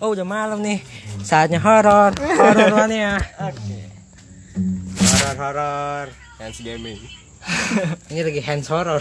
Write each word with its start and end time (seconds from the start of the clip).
Oh 0.00 0.16
udah 0.16 0.24
malam 0.24 0.64
nih. 0.64 0.80
Saatnya 1.20 1.60
horor. 1.60 2.16
Horor 2.16 2.72
mana 2.80 2.94
ya. 2.94 3.14
Horor 4.96 5.36
horor. 5.36 6.06
Hands 6.40 6.58
gaming. 6.64 6.96
Ini 8.12 8.20
lagi 8.20 8.44
hands 8.44 8.68
horror 8.68 9.00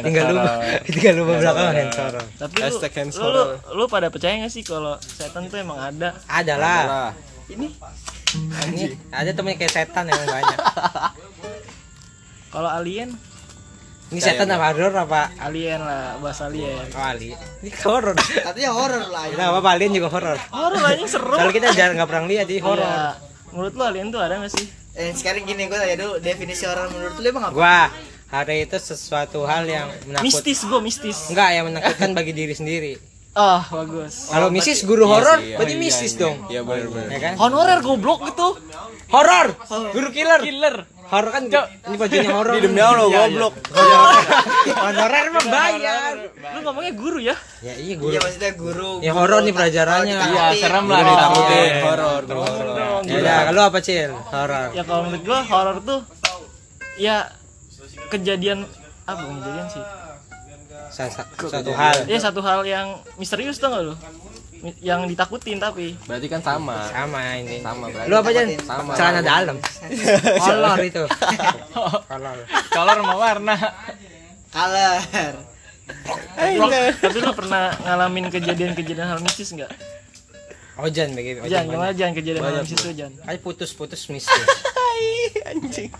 Tinggal 0.00 0.32
lupa 0.32 0.64
Tinggal 0.88 1.12
lupa 1.20 1.44
belakang 1.44 1.76
hands 1.76 1.98
horror 2.00 2.24
Tapi 2.40 2.56
Hashtag 2.56 2.92
hands 2.96 3.20
lu, 3.20 3.28
lu, 3.28 3.42
lu 3.76 3.84
pada 3.84 4.08
percaya 4.08 4.40
gak 4.40 4.48
sih 4.48 4.64
kalau 4.64 4.96
setan 4.96 5.44
tuh 5.52 5.60
emang 5.60 5.76
ada? 5.76 6.16
Ada 6.24 6.54
lah. 6.56 6.82
Lah. 6.88 7.12
Ini? 7.52 7.68
Ada 9.12 9.36
temennya 9.36 9.60
kayak 9.60 9.72
setan 9.76 10.08
emang 10.08 10.24
banyak. 10.24 10.58
Kalau 12.50 12.70
alien, 12.72 13.12
Ini 14.10 14.18
setan 14.18 14.50
apa 14.50 14.74
horor 14.74 14.90
apa 15.06 15.30
alien 15.38 15.78
lah, 15.78 16.18
bahas 16.18 16.42
alien. 16.42 16.82
Oh 16.98 16.98
Ali 16.98 17.30
Ini 17.62 17.70
horor 17.86 18.18
Katanya 18.18 18.70
horor 18.78 19.06
lah. 19.06 19.22
Nah 19.38 19.46
apa 19.54 19.68
alien 19.70 19.94
juga 19.94 20.10
horor 20.10 20.34
Horor 20.50 20.82
anjing 20.82 21.06
seru. 21.06 21.30
Soalnya 21.38 21.54
kita 21.54 21.66
jarang 21.78 21.94
nggak 21.94 22.10
pernah 22.10 22.26
lihat 22.26 22.46
jadi 22.50 22.58
horor 22.58 22.82
Iya. 22.82 23.14
Menurut 23.54 23.72
lu 23.78 23.82
alien 23.86 24.08
tuh 24.10 24.18
ada 24.22 24.34
gak 24.42 24.50
sih? 24.50 24.66
Eh 24.98 25.14
sekarang 25.14 25.46
gini 25.46 25.70
gue 25.70 25.78
tanya 25.78 25.96
dulu 25.98 26.18
definisi 26.18 26.66
horor 26.66 26.90
menurut 26.90 27.14
lu 27.22 27.26
emang 27.30 27.44
apa? 27.50 27.54
Gua 27.54 27.78
hari 28.30 28.66
itu 28.66 28.76
sesuatu 28.78 29.46
hal 29.46 29.66
yang 29.66 29.86
menakut 30.06 30.26
Mistis 30.26 30.62
gua 30.66 30.78
mistis. 30.82 31.30
Enggak 31.30 31.50
yang 31.54 31.64
menakutkan 31.70 32.10
bagi 32.10 32.30
diri 32.34 32.54
sendiri 32.54 32.92
Oh, 33.30 33.62
bagus. 33.62 34.26
Kalau 34.26 34.50
mistis 34.50 34.82
guru 34.82 35.06
Iya 35.06 35.12
horor 35.12 35.38
iya. 35.38 35.54
berarti 35.54 35.72
Iya, 35.72 35.80
mistis 35.80 36.12
iya. 36.12 36.20
dong 36.20 36.36
Iya 36.46 36.60
benar 36.60 36.86
benar. 36.88 37.08
ya 37.08 37.18
kan 37.20 37.32
Honorer 37.38 37.78
goblok 37.78 38.20
gitu. 38.26 38.48
horor 39.08 39.46
guru 39.90 40.08
killer 40.10 40.40
Killer. 40.40 40.76
horor 41.04 41.30
kan 41.30 41.42
ini 41.46 41.96
bajunya 41.96 42.30
horor 42.32 42.54
Ini 42.54 42.62
demi 42.64 42.80
Allah 42.80 43.06
goblok. 43.06 43.54
honorer 44.76 45.26
mah 45.30 45.44
bayar 45.46 46.14
Lu 46.50 46.58
ngomongnya 46.60 46.92
guru 46.92 47.18
ya? 47.20 47.36
ya 47.60 47.74
iya 47.76 47.94
guru 47.96 48.10
Iya 48.10 48.18
maksudnya 48.20 48.52
guru. 48.56 48.90
ya 48.98 49.12
horor 49.12 49.40
nih 49.40 49.52
pelajarannya 49.52 50.16
Iya, 50.16 50.44
serem 50.56 50.84
lah 50.86 51.00
ditakutin. 51.00 51.70
Horor, 51.80 52.20
terus 52.24 52.44
horor. 52.44 52.76
Ya 53.04 53.14
udah 53.16 53.38
kalau 53.46 53.62
apa 53.64 53.78
cil 53.78 54.10
horor 54.10 54.68
Ya 54.72 54.82
kalau 54.82 55.02
menurut 55.06 55.22
gua 55.22 55.40
horor 55.44 55.76
tuh 55.80 56.00
ya 56.96 57.30
kejadian 58.08 58.66
apa 59.04 59.22
kejadian 59.22 59.66
sih? 59.68 59.84
Sa- 60.90 61.06
sa- 61.06 61.26
suatu 61.38 61.70
hal 61.70 62.04
Ya 62.04 62.18
satu 62.18 62.40
hal 62.40 62.60
yang 62.64 62.86
misterius 63.14 63.56
tuh 63.56 63.68
gak 63.68 63.82
lu? 63.82 63.94
Mi- 64.60 64.76
Yang 64.78 65.08
ditakutin 65.08 65.56
tapi 65.56 65.96
Berarti 66.04 66.26
kan 66.26 66.40
sama. 66.40 66.84
sama 66.86 67.16
ini 67.34 67.58
Sama 67.60 67.88
berarti. 67.88 68.06
lu 68.06 68.14
apa 68.14 68.28
Jan 68.28 68.46
Sama. 68.60 68.92
celana 68.92 69.20
dalam 69.20 69.56
kolor 70.42 70.78
itu 70.80 71.04
kolor 72.10 72.36
color 72.68 72.96
sama 72.98 73.14
warna. 73.16 73.56
Color. 74.50 75.34
tapi 76.96 77.18
lu 77.18 77.32
pernah 77.32 77.72
ngalamin 77.80 78.26
kejadian-kejadian 78.28 79.08
hal 79.08 79.20
mistis 79.20 79.50
nggak? 79.50 79.70
ojan 80.76 81.12
begitu 81.12 81.44
Jangan, 81.44 81.66
gimana 81.68 81.92
jangan 81.92 82.14
kejadian 82.14 82.42
hal 82.42 82.62
mistis 82.62 82.84
jangan. 82.90 83.12
Ayo 83.26 83.38
putus-putus 83.38 84.02
mistis 84.08 84.46
Anjing. 85.50 85.92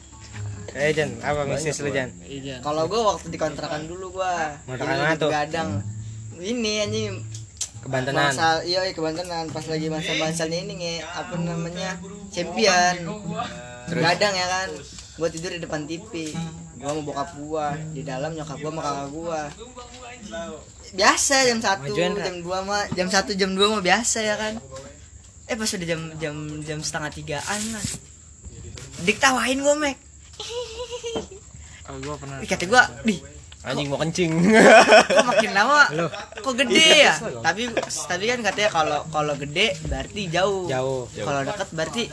Eh 0.74 0.90
Jan 0.94 1.10
apa 1.22 1.42
mistis 1.46 1.82
lu 1.82 1.90
Jan? 1.90 2.10
Iya. 2.22 2.62
Kalau 2.62 2.86
gue 2.86 3.00
waktu 3.00 3.26
di 3.32 3.38
kontrakan 3.40 3.90
dulu 3.90 4.20
gua. 4.20 4.54
Kontrakan 4.66 4.94
Ini 4.94 5.02
mana 5.02 5.14
di 5.14 5.20
tuh? 5.20 5.30
Begadang. 5.30 5.70
Ini 6.40 6.72
anjing. 6.86 7.14
Kebantenan. 7.80 8.30
Masa 8.30 8.48
iya 8.62 8.80
iya 8.86 8.92
kebantenan. 8.94 9.44
Pas 9.50 9.64
lagi 9.66 9.86
masa 9.90 10.12
masanya 10.20 10.58
ini 10.62 10.72
nge 10.78 10.94
apa 11.04 11.34
namanya 11.40 11.90
champion. 12.30 12.94
Gadang 13.90 14.34
ya 14.36 14.46
kan? 14.46 14.68
Gua 15.18 15.28
tidur 15.28 15.50
di 15.52 15.60
depan 15.60 15.84
TV 15.84 16.32
gua 16.80 16.96
mau 16.96 17.04
bokap 17.04 17.30
gua. 17.36 17.66
Di 17.92 18.02
dalam 18.06 18.32
nyokap 18.32 18.56
gua 18.60 18.70
sama 18.72 18.82
kakak 18.84 19.08
gua. 19.12 19.40
Biasa 20.90 21.34
jam 21.46 21.58
satu 21.62 21.92
Majuan, 21.94 22.12
Ra. 22.18 22.24
jam 22.26 22.36
dua 22.42 22.58
mah 22.66 22.82
jam 22.98 23.06
satu 23.06 23.30
jam 23.38 23.54
dua 23.54 23.78
mah 23.78 23.82
biasa 23.84 24.18
ya 24.26 24.34
kan? 24.34 24.58
Eh 25.46 25.54
pas 25.54 25.70
udah 25.70 25.86
jam 25.86 26.00
jam 26.18 26.34
jam 26.66 26.78
setengah 26.82 27.10
tigaan 27.14 27.62
lah. 27.74 27.84
Diktawain 29.06 29.60
gua 29.62 29.74
mek 29.78 30.09
Oh, 31.90 31.96
gua 32.04 32.14
pernah. 32.20 32.38
Ih, 32.38 32.48
kata 32.48 32.64
gua 32.70 32.86
di 33.02 33.18
Anjing 33.60 33.92
mau 33.92 34.00
kencing. 34.00 34.32
kok 35.20 35.26
makin 35.28 35.52
lama 35.52 35.84
Loh. 35.92 36.08
kok 36.40 36.54
gede 36.56 37.04
ya? 37.04 37.12
Tapi 37.44 37.68
tapi 37.84 38.24
kan 38.24 38.40
katanya 38.40 38.70
kalau 38.72 39.00
kalau 39.12 39.34
gede 39.36 39.76
berarti 39.84 40.22
jauh. 40.32 40.64
Jauh. 40.64 41.04
Kalau 41.12 41.40
deket 41.44 41.68
berarti 41.76 42.04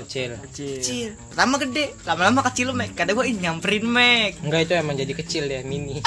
kecil. 0.00 0.30
Kecil. 0.48 0.80
kecil. 0.80 1.10
Pertama 1.28 1.60
gede 1.60 1.92
lama-lama 2.08 2.40
kecil 2.48 2.72
mek. 2.72 2.96
Kata 2.96 3.12
gue 3.12 3.24
ini 3.28 3.44
nyamperin 3.44 3.84
mek. 3.84 4.40
Enggak 4.40 4.60
itu 4.64 4.72
emang 4.80 4.96
jadi 4.96 5.12
kecil 5.12 5.44
ya 5.44 5.60
mini. 5.60 6.00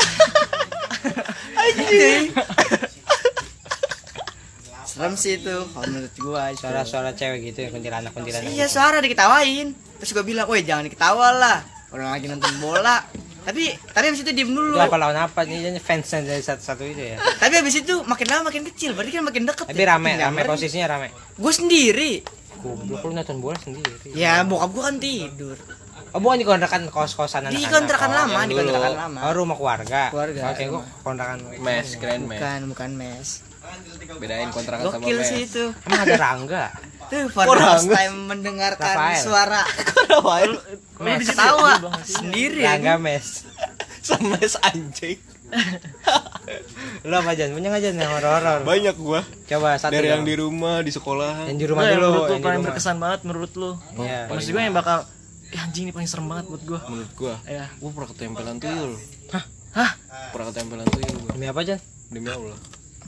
Anjing. 1.61 2.33
Serem 4.89 5.13
sih 5.13 5.37
itu 5.37 5.55
kalau 5.77 5.87
menurut 5.93 6.15
gua 6.17 6.49
suara-suara 6.57 7.13
cewek 7.13 7.53
gitu 7.53 7.63
ya 7.63 7.69
kuntilanak 7.69 8.17
kuntilanak 8.17 8.49
iya 8.49 8.65
suara 8.65 8.97
diketawain. 8.97 9.77
Terus 10.01 10.09
gua 10.09 10.25
bilang 10.25 10.49
woi 10.49 10.65
jangan 10.65 10.89
diketawa 10.89 11.37
lah 11.37 11.80
orang 11.91 12.09
lagi 12.11 12.25
nonton 12.27 12.51
bola. 12.63 13.03
Tapi 13.41 13.73
tapi 13.73 14.05
abis 14.13 14.21
itu 14.21 14.31
diem 14.37 14.53
dulu. 14.53 14.77
Apa 14.77 14.95
lawan 15.01 15.17
apa? 15.17 15.41
Nih 15.49 15.73
Ini 15.73 15.81
fansnya 15.81 16.21
dari 16.21 16.45
satu-satu 16.45 16.83
itu 16.85 17.03
ya? 17.13 17.17
Tapi 17.17 17.53
abis 17.57 17.81
itu 17.81 17.93
makin 18.05 18.27
lama 18.29 18.53
makin 18.53 18.63
kecil. 18.69 18.93
Berarti 18.93 19.11
kan 19.17 19.23
makin 19.25 19.43
deket 19.49 19.65
tapi 19.65 19.83
rame 19.83 20.11
rame 20.13 20.41
posisinya 20.45 20.87
rame. 20.97 21.07
Gue 21.35 21.53
sendiri. 21.53 22.11
Goblok 22.61 23.01
lu 23.09 23.17
nonton 23.17 23.37
bola 23.41 23.57
sendiri. 23.57 24.13
Ya 24.13 24.45
bokap 24.45 24.69
gua 24.77 24.83
kan 24.93 25.01
tidur. 25.01 25.57
Oh 26.11 26.19
bukan 26.19 26.37
di 26.37 26.45
kontrakan 26.45 26.91
kos-kosan 26.91 27.49
di 27.49 27.55
anak-anak. 27.55 27.71
kontrakan 27.71 28.11
Oh, 28.11 28.17
lama 28.19 28.39
di 28.45 28.53
kontrakan 28.53 28.93
lama. 28.93 29.19
Oh 29.25 29.33
rumah 29.33 29.57
keluarga. 29.57 30.01
Keluarga. 30.13 30.41
oke 30.53 30.63
gua 30.69 30.81
kontrakan. 31.01 31.37
Mes, 31.57 31.87
keren 31.97 32.29
mes. 32.29 32.37
bukan 32.37 32.59
bukan 32.69 32.89
mes 32.93 33.50
Bedain 34.13 34.49
kontrakan 34.49 34.83
sama 34.87 34.99
gokil 34.99 35.17
mes. 35.17 35.27
sih 35.27 35.39
itu 35.43 35.63
emang 35.83 36.01
ada 36.01 36.15
rangga 36.15 36.65
tuh 37.07 37.25
for 37.27 37.45
the 37.47 37.57
first 37.57 37.87
time 37.87 38.15
mendengarkan 38.25 38.93
Rafael. 38.93 39.17
suara 39.19 39.61
mes 41.01 41.19
ketawa 41.23 41.71
sendiri 42.01 42.61
rangga 42.61 42.95
ya. 42.95 42.97
mes 42.97 43.27
Semes 44.01 44.57
anjing. 44.59 45.21
lu 47.05 47.13
apa 47.13 47.31
Jan 47.33 47.51
punya 47.51 47.69
nggak 47.69 47.83
Jan 47.83 47.95
yang 47.95 48.11
horor 48.11 48.41
Banyak 48.61 48.95
gua. 48.97 49.21
coba 49.45 49.77
satu 49.77 49.93
Dari 49.93 50.09
yang 50.09 50.21
dong. 50.21 50.27
di 50.27 50.35
rumah, 50.35 50.81
di 50.81 50.89
sekolahan. 50.89 51.45
yang 51.45 51.59
di 51.59 51.67
rumah 51.67 51.81
Gua 51.81 51.87
yang 51.87 51.99
dulu 51.99 52.07
menurut 52.07 52.21
lu 52.23 52.31
yang 52.31 52.41
paling 52.41 52.57
rumah. 52.57 52.67
berkesan 52.67 52.97
banget 52.97 53.19
menurut 53.23 53.51
lu. 53.53 53.71
Iya. 53.95 54.19
Maksud 54.27 54.49
gue 54.49 54.61
yang 54.63 54.73
bakal 54.73 54.97
ya 55.49 55.59
anjing 55.61 55.83
ini 55.85 55.91
paling 55.91 56.07
serem 56.07 56.25
banget 56.25 56.45
buat 56.47 56.63
gua. 56.63 56.79
Menurut 56.87 57.11
gua, 57.13 57.35
Ya. 57.45 57.65
gua 57.77 57.89
pernah 57.91 58.09
ketempelan 58.09 58.57
tuyul. 58.57 58.91
Hah? 59.71 59.89
Pernah 60.31 60.45
ketempelan 60.49 60.87
tuyul 60.87 61.15
gua. 61.19 61.31
demi 61.31 61.45
apa 61.45 61.61
Jan 61.61 61.79
Demi 62.07 62.27
Allah. 62.27 62.57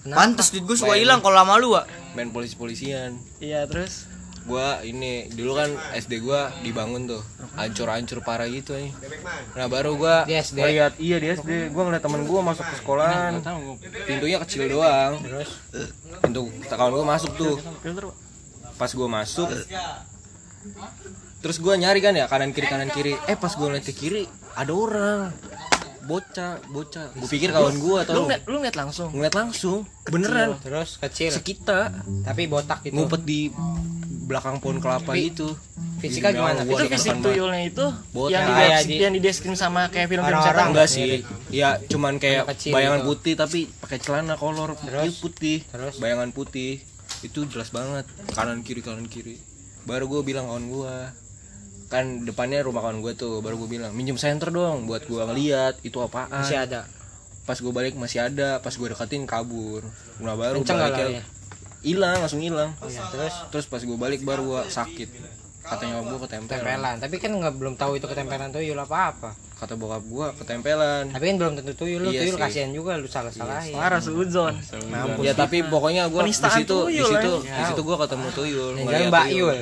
Pantes 0.04 0.52
duit 0.52 0.68
gue 0.68 0.76
suka 0.76 1.00
hilang 1.00 1.24
kalau 1.24 1.40
lama 1.40 1.56
lu 1.60 1.76
ah 1.80 1.88
Main 2.14 2.30
polisi-polisian. 2.30 3.18
Iya, 3.42 3.66
terus? 3.66 4.06
Gua 4.44 4.84
ini 4.84 5.32
dulu 5.32 5.56
kan 5.56 5.72
SD 5.96 6.20
gua 6.20 6.52
dibangun 6.62 7.08
tuh. 7.08 7.24
Hancur-hancur 7.56 8.20
parah 8.22 8.46
gitu 8.46 8.76
nih. 8.76 8.92
Nah, 9.56 9.72
baru 9.72 9.96
gua 9.96 10.28
di 10.28 10.36
SD 10.36 10.60
lihat 10.60 11.00
iya 11.00 11.18
di 11.18 11.32
SD 11.32 11.72
gua 11.72 11.88
ngeliat 11.88 12.04
temen 12.04 12.28
gua 12.28 12.44
masuk 12.44 12.68
ke 12.68 12.76
sekolahan. 12.84 13.40
Pintunya 14.04 14.38
kecil 14.44 14.68
doang. 14.68 15.24
Terus? 15.24 15.64
Pintu 16.22 16.52
kawan 16.68 16.92
gua 16.92 17.08
masuk 17.16 17.32
tuh. 17.40 17.56
Pas 18.76 18.92
gua 18.92 19.08
masuk 19.08 19.48
terus 21.44 21.60
gua 21.60 21.76
nyari 21.76 22.00
kan 22.00 22.16
ya 22.16 22.24
kanan 22.32 22.56
kiri 22.56 22.68
kanan 22.68 22.92
kiri. 22.92 23.16
Eh 23.28 23.36
pas 23.40 23.52
gua 23.56 23.72
ngeliat 23.72 23.88
ke 23.88 23.96
kiri 23.96 24.24
ada 24.56 24.72
orang 24.76 25.32
bocah 26.04 26.60
bocah. 26.68 27.06
Gua 27.14 27.28
pikir 27.28 27.50
kawan 27.50 27.76
gua 27.78 28.00
Lu 28.00 28.06
tau 28.06 28.24
ngeliat, 28.26 28.42
lu 28.44 28.56
ngeliat 28.60 28.78
langsung. 28.78 29.10
ngeliat 29.12 29.36
langsung. 29.36 29.80
Beneran. 30.06 30.60
terus 30.60 31.00
kecil. 31.00 31.32
Sekita. 31.32 31.92
Tapi 32.22 32.46
botak 32.46 32.84
gitu. 32.84 32.94
Ngumpet 32.94 33.24
di 33.24 33.48
belakang 34.24 34.60
pohon 34.60 34.80
kelapa 34.80 35.12
Tapi- 35.12 35.32
itu 35.32 35.48
fisika 35.98 36.32
Demi 36.32 36.40
gimana? 36.40 36.60
Itu 36.62 36.86
fisik 36.90 37.16
tuyulnya 37.20 37.62
itu 37.66 37.86
Botak. 38.12 38.32
yang 38.34 38.44
di, 38.46 38.64
di- 38.86 39.00
yang 39.00 39.14
dideskripsi 39.14 39.56
sama 39.58 39.88
kayak 39.88 40.08
film-film 40.10 40.40
setan. 40.42 40.68
enggak 40.72 40.88
sih. 40.88 41.24
Ya 41.50 41.80
cuman 41.82 42.20
kayak 42.20 42.48
kecil 42.52 42.72
bayangan 42.72 43.00
gitu. 43.00 43.10
putih 43.10 43.34
tapi 43.36 43.60
pakai 43.80 43.98
celana 44.00 44.36
kolor. 44.36 44.76
Terus? 44.78 45.20
putih. 45.20 45.64
Terus? 45.66 46.00
bayangan 46.00 46.32
putih. 46.32 46.80
Itu 47.20 47.48
jelas 47.48 47.70
banget. 47.70 48.04
Kanan 48.32 48.60
kiri 48.62 48.80
kanan 48.80 49.08
kiri. 49.08 49.40
Baru 49.84 50.08
gue 50.08 50.24
bilang 50.24 50.48
kawan 50.48 50.66
gue 50.66 50.96
kan 51.94 52.26
depannya 52.26 52.66
rumah 52.66 52.82
kawan 52.82 53.06
gue 53.06 53.14
tuh 53.14 53.46
baru 53.46 53.62
gue 53.62 53.78
bilang 53.78 53.94
minjem 53.94 54.18
senter 54.18 54.50
dong 54.50 54.90
buat 54.90 55.06
gue 55.06 55.22
ngeliat 55.22 55.78
itu 55.86 56.02
apaan? 56.02 56.42
Masih 56.42 56.58
ada? 56.58 56.90
Pas 57.46 57.54
gue 57.62 57.70
balik 57.70 57.94
masih 57.94 58.26
ada 58.26 58.58
pas 58.66 58.74
gue 58.74 58.88
deketin 58.90 59.30
kabur. 59.30 59.86
Nah 60.18 60.34
baru 60.34 60.66
kenceng 60.66 60.82
nggak 60.82 60.90
larinya? 60.90 61.24
hilang 61.86 62.18
langsung 62.18 62.42
hilang. 62.42 62.74
Iya, 62.82 63.06
terus? 63.14 63.36
Terus 63.54 63.66
pas 63.70 63.82
gue 63.86 63.94
balik 63.94 64.26
baru 64.26 64.42
gue 64.42 64.62
sakit. 64.74 65.10
Katanya 65.62 66.02
gue 66.02 66.18
ketempelan. 66.18 66.60
Tempelan 66.66 66.96
tapi 66.98 67.16
kan 67.22 67.30
nggak 67.30 67.54
belum 67.62 67.78
tahu 67.78 68.02
itu 68.02 68.10
ketempelan 68.10 68.50
tuyul 68.50 68.80
apa 68.82 69.14
apa. 69.14 69.30
Kata 69.62 69.78
bokap 69.78 70.02
gue 70.02 70.28
ketempelan. 70.42 71.14
Tapi 71.14 71.24
kan 71.30 71.36
belum 71.38 71.54
tentu 71.62 71.78
tuyul 71.78 72.10
lu 72.10 72.10
Iya 72.10 72.26
tuyul 72.26 72.36
sih. 72.36 72.42
kasihan 72.42 72.72
juga 72.74 72.98
lu 72.98 73.06
salah 73.06 73.30
salahin 73.30 73.78
Parah 73.78 74.02
suzon. 74.02 74.58
Ya 75.22 75.38
tapi 75.38 75.62
pokoknya 75.62 76.10
gue 76.10 76.26
di 76.26 76.34
situ 76.34 76.58
di 76.58 76.66
tuyul, 76.66 77.06
situ 77.06 77.34
ya. 77.46 77.54
di 77.62 77.64
situ 77.70 77.82
gue 77.86 77.96
ketemu 78.02 78.28
tuyul 78.34 78.72
yang 78.82 78.86
ngeliat 78.90 78.98
jalan 78.98 79.12
Mbak 79.14 79.26
tuyul. 79.30 79.54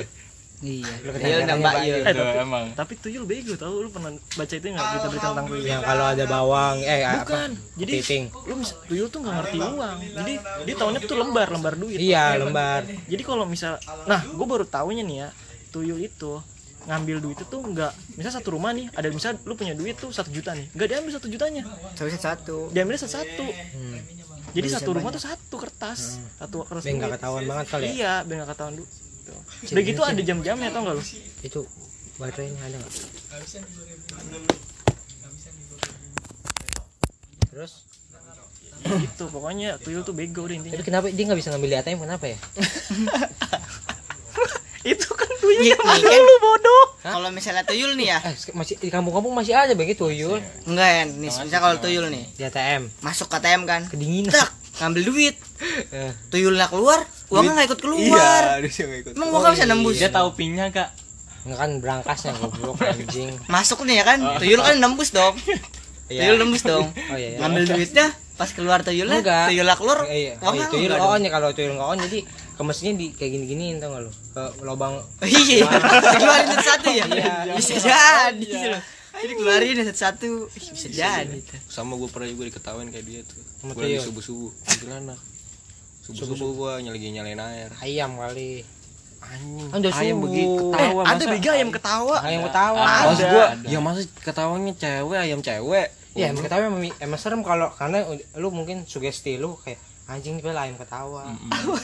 iya. 0.62 0.88
Lu 1.02 1.10
tuyul 1.12 1.40
dan 1.42 1.58
mbak 1.58 1.74
yul 1.82 1.98
Eh, 1.98 2.04
Tuh, 2.08 2.22
tapi, 2.22 2.38
emang. 2.40 2.66
tapi 2.72 2.92
tuyul 2.96 3.24
bego 3.24 3.54
tau 3.54 3.74
lu 3.76 3.88
pernah 3.88 4.10
baca 4.14 4.54
itu 4.54 4.64
nggak 4.64 4.86
berita-berita 4.88 5.26
tentang 5.28 5.46
tuyul? 5.46 5.66
Yang 5.66 5.82
kalau 5.82 6.04
ada 6.06 6.24
bawang 6.24 6.76
eh 6.80 7.00
bukan. 7.02 7.50
Apa 7.50 7.76
jadi 7.76 7.92
kepiting. 7.92 8.24
lu 8.30 8.54
mis- 8.56 8.76
tuyul 8.84 9.06
tuh 9.08 9.18
nggak 9.20 9.34
ngerti 9.36 9.58
uang. 9.60 9.96
Jadi 10.14 10.32
dia 10.62 10.74
tahunya 10.74 11.00
tuh 11.02 11.16
lembar 11.18 11.48
lembar 11.48 11.74
duit. 11.74 11.98
Iya 11.98 12.24
lembar. 12.38 12.80
jadi 13.04 13.22
kalau 13.22 13.44
misal 13.44 13.76
nah 14.04 14.22
gue 14.22 14.46
baru 14.48 14.62
tahunya 14.64 15.02
nih 15.02 15.16
ya 15.18 15.28
tuyul 15.68 15.98
itu 15.98 16.38
ngambil 16.82 17.16
duit 17.20 17.38
itu 17.38 17.56
nggak 17.56 17.92
misal 18.16 18.32
satu 18.32 18.48
rumah 18.52 18.70
nih 18.70 18.90
ada 18.90 19.06
misal 19.08 19.38
lu 19.40 19.54
punya 19.54 19.70
duit 19.72 19.94
tuh 19.94 20.10
satu 20.10 20.28
juta 20.28 20.50
nih 20.50 20.66
nggak 20.70 20.88
diambil 20.88 21.10
satu 21.12 21.26
jutanya. 21.26 21.62
Tapi 21.92 22.10
satu. 22.12 22.56
Diambilnya 22.70 23.00
satu 23.00 23.14
satu. 23.18 23.46
Hmm. 23.46 23.98
jadi 24.52 24.68
satu 24.68 24.92
rumah 24.92 25.08
tuh 25.08 25.22
satu 25.22 25.56
kertas 25.56 26.20
satu 26.36 26.60
kertas 26.62 26.84
biar 26.84 26.94
nggak 26.98 27.12
ketahuan 27.16 27.44
banget 27.46 27.66
kali 27.66 27.82
ya? 27.82 27.90
Iya 27.90 28.14
biar 28.22 28.36
nggak 28.38 28.50
ketahuan 28.52 28.74
dulu 28.76 28.88
udah 29.62 29.82
gitu 29.82 30.00
ada 30.02 30.20
jam-jamnya 30.20 30.68
tau 30.70 30.82
nggak 30.82 30.96
lu? 30.98 31.02
Itu 31.40 31.60
baterainya 32.18 32.60
ada 32.62 32.76
nggak? 32.76 32.92
Terus? 37.50 37.72
Gitu 38.82 39.24
pokoknya 39.30 39.78
tuyul 39.78 40.02
tuh 40.02 40.10
bego 40.10 40.48
deh 40.50 40.58
intinya. 40.58 40.74
Tapi 40.74 40.84
kenapa 40.84 41.06
dia 41.08 41.24
nggak 41.28 41.38
bisa 41.38 41.48
ngambil 41.54 41.70
di 41.70 41.76
ATM 41.78 41.98
kenapa 42.02 42.24
ya? 42.26 42.38
Itu 44.82 45.14
kan 45.14 45.30
tuyul 45.38 45.62
Iya, 45.62 45.78
yang 45.78 46.02
nih, 46.02 46.10
kan. 46.10 46.20
lu 46.26 46.34
bodoh. 46.42 46.84
Kalau 47.06 47.30
misalnya 47.30 47.62
tuyul 47.62 47.94
nih 47.94 48.10
ya? 48.10 48.18
Eh 48.26 48.34
masih 48.50 48.74
di 48.82 48.90
kampung-kampung 48.90 49.30
masih 49.30 49.54
ada 49.54 49.78
begitu 49.78 50.10
tuyul. 50.10 50.42
Enggak 50.66 50.88
ya 50.90 51.02
nih 51.06 51.30
misal 51.30 51.46
kalau 51.46 51.78
tuyul 51.78 52.10
nih. 52.10 52.26
Di 52.34 52.42
ATM. 52.50 52.90
Masuk 52.98 53.30
ke 53.30 53.38
ATM 53.38 53.62
kan? 53.62 53.86
Kedinginan 53.86 54.34
ngambil 54.82 55.02
duit. 55.06 55.36
Eh, 55.94 56.12
tuyulnya 56.28 56.66
keluar 56.66 57.06
uangnya 57.30 57.52
nggak 57.54 57.68
ikut 57.70 57.80
Iya, 57.80 57.86
keluar. 57.86 58.42
nggak 58.60 59.00
ikut. 59.06 59.12
emang 59.16 59.40
nggak 59.40 59.54
bisa 59.54 59.66
nembus. 59.70 59.96
Dia 59.96 60.10
tahu 60.10 60.28
pinnya 60.34 60.66
kak. 60.74 60.90
Nggak 61.46 61.58
kan 61.58 61.70
berangkasnya 61.78 62.32
goblok 62.38 62.78
anjing. 62.90 63.30
Masuk 63.46 63.86
nih 63.86 64.02
ya 64.02 64.04
kan? 64.04 64.18
Tuyul 64.42 64.60
kan 64.60 64.76
nembus 64.78 65.10
dong. 65.14 65.34
Iya. 66.12 66.28
tuyul 66.28 66.44
nembus 66.44 66.60
dong. 66.60 66.92
Oh 66.92 67.16
iya, 67.16 67.28
iya. 67.32 67.38
ngambil 67.40 67.62
duitnya 67.72 68.06
pas 68.36 68.50
keluar 68.52 68.84
tuyulnya 68.84 69.24
Enggak. 69.24 69.48
tuyulnya 69.48 69.76
keluar. 69.80 69.98
Eh, 70.12 70.28
iya. 70.28 70.34
Oh, 70.44 70.52
iya, 70.52 70.68
tuyul 70.68 70.92
nggak 70.92 71.08
on 71.08 71.20
ya 71.24 71.30
kalau 71.32 71.48
tuyul 71.56 71.72
nggak 71.72 71.88
on 71.88 71.98
jadi 72.04 72.18
ke 72.52 72.62
mesinnya 72.68 72.92
di 73.00 73.06
kayak 73.16 73.30
gini-giniin 73.32 73.80
tau 73.80 73.96
gak 73.96 74.02
lu? 74.04 74.10
Ke 74.36 74.44
lubang 74.60 75.00
iya. 75.24 75.64
keluarin 76.20 76.46
satu-satu 76.52 76.88
ya? 76.92 77.04
Iya. 77.08 77.32
bisa 77.56 77.74
jadi 77.80 78.76
loh. 78.76 78.82
Jadi 79.12 79.32
keluarin 79.40 79.76
satu-satu. 79.88 80.30
Ih, 80.52 80.68
bisa 80.76 80.88
jadi 80.92 81.36
tuh. 81.40 81.58
Sama 81.70 81.96
gue 81.96 82.08
pernah 82.12 82.28
juga 82.28 82.52
diketawain 82.52 82.92
kayak 82.92 83.06
dia 83.08 83.20
tuh. 83.24 83.40
Gue 83.64 83.72
lagi 83.72 83.94
tuyul. 83.94 84.04
subuh-subuh, 84.04 84.50
kuntilanak. 84.60 85.20
Subuh-subuh 86.02 86.50
gue 86.52 86.72
lagi 86.88 87.08
nyalain 87.10 87.38
air. 87.40 87.70
ayam 87.78 88.16
kali 88.16 88.66
Anjing. 89.22 89.70
Kan 89.70 89.78
udah 89.78 89.92
ayam 89.94 90.02
subuh. 90.12 90.26
begitu 90.26 90.50
eh, 90.50 90.72
ketawa 90.74 91.00
ada 91.00 91.14
masa. 91.14 91.30
bega 91.30 91.50
ayam 91.52 91.70
ketawa 91.70 92.14
ayam 92.20 92.40
ketawa 92.42 92.80
Ada. 92.82 93.06
Maksud 93.06 93.26
gua, 93.28 93.46
ya 93.64 93.78
masa 93.78 94.00
ketawanya 94.18 94.72
cewek, 94.74 95.18
ayam 95.20 95.40
cewek. 95.40 95.88
ya 96.12 96.26
emang 96.28 96.42
ketawa 96.42 96.62
emang, 96.66 96.82
emang 96.98 97.16
serem 97.16 97.40
kalau 97.40 97.70
karena 97.70 98.02
lu 98.34 98.50
mungkin 98.50 98.82
sugesti 98.84 99.38
lu 99.38 99.56
kayak 99.56 99.78
anjing 100.04 100.36
ini 100.36 100.50
ayam 100.52 100.76
ketawa 100.76 101.24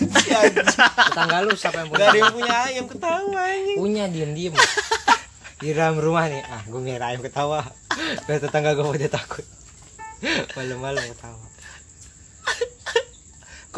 tetangga 1.08 1.38
lu 1.40 1.54
siapa 1.54 1.80
yang 1.80 1.88
punya 1.88 1.98
Gak 1.98 2.10
ada 2.10 2.18
yang 2.18 2.34
punya 2.34 2.54
ayam 2.66 2.84
ketawa 2.86 3.38
anjing. 3.40 3.76
punya 3.78 4.04
diem 4.04 4.30
diem 4.32 4.54
di 5.58 5.72
dalam 5.72 5.96
rumah 5.96 6.26
nih 6.26 6.42
ah 6.44 6.62
gue 6.62 6.80
ngira 6.80 7.04
ayam 7.08 7.22
ketawa 7.22 7.64
Biar 8.26 8.38
tetangga 8.38 8.74
gue 8.74 8.84
pada 8.84 9.08
takut 9.10 9.46
malam-malam 10.56 11.02
ketawa 11.08 11.40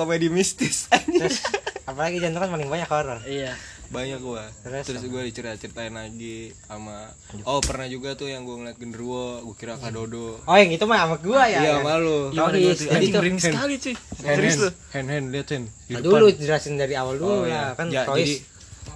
Komedi 0.00 0.26
mistis. 0.26 0.88
terus 1.12 1.44
apalagi 1.84 2.16
jantung 2.16 2.40
kan 2.40 2.50
paling 2.50 2.66
banyak 2.66 2.88
horor 2.88 3.20
iya 3.22 3.52
Banyak 3.90 4.22
gua. 4.22 4.46
Terus 4.62 4.86
Terus 4.86 5.02
gua 5.04 5.26
diceritain 5.26 5.90
lagi 5.90 6.54
sama 6.62 7.10
Oh, 7.42 7.58
pernah 7.58 7.84
juga 7.84 8.14
tuh 8.14 8.26
yang 8.26 8.46
gua 8.46 8.54
ngeliat 8.56 8.78
genderuwo, 8.78 9.42
gua 9.42 9.50
kira 9.52 9.74
Kadodo. 9.74 10.38
oh 10.38 10.54
yang 10.54 10.70
itu 10.70 10.84
mah 10.84 10.98
sama 11.00 11.16
gua 11.18 11.42
ya 11.44 11.58
Iya, 11.58 11.74
malu. 11.82 12.30
Gimana 12.30 12.54
Iya, 12.54 12.70
tuh? 12.70 12.86
jadi 12.86 13.06
tuh- 13.08 13.18
berani 13.18 13.40
sekali 13.40 13.74
cuy 13.76 13.94
Hand 13.98 14.22
serius 14.30 14.54
hand, 14.54 14.62
lu 14.62 14.70
hand 14.94 15.08
hand 15.08 15.26
liatin. 15.28 15.62
Di 15.66 15.90
Nah, 15.90 15.98
depan. 15.98 16.10
dulu 16.14 16.26
jelasin 16.32 16.74
dari 16.76 16.94
awal 16.94 17.14
dulu 17.16 17.34
Oh, 17.34 17.42
lah 17.42 17.50
iya. 17.50 17.62
kan 17.74 17.86
Ya, 17.90 18.06
Royce 18.06 18.46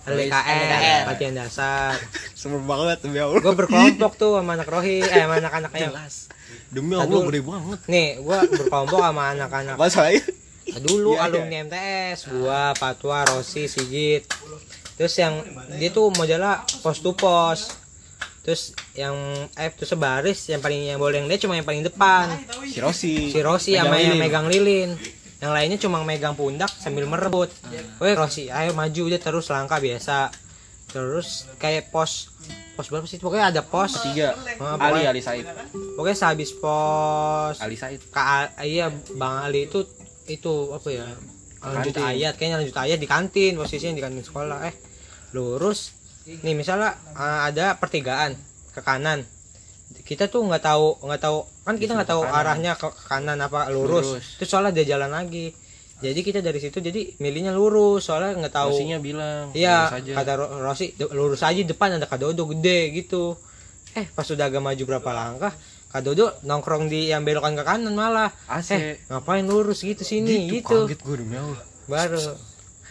jadi 0.01 0.31
LDKR, 0.31 1.03
latihan 1.06 1.35
dasar 1.35 1.97
Serem 2.39 2.62
banget 2.62 2.99
demi 3.03 3.19
Allah. 3.19 3.41
gue 3.41 3.51
berkelompok 3.56 4.12
tuh 4.23 4.39
sama 4.39 4.55
anak 4.55 4.69
Rohi 4.69 5.03
eh 5.03 5.11
sama 5.19 5.35
anak-anaknya 5.37 5.91
jelas 5.91 6.15
Demi 6.71 6.95
Allah 6.95 7.11
dulu- 7.11 7.27
gede 7.27 7.43
banget. 7.43 7.79
nih 7.89 8.09
gue 8.17 8.37
berkelompok 8.55 9.01
sama 9.01 9.23
anak-anak? 9.33 9.75
Nah, 9.75 9.91
dulu 10.81 11.16
Iya, 11.16 11.28
alumni 11.28 11.56
MTS 11.69 12.32
gua 12.32 12.72
Patwa 12.76 13.25
Rosi 13.28 13.69
Sigit. 13.69 14.25
Terus 14.94 15.14
yang 15.19 15.43
dia 15.76 15.90
tuh 15.90 16.08
modelnya 16.14 16.62
pos 16.81 17.02
to 17.02 17.12
pos 17.12 17.84
terus 18.44 18.76
yang 18.93 19.16
eh 19.56 19.72
terus 19.72 19.96
sebaris 19.96 20.52
yang 20.52 20.61
paling 20.61 20.84
yang 20.84 21.00
boleh 21.00 21.16
yang 21.16 21.28
dia 21.32 21.40
cuma 21.40 21.56
yang 21.56 21.64
paling 21.64 21.81
depan. 21.81 22.28
Si 22.69 22.78
Rosi. 22.78 23.32
si 23.32 23.38
Rosi 23.40 23.72
sama 23.72 23.96
yang 23.96 24.20
megang 24.20 24.46
lilin. 24.52 24.93
Yang 25.40 25.52
lainnya 25.52 25.78
cuma 25.81 26.00
megang 26.05 26.37
pundak 26.37 26.69
sambil 26.76 27.08
merebut. 27.08 27.49
Weh 28.00 28.12
Rosi 28.12 28.52
ayo 28.52 28.76
maju 28.76 29.02
dia 29.08 29.20
terus 29.20 29.49
langkah 29.49 29.81
biasa. 29.81 30.28
Terus 30.93 31.49
kayak 31.56 31.88
pos 31.88 32.28
pos 32.76 32.87
berapa 32.93 33.08
sih? 33.08 33.17
Pokoknya 33.17 33.49
ada 33.49 33.62
pos. 33.64 33.96
Tiga. 34.05 34.37
Oh, 34.60 34.76
Ali 34.76 35.08
pokoknya, 35.08 35.08
Ali 35.10 35.22
Said. 35.25 35.46
pokoknya 35.96 36.17
sehabis 36.20 36.50
pos 36.60 37.56
Ali 37.64 37.81
Said. 37.81 38.05
Kak 38.12 38.60
iya 38.60 38.93
Bang 39.17 39.40
Ali 39.40 39.72
itu 39.72 39.88
itu 40.26 40.73
apa 40.73 40.88
ya 40.88 41.06
lanjut 41.65 41.97
Kantin. 41.97 42.05
ayat 42.05 42.32
kayaknya 42.37 42.56
lanjut 42.61 42.76
ayat 42.76 42.99
di 43.00 43.09
kantin 43.09 43.53
posisinya 43.56 43.97
di 43.97 44.05
kantin 44.05 44.21
sekolah 44.21 44.69
eh 44.69 44.75
lurus 45.32 45.97
nih 46.25 46.53
misalnya 46.53 46.93
uh, 47.12 47.44
ada 47.44 47.76
pertigaan 47.76 48.37
ke 48.73 48.81
kanan 48.81 49.25
kita 50.05 50.29
tuh 50.29 50.44
nggak 50.44 50.61
tahu 50.61 51.00
nggak 51.05 51.21
tahu 51.21 51.38
kan 51.65 51.76
kita 51.76 51.97
nggak 51.97 52.11
tahu 52.11 52.23
arahnya 52.25 52.76
ke 52.76 52.88
ke 52.93 53.05
kanan 53.09 53.41
apa 53.41 53.69
lurus, 53.73 54.21
Lurus. 54.21 54.26
terus 54.37 54.49
soalnya 54.49 54.73
dia 54.76 54.97
jalan 54.97 55.09
lagi 55.09 55.53
jadi 56.05 56.21
kita 56.21 56.44
dari 56.44 56.61
situ 56.61 56.85
jadi 56.85 57.17
milihnya 57.17 57.56
lurus 57.56 58.05
soalnya 58.05 58.37
nggak 58.37 58.53
tahu 58.53 58.77
Rosinya 58.77 58.99
bilang. 59.00 59.55
Iya, 59.56 59.88
kata 59.88 60.32
Ro- 60.37 60.61
Rosi, 60.61 60.93
"De- 60.93 61.09
lurus 61.09 61.41
aja 61.41 61.56
depan 61.56 61.97
ada 61.97 62.05
Kadodo 62.05 62.44
gede 62.53 62.93
gitu. 62.93 63.38
Eh, 63.97 64.05
pas 64.12 64.27
udah 64.27 64.44
agak 64.44 64.61
maju 64.61 64.82
berapa 64.85 65.11
langkah, 65.15 65.55
Kadodo 65.94 66.26
nongkrong 66.43 66.91
di 66.91 67.06
yang 67.06 67.23
belokan 67.23 67.55
ke 67.55 67.62
kanan 67.62 67.94
malah. 67.94 68.35
AC. 68.50 68.75
Eh, 68.75 68.99
ngapain 69.06 69.46
lurus 69.46 69.79
gitu 69.79 70.02
sini 70.02 70.50
Gitu, 70.50 70.58
gitu. 70.58 70.79
Kaget 70.91 70.99
gue 70.99 71.17
demi 71.23 71.38
Allah. 71.38 71.62
Baru. 71.87 72.19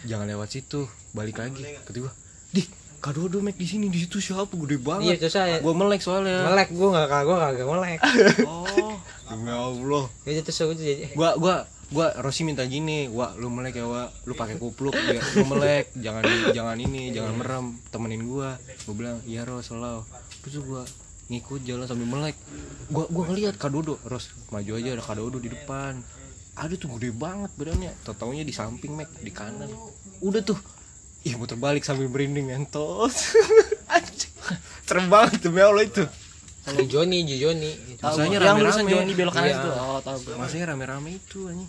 Jangan 0.08 0.24
lewat 0.24 0.48
situ. 0.48 0.88
Balik 1.12 1.36
lagi. 1.36 1.68
Gua, 1.92 2.08
"Di, 2.48 2.64
Kadodo 2.98 3.44
make 3.44 3.60
di 3.60 3.68
sini 3.68 3.92
di 3.92 4.00
situ 4.00 4.24
siapa 4.24 4.48
gede 4.48 4.80
Iya, 4.80 4.82
banget." 4.82 5.16
terus 5.20 5.36
saya 5.36 5.60
Gua 5.60 5.76
melek 5.76 6.00
soalnya. 6.00 6.48
melek 6.48 6.72
gua 6.72 6.88
enggak 6.96 7.22
gua 7.22 7.36
kagak 7.44 7.66
melek. 7.68 8.00
oh 8.48 8.96
Demi 9.28 9.52
Allah. 9.52 10.04
Gitu 10.24 10.40
terus 10.40 10.58
gua 10.58 10.72
tuh 10.72 10.80
jadi 10.82 11.04
Gua 11.12 11.30
gua 11.36 11.54
gua 11.92 12.06
Rosi 12.18 12.40
minta 12.42 12.64
gini, 12.64 13.04
"Wah, 13.06 13.36
lu 13.36 13.52
melek 13.52 13.76
ya, 13.76 13.84
Wak. 13.84 14.24
Lu 14.24 14.32
pakai 14.32 14.56
kupluk 14.56 14.96
biar 14.96 15.20
lu 15.20 15.44
melek. 15.46 15.92
Jangan 15.94 16.24
jangan 16.56 16.76
ini, 16.80 17.12
jangan 17.12 17.36
merem. 17.36 17.66
Temenin 17.92 18.24
gua." 18.24 18.56
Gua 18.88 18.94
bilang, 18.96 19.20
"Iya, 19.24 19.44
Ros, 19.44 19.68
selalu." 19.68 20.08
Terus 20.40 20.64
gua 20.64 20.82
ngikut 21.26 21.64
jalan 21.64 21.84
sambil 21.84 22.06
melek. 22.06 22.36
Gua 22.88 23.08
gua 23.08 23.24
ngeliat 23.28 23.56
Kadodo, 23.56 23.96
Ros, 24.04 24.30
maju 24.48 24.70
aja 24.74 24.88
ada 24.92 25.02
Kadodo 25.02 25.38
di 25.38 25.48
depan. 25.48 26.00
Ada 26.54 26.74
tuh 26.76 26.94
gede 26.96 27.10
banget 27.10 27.50
badannya. 27.56 27.90
Tau-taunya 28.02 28.46
di 28.46 28.54
samping, 28.54 28.94
Mek, 28.94 29.10
di 29.18 29.32
kanan. 29.32 29.66
Udah 30.20 30.40
tuh. 30.40 30.58
Ih, 31.24 31.34
muter 31.34 31.56
balik 31.56 31.82
sambil 31.82 32.06
merinding 32.06 32.52
entos. 32.52 33.32
Serem 34.86 35.08
banget 35.08 35.40
demi 35.40 35.58
Allah 35.58 35.82
itu. 35.82 36.04
sama 36.64 36.80
Joni, 36.80 37.28
Ji 37.28 37.36
Joni 37.44 37.76
Masanya 38.00 38.40
rame-rame. 38.40 38.60
lulusan 38.64 38.84
Joni 38.88 39.12
belok 39.12 39.36
kanan 39.36 39.48
Iya. 39.52 39.56
itu 39.60 39.68
oh 39.68 40.00
tahu 40.00 40.16
gue 40.16 40.34
Masanya 40.40 40.66
rame-rame 40.72 41.10
itu 41.12 41.38
anjing. 41.44 41.68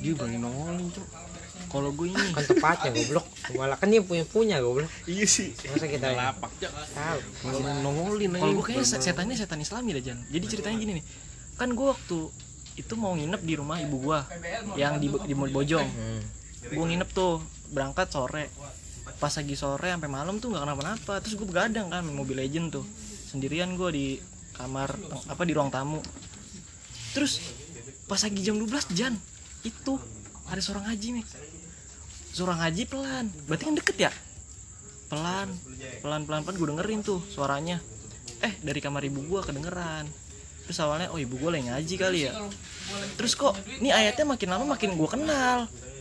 Dia 0.00 0.12
berani 0.12 0.36
nongolin 0.36 0.88
tuh. 0.92 1.04
Kalau 1.68 1.90
gue 1.92 2.08
ini. 2.08 2.26
Kan 2.32 2.44
tepatnya 2.44 2.90
goblok. 2.90 3.26
Malah 3.54 3.76
kan 3.76 3.88
dia 3.88 4.00
punya 4.00 4.24
punya 4.24 4.56
goblok. 4.58 4.88
Iya 5.04 5.26
sih. 5.28 5.52
Masa 5.68 5.86
kita 5.86 6.08
lapak 6.12 6.50
tahu. 6.90 7.20
Nongolin 7.44 7.76
nongolin 7.84 8.30
kalau 8.34 8.52
gue 8.56 8.64
kayaknya 8.64 8.86
se- 8.88 9.00
setannya 9.00 9.36
setan 9.36 9.60
Islami 9.60 9.92
dah 9.94 10.02
Jan. 10.02 10.18
Jadi 10.26 10.44
ceritanya 10.48 10.76
gini 10.76 10.92
nih. 10.98 11.04
Kan 11.54 11.72
gue 11.72 11.86
waktu 11.86 12.18
itu 12.78 12.94
mau 12.94 13.10
nginep 13.12 13.42
di 13.42 13.54
rumah 13.58 13.82
ibu 13.82 13.98
gua 13.98 14.22
yang 14.74 14.96
di 14.96 15.10
di 15.10 15.34
Bojong. 15.34 15.88
Hmm. 15.88 16.22
gue 16.58 16.84
nginep 16.84 17.08
tuh 17.12 17.38
berangkat 17.70 18.10
sore. 18.10 18.50
Pas 19.18 19.30
lagi 19.30 19.54
sore 19.54 19.88
sampai 19.90 20.10
malam 20.10 20.38
tuh 20.38 20.50
nggak 20.50 20.62
kenapa-napa. 20.62 21.14
Terus 21.20 21.34
gue 21.36 21.46
begadang 21.46 21.88
kan 21.88 22.02
main 22.02 22.14
Mobile 22.14 22.42
Legend 22.42 22.74
tuh. 22.74 22.84
Sendirian 23.28 23.74
gue 23.74 23.90
di 23.90 24.06
kamar 24.54 24.94
apa 25.26 25.42
di 25.44 25.52
ruang 25.54 25.70
tamu. 25.70 26.00
Terus 27.14 27.40
pas 28.06 28.18
lagi 28.18 28.40
jam 28.40 28.56
12 28.56 28.94
Jan 28.96 29.14
itu 29.66 30.00
ada 30.48 30.60
seorang 30.64 30.88
haji 30.88 31.20
nih 31.20 31.24
seorang 32.32 32.58
haji 32.62 32.82
pelan. 32.88 33.26
Berarti 33.46 33.64
kan 33.68 33.74
deket 33.76 33.96
ya? 34.08 34.10
Pelan. 35.08 35.48
Pelan 36.04 36.22
pelan 36.28 36.40
pelan 36.44 36.56
gue 36.56 36.68
dengerin 36.74 37.00
tuh 37.04 37.20
suaranya. 37.28 37.78
Eh 38.44 38.54
dari 38.62 38.78
kamar 38.78 39.02
ibu 39.02 39.24
gua 39.26 39.42
kedengeran. 39.42 40.06
Terus 40.68 40.78
awalnya 40.84 41.08
oh 41.10 41.18
ibu 41.18 41.40
gua 41.40 41.56
lagi 41.56 41.66
ngaji 41.66 41.94
kali 41.98 42.18
ya. 42.28 42.32
Terus 43.18 43.34
kok 43.34 43.56
ini 43.80 43.90
ayatnya 43.90 44.28
makin 44.28 44.48
lama 44.52 44.64
makin 44.78 44.94
gua 44.94 45.08
kenal. 45.10 45.58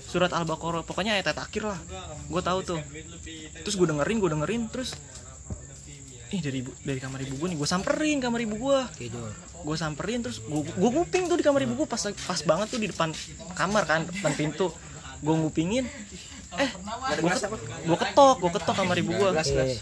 Surat 0.07 0.31
al-baqarah 0.31 0.87
pokoknya 0.87 1.19
ayat, 1.19 1.35
ayat 1.35 1.39
akhir 1.43 1.67
lah. 1.67 1.79
Gue 2.31 2.39
tahu 2.39 2.63
tuh. 2.63 2.79
Terus 3.63 3.75
gue 3.75 3.87
dengerin 3.91 4.23
gue 4.23 4.29
dengerin 4.31 4.61
terus 4.71 4.95
ih 6.27 6.43
dari 6.43 6.59
ibu 6.59 6.75
dari 6.83 6.99
kamar 6.99 7.23
ibu 7.23 7.39
gue 7.39 7.55
nih 7.55 7.57
gue 7.59 7.69
samperin 7.69 8.19
kamar 8.19 8.43
ibu 8.43 8.59
gue 8.59 8.79
gue 9.63 9.75
samperin 9.79 10.19
terus 10.27 10.43
gue 10.43 10.59
gue 10.59 10.89
nguping 10.91 11.31
tuh 11.31 11.39
di 11.39 11.43
kamar 11.47 11.63
ibu 11.63 11.79
gue 11.79 11.87
pas 11.87 12.03
pas 12.03 12.39
banget 12.43 12.67
tuh 12.67 12.79
di 12.83 12.91
depan 12.91 13.15
kamar 13.55 13.87
kan 13.87 14.03
depan 14.03 14.35
pintu 14.35 14.67
gue 15.21 15.35
ngupingin. 15.35 15.85
Eh 16.57 16.69
gue 17.21 17.31
gue 17.85 17.97
ketok 17.97 18.35
gue 18.39 18.51
ketok 18.55 18.75
kamar 18.75 18.95
ibu 18.97 19.11
gue 19.13 19.29
Eh, 19.33 19.79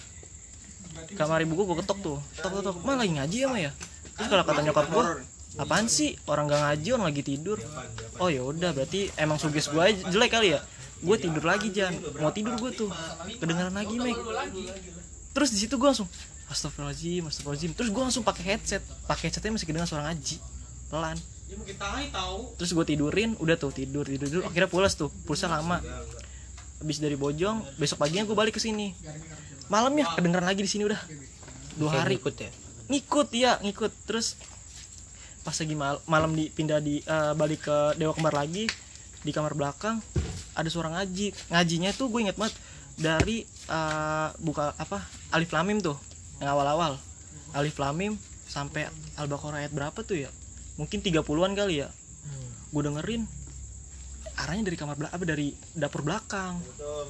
kamar 1.15 1.39
ibu 1.44 1.54
gue 1.56 1.65
gue 1.72 1.77
ketok 1.84 1.98
tuh. 2.01 2.18
Ketok 2.39 2.51
ketok 2.60 2.74
ketok. 2.74 2.75
Mah 2.84 2.96
lagi 3.00 3.12
ngaji 3.15 3.38
ya 3.38 3.48
mah 3.48 3.62
ya? 3.62 3.72
Terus 4.15 4.27
kalau 4.32 4.44
kata 4.48 4.62
nyokap 4.63 4.86
gue 4.92 5.06
apaan 5.56 5.88
sih? 5.88 6.15
Orang 6.27 6.51
gak 6.51 6.62
ngaji 6.62 6.88
orang 6.96 7.08
lagi 7.12 7.24
tidur. 7.24 7.58
Oh 8.20 8.32
ya 8.32 8.42
udah 8.44 8.72
berarti 8.75 9.12
emang 9.20 9.38
suges 9.39 9.68
gue 9.72 9.82
aja 9.82 10.01
jelek 10.10 10.32
kali 10.32 10.56
ya? 10.56 10.60
Gue 11.04 11.18
tidur 11.20 11.44
lagi 11.44 11.70
jan. 11.72 11.94
Mau 12.20 12.32
tidur 12.32 12.56
gue 12.58 12.72
tuh. 12.74 12.89
Kedengaran 13.39 13.75
lagi 13.75 13.96
mek. 14.00 14.15
Terus 15.36 15.50
di 15.51 15.60
situ 15.60 15.75
gue 15.75 15.88
langsung 15.88 16.08
astagfirullahaladzim 16.48 17.27
astagfirullahaladzim. 17.27 17.72
Terus 17.75 17.89
gue 17.92 18.04
langsung 18.04 18.24
pakai 18.24 18.44
headset. 18.56 18.82
Pakai 19.06 19.30
headsetnya 19.30 19.51
masih 19.54 19.68
kedengar 19.68 19.88
suara 19.88 20.08
ngaji. 20.12 20.39
Pelan 20.89 21.20
terus 22.58 22.74
gue 22.74 22.86
tidurin 22.86 23.38
udah 23.38 23.56
tuh 23.56 23.70
tidur 23.70 24.06
tidur 24.06 24.25
tidur 24.25 24.44
akhirnya 24.50 24.70
pulas 24.70 24.98
tuh 24.98 25.14
pulsa 25.30 25.46
lama. 25.46 25.78
Habis 26.82 26.98
dari 27.00 27.16
bojong 27.16 27.64
besok 27.78 28.02
paginya 28.02 28.25
gue 28.25 28.36
balik 28.36 28.58
ke 28.58 28.62
sini. 28.62 28.98
Malamnya 29.70 30.10
kedengeran 30.18 30.46
lagi 30.46 30.62
di 30.66 30.70
sini 30.70 30.84
udah. 30.90 31.00
Dua 31.78 31.90
hari. 31.92 32.18
ngikut 32.18 32.36
ya? 32.38 32.50
Ngikut 32.90 33.28
ya 33.34 33.52
ngikut. 33.62 33.92
Terus 34.10 34.36
pas 35.46 35.54
lagi 35.54 35.75
mal- 35.78 36.02
malam 36.10 36.34
dipindah 36.34 36.82
di 36.82 37.06
eh, 37.06 37.34
balik 37.38 37.70
ke 37.70 37.78
dewa 38.02 38.12
kembar 38.18 38.34
lagi 38.34 38.66
di 39.22 39.32
kamar 39.34 39.54
belakang 39.54 40.02
ada 40.58 40.70
suara 40.70 40.90
ngaji. 40.92 41.54
Ngajinya 41.54 41.94
tuh 41.94 42.10
gue 42.10 42.25
inget 42.25 42.38
banget 42.38 42.58
dari 42.98 43.46
eh, 43.48 44.30
buka 44.42 44.74
apa 44.82 45.06
alif 45.30 45.54
lamim 45.54 45.78
tuh 45.78 45.98
yang 46.42 46.58
awal-awal. 46.58 46.98
Alif 47.56 47.78
lamim 47.80 48.18
sampai 48.50 48.90
al-baqarah 49.16 49.64
ayat 49.66 49.72
berapa 49.74 50.00
tuh 50.06 50.28
ya 50.28 50.30
mungkin 50.75 51.00
30-an 51.00 51.53
kali 51.55 51.84
ya. 51.84 51.89
Gue 52.72 52.82
dengerin 52.84 53.24
arahnya 54.36 54.67
dari 54.67 54.75
kamar 54.75 55.00
belakang 55.00 55.15
apa 55.15 55.25
dari 55.25 55.48
dapur 55.72 56.01
belakang. 56.03 56.60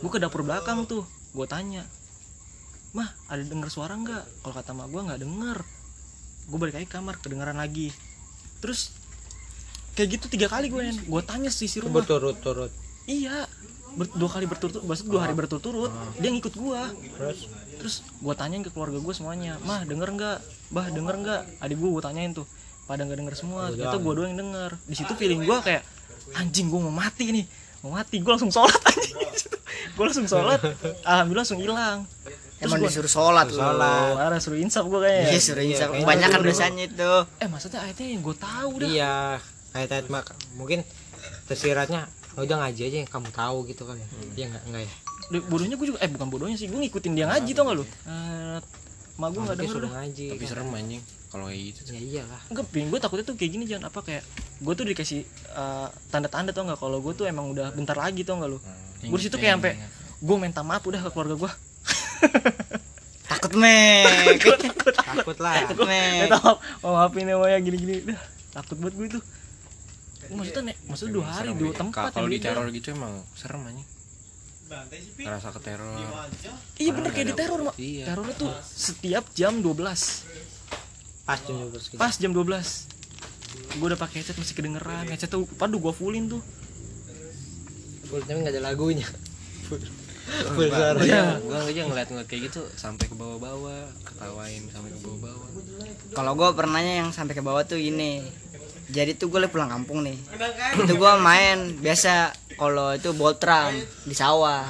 Gue 0.02 0.10
ke 0.14 0.20
dapur 0.22 0.46
belakang 0.46 0.86
tuh 0.86 1.04
gue 1.36 1.46
tanya 1.50 1.84
mah 2.96 3.12
ada 3.28 3.44
denger 3.44 3.68
suara 3.68 3.92
nggak? 3.98 4.46
Kalau 4.46 4.54
kata 4.56 4.72
mak 4.72 4.88
gue 4.88 5.02
nggak 5.04 5.20
denger. 5.20 5.58
Gue 6.48 6.58
balik 6.62 6.76
lagi 6.80 6.88
ke 6.88 6.96
kamar 6.96 7.18
kedengeran 7.20 7.58
lagi. 7.58 7.90
Terus 8.62 8.94
kayak 9.98 10.20
gitu 10.20 10.26
tiga 10.32 10.48
kali 10.48 10.70
gue 10.70 10.84
gue 11.04 11.22
tanya 11.26 11.50
sih 11.50 11.68
si 11.68 11.82
rumah. 11.82 12.06
Berturut-turut. 12.06 12.72
Iya. 13.10 13.50
Ber- 13.96 14.12
dua 14.12 14.28
kali 14.28 14.44
berturut-turut 14.44 14.84
maksud 14.84 15.08
dua 15.08 15.24
hari 15.24 15.32
berturut-turut 15.32 15.88
dia 16.20 16.28
ngikut 16.28 16.52
gue 16.52 16.82
terus? 17.16 17.40
Terus 17.80 17.96
gue 18.04 18.34
tanyain 18.36 18.60
ke 18.60 18.70
keluarga 18.70 19.00
gue 19.00 19.14
semuanya 19.16 19.56
mah 19.64 19.88
denger 19.88 20.12
nggak? 20.14 20.38
Bah 20.70 20.88
denger 20.92 21.16
nggak? 21.24 21.42
Adik 21.64 21.80
gue 21.80 21.90
gue 21.90 22.04
tanyain 22.04 22.36
tuh 22.36 22.44
pada 22.86 23.02
nggak 23.02 23.18
denger 23.20 23.36
semua. 23.36 23.70
Itu 23.70 23.98
gue 23.98 24.14
doang 24.14 24.30
yang 24.30 24.42
denger. 24.42 24.72
di 24.82 24.96
situ 24.96 25.14
feeling 25.14 25.42
gue 25.42 25.58
kayak 25.60 25.82
anjing 26.34 26.70
gue 26.70 26.80
mau 26.80 26.94
mati 26.94 27.30
nih. 27.30 27.46
Mau 27.82 27.94
mati 27.94 28.18
gue 28.18 28.32
langsung 28.32 28.50
sholat. 28.50 28.74
Anjing 28.90 29.18
gue 29.92 30.06
langsung 30.06 30.26
sholat. 30.26 30.60
Alhamdulillah 31.04 31.44
langsung 31.44 31.62
hilang. 31.62 31.98
Terus 32.56 32.66
Emang 32.66 32.80
gue 32.80 32.90
disuruh 32.90 33.12
sholat 33.12 33.48
lu. 33.48 33.58
Sholat. 33.58 34.12
marah 34.16 34.40
suruh 34.40 34.58
insaf 34.58 34.86
gue 34.86 35.00
kayaknya. 35.00 35.30
Iya, 35.30 35.40
suruh 35.40 35.64
insaf. 35.64 35.90
Kebanyakan 35.92 36.40
dulu. 36.40 36.50
dosanya 36.50 36.84
itu. 36.88 37.14
eh 37.38 37.48
maksudnya 37.48 37.80
ayatnya 37.82 38.08
yang 38.10 38.22
gue 38.22 38.36
tahu 38.36 38.72
dah. 38.80 38.90
Iya 38.90 39.16
ayat-ayat 39.76 40.08
mak 40.08 40.26
mungkin 40.56 40.88
tersiratnya 41.46 42.08
"Oh, 42.36 42.44
udah 42.44 42.58
ngaji 42.64 42.82
aja 42.82 42.98
yang 43.04 43.10
kamu 43.10 43.30
tahu 43.30 43.58
gitu 43.68 43.84
kan 43.84 43.96
ya. 43.96 44.08
Iya 44.34 44.46
nggak 44.50 44.64
nggak 44.66 44.82
ya? 44.82 44.92
De- 45.26 45.46
bodohnya 45.46 45.76
gue 45.76 45.88
juga 45.88 46.00
eh 46.00 46.10
bukan 46.10 46.28
bodohnya 46.28 46.56
sih 46.56 46.68
gue 46.68 46.80
ngikutin 46.80 47.12
dia 47.12 47.26
ngaji 47.28 47.52
tau 47.52 47.64
gak 47.68 47.76
lu? 47.76 47.86
Eh 47.86 48.58
mak 49.16 49.30
gue 49.32 49.42
nggak 49.42 49.56
dia 49.56 49.62
denger 49.62 49.76
suruh 49.76 49.92
ngaji 49.92 50.26
tapi 50.32 50.44
serem 50.44 50.68
anjing 50.72 51.02
kalau 51.36 51.46
kayak 51.46 51.62
gitu 51.68 51.80
ya 51.90 52.00
iyalah. 52.00 52.40
Enggak 52.48 52.66
pin 52.72 52.88
gue 52.88 52.96
takutnya 52.96 53.26
tuh 53.26 53.36
kayak 53.36 53.52
gini 53.52 53.64
jangan 53.66 53.92
apa 53.92 54.00
kayak 54.00 54.24
gue 54.58 54.74
tuh 54.74 54.86
dikasih 54.88 55.22
eh, 55.52 55.88
tanda-tanda 56.08 56.50
tau 56.50 56.64
nggak? 56.64 56.80
Kalau 56.80 56.98
gue 56.98 57.12
tuh 57.12 57.28
emang 57.28 57.52
udah 57.52 57.70
bentar 57.70 57.94
lagi 57.94 58.24
tau 58.24 58.40
gak 58.40 58.48
lu? 58.48 58.58
Hmm. 58.58 59.12
gue 59.12 59.18
di 59.20 59.26
situ 59.26 59.36
kayak 59.36 59.60
sampai 59.60 59.74
gue 60.18 60.36
minta 60.36 60.64
maaf 60.64 60.82
udah 60.82 60.98
ke 60.98 61.10
keluarga 61.12 61.36
gue 61.38 61.52
Takut 63.26 63.52
mek. 63.54 64.40
takut 64.96 65.38
lah 65.38 65.66
Takut 65.66 65.84
mek. 65.84 66.26
minta 66.26 66.38
maaf 66.40 66.58
mau 66.80 66.92
maafin 66.96 67.26
ya 67.26 67.36
Maya 67.36 67.58
gini-gini. 67.60 68.06
Dah 68.06 68.22
takut 68.56 68.80
banget 68.80 68.96
gue 68.96 69.08
tuh. 69.20 69.24
Maksudnya 70.28 70.62
nek 70.72 70.78
maksudnya 70.88 71.14
dua 71.14 71.26
hari 71.28 71.50
dua 71.54 71.70
ya. 71.70 71.78
tempat 71.78 72.10
kalau 72.10 72.26
di 72.26 72.40
teror 72.40 72.66
gitu 72.70 72.88
emang 72.90 73.14
serem 73.36 73.62
anjing. 73.62 73.88
Ngerasa 75.20 75.48
ke 75.52 75.60
teror. 75.62 75.94
Iya 76.76 76.90
bener 76.92 77.12
kayak 77.12 77.28
di 77.28 77.36
teror 77.36 77.60
mak. 77.62 77.76
Iya. 77.78 78.04
terornya 78.08 78.36
tuh 78.36 78.50
setiap 78.64 79.30
jam 79.36 79.62
12 79.62 79.76
pas 81.26 81.42
jam 81.42 81.58
12 81.58 81.74
gitu. 81.74 81.98
pas 81.98 82.14
jam 82.14 82.32
12 82.32 83.82
gue 83.82 83.88
udah 83.88 84.00
pakai 84.00 84.22
headset 84.22 84.38
masih 84.38 84.56
kedengeran 84.56 85.06
headset 85.10 85.32
tuh 85.32 85.50
padu 85.58 85.82
gue 85.82 85.94
fullin 85.94 86.30
tuh 86.30 86.42
full 88.06 88.22
tapi 88.22 88.40
nggak 88.46 88.54
ada 88.54 88.62
lagunya 88.62 89.08
full 89.66 89.82
full 90.26 90.70
suara 90.70 91.00
Iya, 91.02 91.38
gue 91.38 91.58
aja 91.58 91.82
ngeliat 91.86 92.08
ngeliat 92.10 92.28
kayak 92.30 92.50
gitu 92.50 92.66
sampai 92.74 93.06
ke 93.06 93.14
bawah-bawah, 93.14 93.86
ketawain 94.02 94.66
sampai 94.74 94.90
ke 94.90 95.00
bawah-bawah. 95.06 95.48
Kalau 96.18 96.34
gue 96.34 96.50
pernahnya 96.58 97.06
yang 97.06 97.10
sampai 97.14 97.38
ke 97.38 97.46
bawah 97.46 97.62
tuh 97.62 97.78
ini. 97.78 98.26
Jadi 98.90 99.18
tuh 99.18 99.30
gue 99.30 99.46
pulang 99.46 99.70
kampung 99.70 100.02
nih. 100.02 100.18
Itu 100.82 100.98
gue 100.98 101.14
main 101.22 101.78
biasa 101.78 102.34
kalau 102.58 102.98
itu 102.98 103.14
boltram 103.14 103.70
di 104.06 104.18
sawah. 104.18 104.66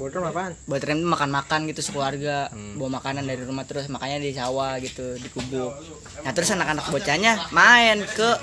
Botol 0.00 0.24
apaan 0.24 0.56
Boltram 0.64 0.96
itu 0.96 1.04
makan-makan 1.04 1.68
gitu 1.68 1.84
sekeluarga, 1.84 2.48
bawa 2.80 2.96
makanan 2.96 3.28
dari 3.28 3.44
rumah 3.44 3.68
terus 3.68 3.92
makanya 3.92 4.16
di 4.24 4.32
sawah 4.32 4.80
gitu 4.80 5.20
di 5.20 5.28
kubu. 5.28 5.68
Nah 6.24 6.32
terus 6.32 6.48
anak-anak 6.56 6.88
bocahnya 6.88 7.52
main 7.52 8.00
ke 8.08 8.40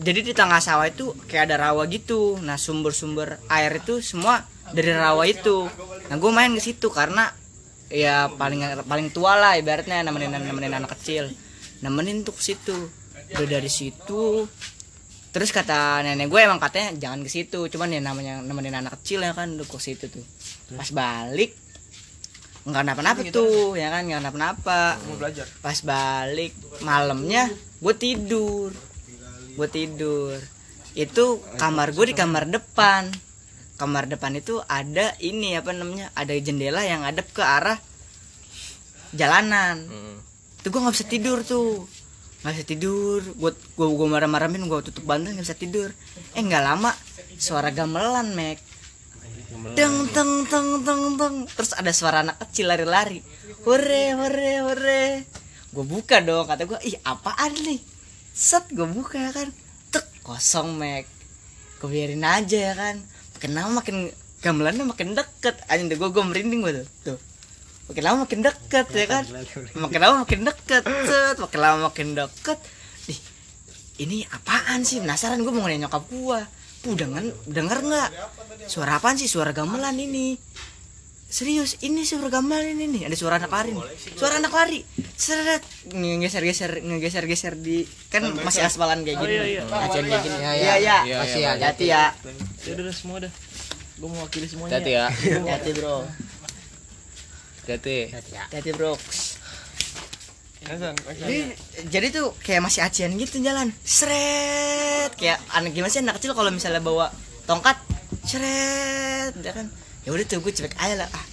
jadi 0.00 0.20
di 0.24 0.32
tengah 0.32 0.64
sawah 0.64 0.88
itu 0.88 1.12
kayak 1.28 1.52
ada 1.52 1.70
rawa 1.70 1.84
gitu. 1.92 2.40
Nah 2.40 2.56
sumber-sumber 2.56 3.36
air 3.52 3.76
itu 3.76 4.00
semua 4.00 4.40
dari 4.72 4.96
rawa 4.96 5.28
itu. 5.28 5.68
Nah 6.08 6.16
gue 6.16 6.30
main 6.32 6.48
ke 6.56 6.62
situ 6.64 6.88
karena 6.88 7.28
ya 7.92 8.32
paling 8.32 8.88
paling 8.88 9.12
tua 9.12 9.36
lah 9.36 9.60
ibaratnya 9.60 10.00
nemenin 10.00 10.32
nemenin 10.32 10.72
anak 10.80 10.96
kecil. 10.96 11.28
Nemenin 11.84 12.24
tuh 12.24 12.32
ke 12.32 12.42
situ. 12.42 12.76
Udah 13.36 13.46
dari 13.46 13.68
situ 13.68 14.48
terus 15.30 15.54
kata 15.54 16.02
nenek 16.02 16.26
gue 16.26 16.40
emang 16.42 16.58
katanya 16.58 16.90
jangan 16.98 17.22
ke 17.22 17.30
situ 17.30 17.70
cuman 17.70 17.94
ya 17.94 18.00
namanya 18.02 18.42
nemenin 18.42 18.74
anak 18.74 18.98
kecil 18.98 19.22
ya 19.22 19.30
kan 19.30 19.54
udah 19.54 19.62
ke 19.62 19.78
situ 19.78 20.10
tuh 20.10 20.26
pas 20.76 20.90
balik 20.94 21.52
nggak 22.60 22.82
kenapa-napa 22.84 23.20
tuh 23.32 23.72
ya 23.72 23.88
kan 23.88 24.04
nggak 24.04 24.20
kenapa-napa. 24.20 25.00
Mau 25.08 25.16
belajar? 25.16 25.48
Pas 25.64 25.80
balik 25.80 26.52
malamnya 26.84 27.48
gue 27.80 27.94
tidur. 27.96 28.70
Gue 29.56 29.68
tidur. 29.72 30.36
Itu 30.92 31.40
kamar 31.56 31.96
gue 31.96 32.12
di 32.12 32.16
kamar 32.16 32.46
depan. 32.46 33.08
Kamar 33.80 34.04
depan 34.04 34.36
itu 34.36 34.60
ada 34.68 35.16
ini 35.24 35.56
apa 35.56 35.72
namanya 35.72 36.12
ada 36.12 36.36
jendela 36.36 36.84
yang 36.84 37.00
hadap 37.00 37.32
ke 37.32 37.40
arah 37.40 37.80
jalanan. 39.16 39.88
Itu 40.60 40.68
gue 40.68 40.80
nggak 40.84 40.94
bisa 41.00 41.08
tidur 41.08 41.40
tuh. 41.40 41.88
Nggak 42.44 42.52
bisa 42.60 42.66
tidur. 42.68 43.20
Gue 43.40 43.56
gue 43.56 43.86
gue 43.88 44.06
marah-marahin 44.06 44.68
gue 44.68 44.78
tutup 44.92 45.08
bantal 45.08 45.32
nggak 45.32 45.48
bisa 45.48 45.56
tidur. 45.56 45.88
Eh 46.36 46.44
nggak 46.44 46.60
lama 46.60 46.92
suara 47.40 47.72
gamelan 47.72 48.36
mek 48.36 48.60
teng 49.74 49.96
teng 50.14 50.32
teng 50.46 50.68
teng 50.86 51.02
teng. 51.18 51.34
Terus 51.46 51.72
ada 51.74 51.92
suara 51.94 52.22
anak 52.22 52.38
kecil 52.46 52.70
lari-lari. 52.70 53.20
Hore 53.66 54.04
hore 54.14 54.52
hore. 54.64 55.04
Gue 55.70 55.84
buka 55.86 56.18
dong 56.22 56.50
kata 56.50 56.66
gue 56.66 56.78
ih 56.86 56.96
apaan 57.06 57.54
nih? 57.54 57.78
Set 58.34 58.66
gue 58.70 58.86
buka 58.86 59.18
ya 59.18 59.30
kan. 59.30 59.48
Tek 59.90 60.06
kosong 60.22 60.78
mek 60.78 61.06
gue 61.80 61.88
biarin 61.88 62.26
aja 62.26 62.58
ya 62.70 62.74
kan. 62.74 63.02
Makin 63.38 63.50
lama 63.54 63.70
makin 63.82 63.96
gamelannya 64.42 64.84
makin 64.86 65.14
deket. 65.14 65.56
Aja 65.66 65.82
gue 65.82 66.08
gue 66.10 66.24
merinding 66.24 66.60
gue 66.62 66.72
tuh. 66.82 66.86
Tuh. 67.14 67.18
Makin 67.90 68.02
lama 68.06 68.16
makin 68.26 68.40
deket 68.42 68.86
ya 68.94 69.06
kan. 69.06 69.24
Makin 69.78 69.98
lama 69.98 70.16
makin 70.26 70.40
deket. 70.46 70.82
Set 70.86 71.36
makin 71.38 71.60
lama 71.60 71.76
makin 71.90 72.08
deket. 72.14 72.58
Nih 73.10 73.18
ini 74.00 74.16
apaan 74.30 74.86
sih? 74.86 75.02
Penasaran 75.02 75.42
gue 75.42 75.52
mau 75.52 75.66
nanya 75.66 75.86
nyokap 75.86 76.06
gue 76.08 76.40
Puh, 76.80 76.96
denger, 76.96 77.36
denger 77.44 77.78
nggak? 77.84 78.08
Suara 78.64 78.96
apaan 78.96 79.20
sih? 79.20 79.28
Suara 79.28 79.52
gamelan 79.52 79.96
ini. 80.00 80.40
Serius 81.30 81.78
ini 81.86 82.02
suara 82.02 82.32
gamelan 82.32 82.74
ini 82.74 82.86
nih. 82.88 83.02
Ada 83.06 83.16
suara 83.20 83.36
anak 83.38 83.52
lari 83.52 83.70
nih. 83.76 83.86
suara 84.16 84.40
anak 84.40 84.50
lari. 84.50 84.80
Seret. 85.14 85.62
Ngegeser 85.92 86.42
geser 86.42 86.72
ngegeser 86.80 87.24
geser 87.28 87.54
di 87.54 87.84
kan 88.08 88.26
masih 88.42 88.64
aspalan 88.64 89.04
kayak 89.04 89.20
gini. 89.20 89.32
iya, 89.36 89.44
iya. 89.46 89.62
Kayak 89.68 90.24
gini. 90.24 90.36
Iya, 90.40 90.52
iya. 90.56 90.56
Iya. 90.56 90.74
iya. 90.80 90.98
Iya, 91.06 91.16
Masih 91.22 91.42
ada. 91.46 91.64
hati 91.70 91.84
ya. 91.86 92.04
Ya 92.64 92.70
udah 92.74 92.84
udah, 92.88 92.96
semua 92.96 93.16
dah 93.22 93.32
gue 94.00 94.08
mau 94.08 94.24
wakili 94.24 94.48
semuanya. 94.48 94.80
Hati 94.80 94.92
ya. 94.96 95.06
hati 95.52 95.70
bro. 95.76 95.96
Hati. 97.68 97.98
hati 98.50 98.70
bro 98.74 98.96
jadi, 100.60 101.38
jadi 101.88 102.06
tuh 102.12 102.36
kayak 102.44 102.60
masih 102.60 102.84
acian 102.84 103.16
gitu 103.16 103.40
jalan. 103.40 103.72
Seret 103.80 105.16
kayak 105.16 105.40
anak 105.56 105.72
gimana 105.72 105.90
sih 105.90 106.04
anak 106.04 106.20
kecil 106.20 106.36
kalau 106.36 106.52
misalnya 106.52 106.84
bawa 106.84 107.08
tongkat 107.48 107.80
ceret 108.28 109.32
ya 109.40 109.52
kan. 109.56 109.66
Ya 110.04 110.12
udah 110.12 110.24
tuh 110.28 110.44
gue 110.44 110.52
cuek 110.52 110.76
aja 110.76 111.04
lah. 111.04 111.08
Ah 111.10 111.24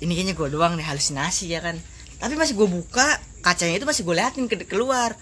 ini 0.00 0.12
kayaknya 0.12 0.34
gue 0.36 0.48
doang 0.48 0.76
nih 0.76 0.86
halusinasi 0.88 1.52
ya 1.52 1.60
kan. 1.60 1.76
Tapi 2.16 2.32
masih 2.36 2.56
gue 2.56 2.68
buka 2.68 3.20
kacanya 3.44 3.76
itu 3.76 3.86
masih 3.88 4.02
gue 4.08 4.14
liatin 4.16 4.44
ke 4.48 4.56
keluar. 4.64 5.12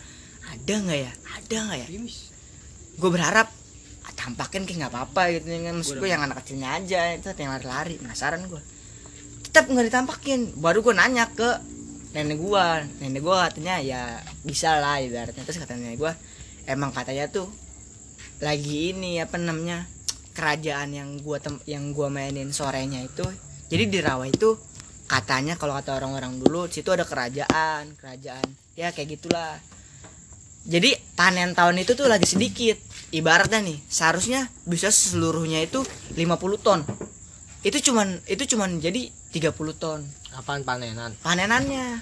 Ada 0.54 0.74
nggak 0.78 0.98
ya? 0.98 1.12
Ada 1.38 1.56
nggak 1.68 1.78
ya? 1.78 1.86
Gue 2.98 3.10
berharap 3.10 3.50
ah, 4.06 4.12
tampakin 4.14 4.62
kayak 4.62 4.78
nggak 4.86 4.92
apa-apa 4.94 5.22
gitu 5.34 5.46
ya 5.50 5.58
kan. 5.70 5.74
Maksud 5.82 5.96
gue 5.98 6.08
yang 6.08 6.22
anak 6.22 6.42
kecilnya 6.42 6.78
aja 6.78 7.18
itu 7.18 7.28
yang 7.34 7.50
lari-lari. 7.58 7.98
Penasaran 7.98 8.46
gue 8.46 8.62
tetap 9.54 9.70
nggak 9.70 9.86
ditampakin 9.86 10.58
baru 10.58 10.82
gue 10.82 10.94
nanya 10.98 11.30
ke 11.30 11.74
nenek 12.14 12.38
gue 12.38 12.66
nenek 13.02 13.21
gue 13.21 13.37
katanya 13.50 13.83
ya 13.83 14.23
bisa 14.47 14.78
lah 14.78 15.02
ibaratnya. 15.02 15.42
Terus 15.42 15.59
kata 15.61 15.75
nenek 15.75 15.99
gue 15.99 16.12
emang 16.64 16.94
katanya 16.94 17.28
tuh 17.28 17.50
lagi 18.42 18.94
ini 18.97 19.21
apa 19.21 19.38
namanya 19.38 19.87
kerajaan 20.35 20.90
yang 20.90 21.11
gua 21.23 21.38
tem 21.38 21.56
yang 21.64 21.94
gua 21.94 22.11
mainin 22.11 22.50
sorenya 22.50 23.00
itu. 23.06 23.25
Jadi 23.71 23.85
di 23.88 23.99
rawa 24.02 24.26
itu 24.26 24.59
katanya 25.06 25.54
kalau 25.54 25.78
kata 25.78 25.97
orang-orang 26.02 26.42
dulu 26.42 26.66
situ 26.66 26.90
ada 26.90 27.06
kerajaan 27.06 27.94
kerajaan. 27.97 28.44
Ya 28.75 28.90
kayak 28.90 29.16
gitulah. 29.16 29.56
Jadi 30.64 30.97
panen 31.14 31.54
tahun 31.54 31.78
itu 31.87 31.94
tuh 31.94 32.11
lagi 32.11 32.26
sedikit. 32.26 32.75
Ibaratnya 33.14 33.62
nih 33.62 33.78
seharusnya 33.87 34.50
bisa 34.66 34.90
seluruhnya 34.90 35.62
itu 35.62 35.87
50 36.18 36.26
ton. 36.59 36.83
Itu 37.62 37.78
cuman 37.78 38.18
itu 38.26 38.56
cuman 38.56 38.83
jadi 38.83 39.14
30 39.34 39.50
ton. 39.74 39.98
Apaan 40.38 40.62
panenan? 40.62 41.10
Panenannya. 41.18 41.98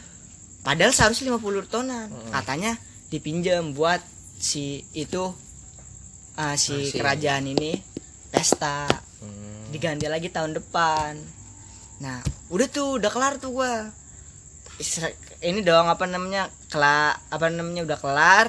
Padahal 0.61 0.93
seharusnya 0.93 1.33
50 1.33 1.73
tonan. 1.73 2.13
Katanya 2.29 2.77
dipinjam 3.09 3.73
buat 3.73 4.05
si 4.37 4.85
itu 4.93 5.33
ah, 6.37 6.55
si 6.61 6.93
Masih. 6.93 7.01
kerajaan 7.01 7.49
ini 7.49 7.81
pesta. 8.29 8.85
Hmm. 9.23 9.73
diganti 9.73 10.05
lagi 10.13 10.29
tahun 10.29 10.61
depan. 10.61 11.17
Nah 12.05 12.21
udah 12.53 12.69
tuh 12.69 13.01
udah 13.01 13.09
kelar 13.09 13.41
tuh 13.41 13.57
gua. 13.57 13.89
Ini 15.41 15.65
dong 15.65 15.89
apa 15.89 16.05
namanya 16.05 16.53
kelar 16.69 17.17
apa 17.33 17.49
namanya 17.49 17.89
udah 17.89 17.99
kelar 17.99 18.47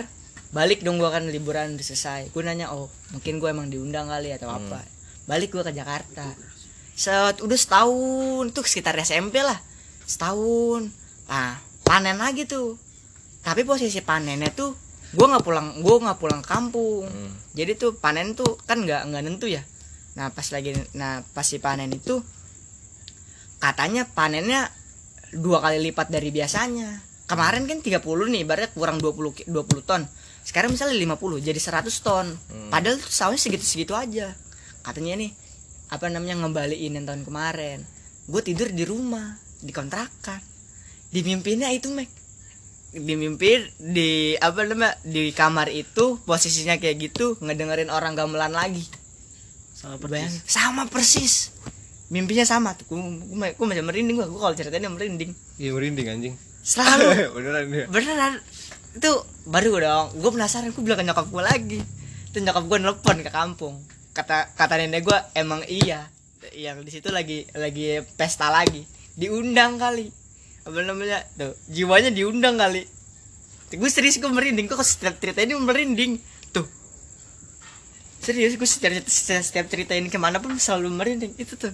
balik 0.53 0.85
dong 0.85 0.99
gua 0.99 1.15
kan 1.15 1.23
liburan 1.31 1.79
udah 1.79 1.85
selesai. 1.87 2.35
Gue 2.35 2.43
nanya 2.43 2.75
oh 2.75 2.91
mungkin 3.15 3.39
gue 3.39 3.49
emang 3.49 3.71
diundang 3.71 4.11
kali 4.11 4.35
atau 4.35 4.51
apa? 4.51 4.83
Balik 5.25 5.55
gua 5.55 5.63
ke 5.65 5.73
Jakarta 5.73 6.52
set 6.93 7.41
udah 7.41 7.57
setahun. 7.57 8.45
Tuh 8.53 8.63
sekitar 8.63 8.97
SMP 9.01 9.41
lah. 9.41 9.57
Setahun. 10.05 10.89
Nah 11.29 11.57
panen 11.83 12.17
lagi 12.17 12.45
tuh. 12.45 12.77
Tapi 13.43 13.67
posisi 13.67 13.99
panennya 13.99 14.53
tuh 14.53 14.71
gue 15.13 15.25
nggak 15.29 15.45
pulang 15.45 15.67
gue 15.81 15.95
nggak 15.99 16.19
pulang 16.19 16.41
kampung. 16.41 17.05
Jadi 17.53 17.75
tuh 17.75 17.91
panen 17.97 18.33
tuh 18.33 18.57
kan 18.63 18.81
nggak 18.81 19.09
nggak 19.11 19.21
nentu 19.25 19.45
ya. 19.45 19.61
Nah 20.15 20.29
pas 20.29 20.45
lagi 20.49 20.73
nah 20.93 21.21
pas 21.33 21.43
si 21.43 21.57
panen 21.57 21.89
itu 21.91 22.21
katanya 23.59 24.03
panennya 24.07 24.67
dua 25.33 25.59
kali 25.59 25.81
lipat 25.81 26.11
dari 26.11 26.29
biasanya. 26.29 27.01
Kemarin 27.23 27.63
kan 27.65 27.79
30 27.79 28.03
nih 28.03 28.43
ibaratnya 28.43 28.75
kurang 28.75 28.99
20 28.99 29.31
ki- 29.31 29.47
20 29.47 29.79
ton. 29.87 30.03
Sekarang 30.43 30.75
misalnya 30.75 30.93
50 30.99 31.39
jadi 31.39 31.55
100 31.55 32.03
ton. 32.03 32.27
Padahal 32.67 32.99
tuh 32.99 33.07
sawahnya 33.09 33.39
segitu-segitu 33.39 33.95
aja. 33.95 34.35
Katanya 34.83 35.23
nih 35.23 35.31
apa 35.93 36.09
namanya 36.09 36.41
ngembaliin 36.41 36.97
yang 36.97 37.05
tahun 37.05 37.21
kemarin. 37.21 37.85
Gue 38.25 38.41
tidur 38.41 38.73
di 38.73 38.81
rumah 38.81 39.37
di 39.61 39.69
kontrakan. 39.69 40.41
Di 41.13 41.21
mimpinya 41.21 41.69
itu 41.69 41.93
mek. 41.93 42.09
Di 42.93 43.13
mimpi 43.13 43.61
di 43.77 44.33
apa 44.41 44.65
namanya 44.65 44.97
di 45.05 45.29
kamar 45.29 45.69
itu 45.69 46.17
posisinya 46.25 46.81
kayak 46.81 46.97
gitu 46.97 47.37
ngedengerin 47.45 47.93
orang 47.93 48.17
gamelan 48.17 48.57
lagi. 48.57 48.81
Sama 49.77 50.01
persis. 50.01 50.41
sama 50.49 50.83
persis. 50.89 51.33
Mimpinya 52.09 52.45
sama 52.45 52.73
tuh. 52.73 52.89
Gue 52.89 53.53
gue 53.53 53.65
masih 53.69 53.85
merinding 53.85 54.17
gue 54.17 54.25
gue 54.25 54.41
kalau 54.41 54.57
ceritanya 54.57 54.89
merinding. 54.89 55.29
Iya 55.61 55.77
merinding 55.77 56.07
anjing. 56.09 56.35
Selalu. 56.65 57.05
Beneran 57.37 57.63
dia 57.69 57.85
beneran. 57.85 58.33
Itu 58.97 59.21
baru 59.45 59.77
dong. 59.77 60.05
Gue 60.17 60.31
penasaran 60.33 60.73
gue 60.73 60.81
bilang 60.81 60.97
ke 60.97 61.05
nyokap 61.05 61.29
gue 61.29 61.43
lagi. 61.45 61.79
Itu 62.33 62.41
nyokap 62.41 62.65
gue 62.65 62.77
nelpon 62.81 63.17
ke 63.21 63.29
kampung 63.29 63.77
kata 64.13 64.53
kata 64.53 64.77
nenek 64.77 65.01
gue 65.09 65.19
emang 65.33 65.65
iya 65.65 66.05
yang 66.53 66.85
di 66.85 66.91
situ 66.93 67.09
lagi 67.09 67.49
lagi 67.57 68.03
pesta 68.13 68.53
lagi. 68.53 68.85
Diundang 69.17 69.81
kali. 69.81 70.09
Apa 70.63 70.79
namanya? 70.85 71.25
Tuh 71.37 71.53
jiwanya 71.69 72.13
diundang 72.13 72.59
kali. 72.59 72.85
Gue 73.73 73.89
serius 73.89 74.21
gue 74.21 74.29
merinding. 74.29 74.69
Kok 74.69 74.83
setiap 74.85 75.17
cerita 75.17 75.41
ini 75.41 75.57
merinding? 75.57 76.21
Tuh. 76.53 76.67
Serius 78.21 78.55
gue 78.55 78.69
setiap, 78.69 78.93
setiap, 79.09 79.65
cerita 79.67 79.97
ini 79.97 80.07
ke 80.13 80.21
mana 80.21 80.37
pun 80.37 80.53
selalu 80.59 80.93
merinding. 80.93 81.33
Itu 81.41 81.57
tuh. 81.57 81.73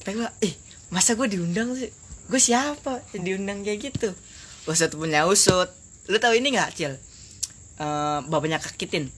Kata 0.00 0.10
gue 0.16 0.28
eh 0.48 0.54
masa 0.88 1.12
gue 1.12 1.28
diundang 1.28 1.76
sih? 1.76 1.92
Gue 2.30 2.40
siapa 2.40 3.04
diundang 3.12 3.66
kayak 3.66 3.92
gitu? 3.92 4.16
Usut 4.64 4.96
punya 4.96 5.28
usut. 5.28 5.68
Lu 6.08 6.16
tahu 6.16 6.40
ini 6.40 6.56
nggak 6.56 6.70
cil? 6.72 6.94
Eh, 7.80 8.18
bapaknya 8.28 8.60
kakitin 8.60 9.12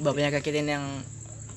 bapaknya 0.00 0.30
kakitin 0.40 0.68
yang 0.68 0.84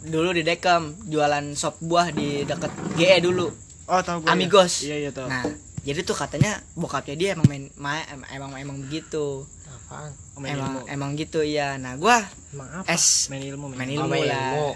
dulu 0.05 0.35
di 0.35 0.45
Dekam 0.45 0.93
jualan 1.09 1.55
sop 1.57 1.81
buah 1.81 2.11
di 2.13 2.43
deket 2.45 2.71
GE 2.99 3.17
dulu. 3.23 3.49
Oh 3.85 4.01
tahu 4.01 4.25
gue 4.25 4.29
Amigos. 4.29 4.85
Iya 4.85 4.95
iya 5.07 5.11
tahu. 5.13 5.29
Nah 5.29 5.45
jadi 5.85 6.01
tuh 6.01 6.17
katanya 6.17 6.57
bokapnya 6.73 7.13
dia 7.13 7.29
emang 7.37 7.45
main 7.45 7.65
ma- 7.77 8.07
em- 8.09 8.25
emang 8.33 8.57
emang 8.57 8.77
begitu 8.81 9.45
apaan? 9.69 10.09
Main 10.41 10.57
emang 10.57 10.73
ilmu. 10.73 10.79
emang 10.89 11.09
gitu 11.13 11.45
ya 11.45 11.77
nah 11.77 11.93
gua 11.93 12.17
emang 12.49 12.81
apa? 12.81 12.89
es. 12.89 13.29
Main 13.29 13.45
ilmu 13.45 13.69
main 13.69 13.85
ilmu. 13.93 14.09
ilmu 14.09 14.09
main 14.09 14.25
lah 14.25 14.49
ilmu. 14.57 14.69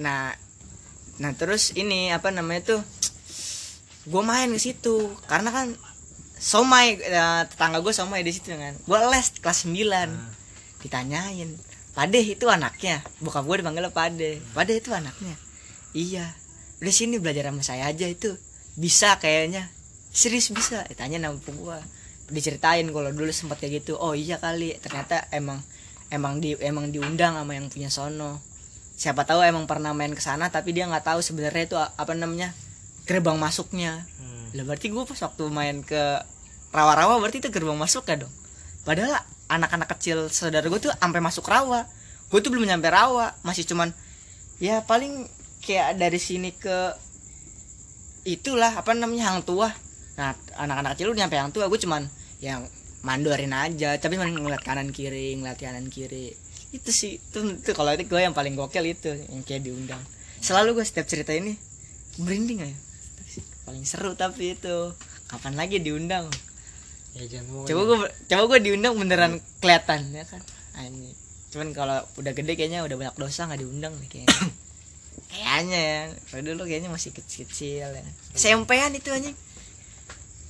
nah 0.00 0.32
nah 1.20 1.30
terus 1.36 1.76
ini 1.76 2.08
apa 2.08 2.32
namanya 2.32 2.76
tuh 2.76 2.80
gue 4.08 4.22
main 4.24 4.48
ke 4.48 4.56
situ. 4.56 5.12
Karena 5.28 5.52
kan 5.52 5.76
somai 6.40 6.96
eh, 6.96 7.42
tetangga 7.44 7.84
gue 7.84 7.92
somai 7.92 8.24
di 8.24 8.32
situ 8.32 8.56
kan. 8.56 8.72
Gue 8.88 8.98
les 9.12 9.26
kelas 9.44 9.68
9 9.68 9.76
ditanyain 10.80 11.52
pade 12.00 12.24
itu 12.24 12.48
anaknya. 12.48 13.04
Bokap 13.20 13.44
gue 13.44 13.60
dipanggil 13.60 13.92
pade 13.92 14.40
pade 14.56 14.80
itu 14.80 14.88
anaknya. 14.96 15.36
Iya. 15.92 16.32
Udah 16.80 16.94
sini 16.96 17.20
belajar 17.20 17.52
sama 17.52 17.60
saya 17.60 17.92
aja 17.92 18.08
itu. 18.08 18.40
Bisa 18.72 19.20
kayaknya. 19.20 19.68
Serius 20.08 20.48
bisa. 20.48 20.80
Ditanya 20.88 21.20
nama 21.20 21.36
gue 21.36 21.78
diceritain 22.32 22.88
kalau 22.88 23.12
dulu 23.12 23.28
sempat 23.28 23.60
kayak 23.60 23.84
gitu. 23.84 24.00
Oh 24.00 24.16
iya 24.16 24.40
kali. 24.40 24.80
Ternyata 24.80 25.28
emang 25.28 25.60
emang 26.08 26.40
di 26.40 26.56
emang 26.64 26.88
diundang 26.88 27.36
sama 27.36 27.52
yang 27.52 27.68
punya 27.68 27.92
sono. 27.92 28.40
Siapa 28.96 29.28
tahu 29.28 29.44
emang 29.44 29.68
pernah 29.68 29.92
main 29.92 30.16
ke 30.16 30.24
sana 30.24 30.48
tapi 30.48 30.72
dia 30.72 30.88
nggak 30.88 31.04
tahu 31.04 31.20
sebenarnya 31.20 31.68
itu 31.68 31.76
apa 31.76 32.16
namanya 32.16 32.56
gerbang 33.04 33.36
masuknya. 33.36 34.08
Hmm. 34.16 34.56
lah 34.56 34.64
berarti 34.64 34.88
gue 34.88 35.04
pas 35.04 35.20
waktu 35.20 35.44
main 35.52 35.84
ke 35.84 36.00
rawa-rawa 36.72 37.20
berarti 37.20 37.44
itu 37.44 37.52
gerbang 37.52 37.76
masuk 37.76 38.08
ya 38.08 38.24
dong 38.24 38.32
padahal 38.84 39.20
anak-anak 39.50 39.88
kecil 39.98 40.30
saudara 40.30 40.64
gue 40.70 40.80
tuh 40.80 40.94
sampai 40.94 41.20
masuk 41.20 41.44
rawa. 41.50 41.84
Gue 42.30 42.38
tuh 42.38 42.54
belum 42.54 42.64
nyampe 42.64 42.86
rawa 42.86 43.34
masih 43.42 43.66
cuman 43.66 43.90
ya 44.62 44.86
paling 44.86 45.26
kayak 45.66 45.98
dari 45.98 46.20
sini 46.22 46.54
ke 46.54 46.94
itulah 48.22 48.70
apa 48.78 48.94
namanya 48.94 49.34
hang 49.34 49.42
tua. 49.42 49.74
Nah 50.14 50.38
anak-anak 50.54 50.94
kecil 50.94 51.10
udah 51.10 51.20
nyampe 51.26 51.36
hang 51.36 51.50
tua 51.50 51.66
gue 51.66 51.80
cuman 51.82 52.06
yang 52.38 52.62
mandorin 53.02 53.52
aja 53.52 53.96
tapi 53.98 54.20
cuman 54.20 54.36
ngeliat 54.36 54.62
kanan 54.62 54.94
kiri 54.94 55.34
ngeliat 55.34 55.58
kanan 55.58 55.90
kiri. 55.90 56.32
Itu 56.70 56.94
sih 56.94 57.18
itu, 57.18 57.38
itu 57.58 57.70
kalau 57.74 57.90
itu 57.90 58.06
gue 58.06 58.22
yang 58.22 58.32
paling 58.32 58.54
gokil 58.54 58.86
itu 58.86 59.10
yang 59.10 59.42
kayak 59.42 59.66
diundang. 59.66 60.00
Selalu 60.38 60.80
gue 60.80 60.86
setiap 60.86 61.10
cerita 61.10 61.34
ini 61.34 61.58
merinding 62.22 62.62
aja. 62.62 62.78
Paling 63.66 63.82
seru 63.82 64.14
tapi 64.14 64.54
itu. 64.54 64.94
Kapan 65.30 65.54
lagi 65.54 65.78
diundang 65.78 66.26
ya 67.10 67.24
jangan 67.26 67.66
coba 67.66 67.80
gue 67.82 67.98
coba 68.30 68.42
gue 68.54 68.58
diundang 68.62 68.94
beneran 68.94 69.32
kelihatan 69.58 70.14
ya 70.14 70.24
kan? 70.26 70.42
Ini 70.78 71.10
cuman 71.50 71.74
kalau 71.74 71.98
udah 72.22 72.32
gede 72.32 72.54
kayaknya 72.54 72.86
udah 72.86 72.94
banyak 72.94 73.16
dosa 73.18 73.50
nggak 73.50 73.60
diundang 73.66 73.94
nih 73.98 74.08
kayaknya. 74.08 74.38
Kayaknya 75.30 75.78
ya. 75.78 76.00
Kalau 76.26 76.42
dulu 76.42 76.62
kayaknya 76.66 76.90
masih 76.90 77.14
kecil-kecil 77.14 77.86
ya. 77.86 78.02
SMP-an 78.34 78.94
itu 78.98 79.14
anjing. 79.14 79.36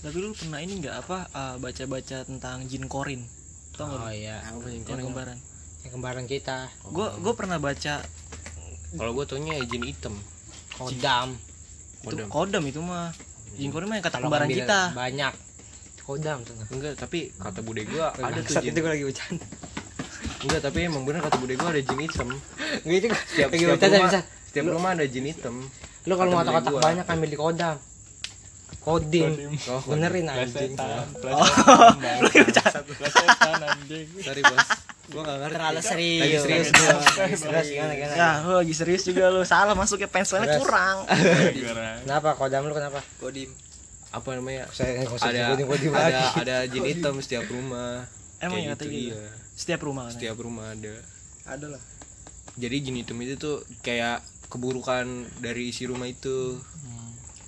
Tapi 0.01 0.17
lu 0.17 0.33
pernah 0.33 0.61
ini 0.65 0.81
nggak 0.81 0.95
apa 1.05 1.19
eh, 1.29 1.57
baca-baca 1.61 2.25
tentang 2.25 2.65
jin 2.65 2.89
korin? 2.89 3.29
Tau 3.77 3.93
nggak 3.93 4.01
oh 4.01 4.09
lu? 4.09 4.17
iya 4.17 4.41
yang 4.49 4.85
kembaran 5.05 5.37
yang 5.85 5.93
kembaran 5.97 6.25
kita. 6.25 6.73
Gue 6.89 7.13
gue 7.21 7.33
pernah 7.37 7.61
baca. 7.61 8.05
Kalau 8.97 9.13
gue 9.13 9.25
taunya 9.29 9.61
jin 9.69 9.85
hitam. 9.85 10.17
Kodam. 10.77 11.37
Itu 12.05 12.25
Kodam. 12.25 12.29
kodam 12.33 12.63
itu 12.65 12.81
mah. 12.81 13.13
Jin 13.61 13.69
korin 13.69 13.89
mah 13.89 13.97
yang 14.01 14.07
kata 14.09 14.19
kembaran 14.25 14.49
kita. 14.49 14.97
banyak 14.97 15.35
kodam 16.11 16.39
tuh 16.43 16.55
enggak 16.69 16.99
tapi 16.99 17.31
kata 17.33 17.61
bude 17.61 17.83
gue 17.85 18.03
ada 18.03 18.41
tuh 18.41 18.59
jin. 18.59 18.69
itu 18.69 18.79
gue 18.79 18.91
lagi 18.91 19.05
bercanda. 19.07 19.47
Enggak 20.41 20.61
tapi 20.61 20.79
emang 20.83 21.03
bener 21.07 21.21
kata 21.23 21.39
bude 21.39 21.55
gue 21.55 21.69
ada 21.69 21.79
jin 21.81 22.01
hitam. 22.01 22.29
Gitu 22.83 23.07
setiap 23.07 23.49
lagi 23.49 23.63
setiap 23.63 23.71
bercanda 23.71 23.95
rumah 23.95 24.11
bisa 24.11 24.21
setiap 24.45 24.65
rumah 24.67 24.91
ada 24.93 25.07
jin 25.07 25.25
hitam. 25.25 25.55
lu 26.03 26.15
kalau 26.17 26.31
mau 26.33 26.41
Kata 26.41 26.49
bude 26.49 26.59
kotak 26.59 26.73
gua. 26.73 26.81
banyak 26.83 27.07
ambil 27.07 27.29
di 27.29 27.39
kodam 27.39 27.77
kodim 28.81 29.31
oh 29.69 29.83
benerin 29.87 30.27
anjing. 30.33 30.73
Sorry 34.25 34.43
bos. 34.43 34.69
Gua 35.11 35.23
gak 35.27 35.39
ngerti. 35.43 35.55
Terlalu 35.59 35.81
serius. 35.83 36.23
lagi 36.23 36.37
serius. 36.39 36.69
Gua 36.71 37.27
serius. 37.35 37.67
Gimana 37.69 37.93
gimana 37.93 38.15
Ya, 38.15 38.31
lu 38.41 38.55
lagi 38.57 38.75
serius 38.75 39.03
juga 39.03 39.27
lu. 39.29 39.43
Salah 39.43 39.75
masuknya 39.75 40.07
pensilnya 40.07 40.57
kurang. 40.57 41.05
kenapa? 42.07 42.39
Kodam 42.39 42.65
lu 42.65 42.73
kenapa? 42.73 43.03
Kodim 43.19 43.51
apa 44.11 44.29
namanya 44.33 44.67
saya 44.71 45.07
ada 45.17 45.55
ada 45.55 45.65
lagi 45.65 46.25
ada 46.37 46.57
jin 46.67 46.83
hitam 46.85 47.15
setiap 47.19 47.47
rumah 47.47 48.05
Emang 48.39 48.57
Kayak 48.57 48.65
ya 48.65 48.73
katanya 48.75 48.91
gitu? 48.91 49.13
iya. 49.13 49.23
Setiap 49.53 49.81
rumah 49.83 50.03
kan. 50.03 50.13
setiap 50.13 50.37
rumah 50.37 50.67
ada 50.69 50.95
Ada 51.45 51.67
lah. 51.71 51.83
jadi 52.55 52.77
jin 52.81 52.97
hitam 52.97 53.19
itu 53.19 53.35
tuh 53.37 53.57
kayak 53.81 54.19
keburukan 54.49 55.07
dari 55.39 55.69
isi 55.69 55.85
rumah 55.85 56.07
itu 56.07 56.59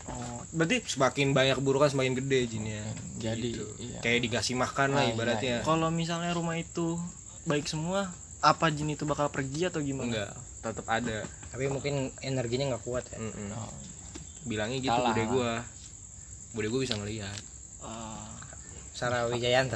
Oh, 0.02 0.42
berarti 0.52 0.82
semakin 0.84 1.30
banyak 1.30 1.56
keburukan 1.56 1.86
semakin 1.88 2.14
gede 2.16 2.40
jinnya 2.48 2.82
Jadi, 3.16 3.54
Gitu. 3.54 3.66
iya. 3.78 4.02
kayak 4.02 4.20
dikasih 4.20 4.54
makan 4.56 4.92
lah 4.92 5.00
Ah, 5.00 5.06
iya, 5.06 5.14
ibaratnya 5.14 5.56
kalau 5.62 5.88
misalnya 5.88 6.30
rumah 6.30 6.58
itu 6.58 6.98
baik 7.44 7.64
semua, 7.64 8.10
apa 8.40 8.66
jin 8.68 8.90
itu 8.90 9.02
bakal 9.02 9.30
pergi 9.30 9.66
atau 9.66 9.78
gimana? 9.78 10.10
enggak 10.10 10.30
tetap 10.60 10.86
ada 10.86 11.22
tapi 11.48 11.66
mungkin 11.66 11.94
energinya 12.18 12.74
nggak 12.74 12.82
kuat 12.82 13.06
ya 13.08 13.18
Mm-mm. 13.20 13.50
Oh. 13.52 13.70
bilangnya 14.44 14.78
gitu 14.80 14.90
bude 14.92 15.22
gua 15.28 15.62
bude 16.52 16.68
gua 16.68 16.80
bisa 16.80 16.94
ngelihat 16.94 17.32
Ah, 17.80 18.30
Sarah 18.92 19.26
Wijayanto 19.26 19.74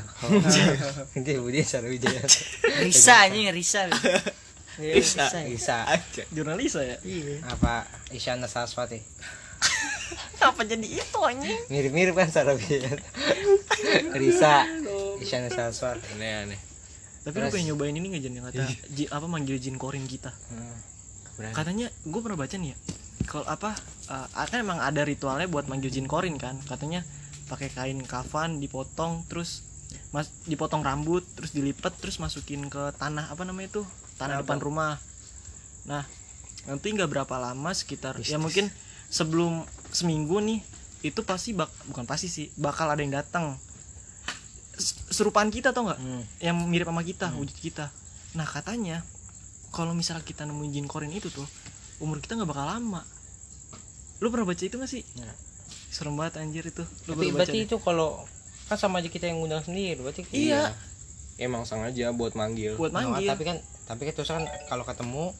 ini 1.13 1.33
Budi 1.43 1.61
Sarah 1.61 1.89
Wijayanto 1.89 2.39
Risa 2.79 3.27
anjing 3.27 3.51
Risa. 3.51 3.91
Risa. 4.79 5.25
ya? 5.33 5.43
bisa 5.43 5.77
aja. 5.85 6.23
Jurnalis 6.31 6.77
ya? 6.77 7.01
apa 7.43 7.83
Isyana 8.09 8.45
Saraswati? 8.45 9.01
Apa 10.39 10.63
jadi 10.63 10.85
itu 10.87 11.19
anjing? 11.19 11.59
mirip-mirip 11.67 12.15
kan 12.15 12.29
Sarah 12.29 12.55
Wijayanto 12.55 13.03
Risa 14.15 14.69
Isyana 15.19 15.49
Saraswati. 15.49 16.07
Aneh 16.15 16.33
aneh. 16.47 16.61
Tapi 17.25 17.37
lu 17.37 17.51
pengen 17.51 17.67
nyobain 17.69 17.91
ini 17.91 18.07
nggak 18.07 18.23
Jan 18.23 18.33
yang 18.33 18.47
kata 18.47 18.63
ji- 18.87 19.11
apa 19.11 19.27
manggil 19.27 19.59
jin 19.59 19.75
korin 19.75 20.07
kita? 20.07 20.31
Berani. 21.35 21.53
Katanya 21.53 21.87
gue 21.91 22.21
pernah 22.23 22.39
baca 22.39 22.55
nih 22.55 22.71
ya. 22.71 22.77
Kalau 23.27 23.47
apa 23.47 23.75
eh, 24.11 24.47
kan 24.47 24.59
emang 24.63 24.79
ada 24.79 25.03
ritualnya 25.03 25.51
buat 25.51 25.67
manggil 25.67 25.91
jin 25.91 26.07
korin 26.07 26.39
kan? 26.39 26.57
Katanya 26.65 27.03
pakai 27.47 27.71
kain 27.71 27.99
kafan 28.03 28.59
dipotong 28.59 29.27
terus 29.31 29.63
mas 30.11 30.31
dipotong 30.47 30.83
rambut 30.83 31.23
terus 31.39 31.55
dilipat 31.55 31.95
terus 31.99 32.19
masukin 32.23 32.67
ke 32.71 32.95
tanah 32.97 33.31
apa 33.31 33.43
namanya 33.43 33.79
itu? 33.79 33.83
Tanah 34.17 34.43
depan 34.43 34.63
rumah. 34.63 34.99
Nah 35.85 36.07
nanti 36.67 36.91
nggak 36.91 37.11
berapa 37.11 37.35
lama 37.39 37.71
sekitar 37.71 38.19
ya 38.27 38.43
mungkin 38.43 38.67
sebelum 39.07 39.63
seminggu 39.95 40.43
nih 40.43 40.59
itu 41.07 41.23
pasti 41.23 41.55
bak 41.55 41.71
bukan 41.87 42.03
pasti 42.03 42.27
sih 42.27 42.47
bakal 42.59 42.91
ada 42.91 43.03
yang 43.03 43.15
datang. 43.15 43.55
Serupaan 45.11 45.49
kita 45.49 45.73
tau 45.73 45.89
nggak? 45.89 46.01
Hmm. 46.01 46.23
yang 46.43 46.57
mirip 46.69 46.91
sama 46.91 47.03
kita 47.07 47.33
wujud 47.33 47.57
kita. 47.57 47.89
Nah 48.37 48.45
katanya 48.45 49.01
kalau 49.73 49.93
misalnya 49.93 50.25
kita 50.25 50.45
nemuin 50.45 50.73
jin 50.73 50.87
korin 50.89 51.13
itu 51.13 51.29
tuh 51.29 51.47
umur 51.99 52.19
kita 52.19 52.35
nggak 52.35 52.47
bakal 52.47 52.67
lama 52.67 53.03
lu 54.19 54.29
pernah 54.29 54.45
baca 54.45 54.61
itu 54.61 54.75
gak 54.75 54.89
sih 54.89 55.05
Ya. 55.15 55.29
serem 55.89 56.15
banget 56.15 56.39
anjir 56.39 56.65
itu 56.65 56.85
lu 57.07 57.13
tapi 57.15 57.31
berarti 57.31 57.59
deh. 57.59 57.67
itu 57.67 57.77
kalau 57.79 58.21
kan 58.67 58.77
sama 58.77 58.99
aja 58.99 59.09
kita 59.09 59.27
yang 59.27 59.39
ngundang 59.39 59.63
sendiri 59.63 60.01
berarti 60.01 60.25
Iya. 60.29 60.73
emang 61.37 61.63
sengaja 61.63 62.11
buat 62.11 62.33
manggil 62.33 62.75
buat 62.75 62.91
Nah, 62.91 63.05
manggil 63.07 63.29
tapi 63.29 63.45
kan 63.45 63.57
tapi 63.85 64.03
kan 64.03 64.13
terus 64.15 64.31
kan 64.31 64.45
kalau 64.67 64.83
ketemu 64.83 65.31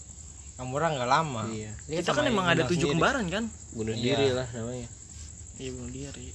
umurnya 0.57 0.89
nggak 0.95 1.11
lama 1.11 1.43
Iya. 1.49 1.73
Jadi 1.85 1.97
kita 1.99 2.11
kan 2.11 2.23
yang 2.23 2.33
emang 2.33 2.47
ada 2.47 2.63
tujuh 2.65 2.73
sendiri. 2.79 2.93
kembaran 2.95 3.25
kan 3.27 3.45
bunuh 3.71 3.93
Iya. 3.93 4.05
diri 4.15 4.29
lah 4.33 4.47
namanya 4.51 4.89
iya 5.57 5.71
bunuh 5.71 5.91
diri 5.91 6.29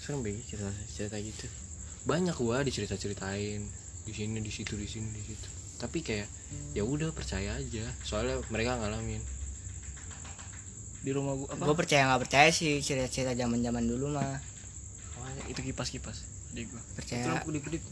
serem 0.00 0.20
banget 0.20 0.42
cerita 0.48 0.70
cerita 0.88 1.16
gitu 1.18 1.46
banyak 2.02 2.34
gua 2.34 2.64
dicerita 2.64 2.96
ceritain 2.96 3.62
di 4.02 4.12
sini 4.12 4.40
di 4.40 4.48
situ 4.48 4.74
di 4.74 4.88
sini 4.88 5.06
di 5.06 5.22
situ 5.24 5.48
tapi 5.80 6.04
kayak 6.04 6.28
ya 6.76 6.84
udah 6.84 7.08
percaya 7.16 7.56
aja. 7.56 7.84
Soalnya 8.04 8.36
mereka 8.52 8.76
ngalamin. 8.76 9.24
Di 11.00 11.10
rumah 11.16 11.32
gua 11.40 11.48
apa? 11.56 11.64
Gue 11.64 11.76
percaya 11.80 12.04
nggak 12.12 12.22
percaya 12.28 12.48
sih 12.52 12.84
cerita-cerita 12.84 13.32
zaman 13.32 13.64
zaman 13.64 13.88
dulu 13.88 14.12
mah. 14.12 14.36
Itu 15.48 15.64
kipas 15.64 15.88
kipas 15.88 16.28
di 16.52 16.68
gua. 16.68 16.84
Percaya. 16.92 17.40
Kedip 17.40 17.82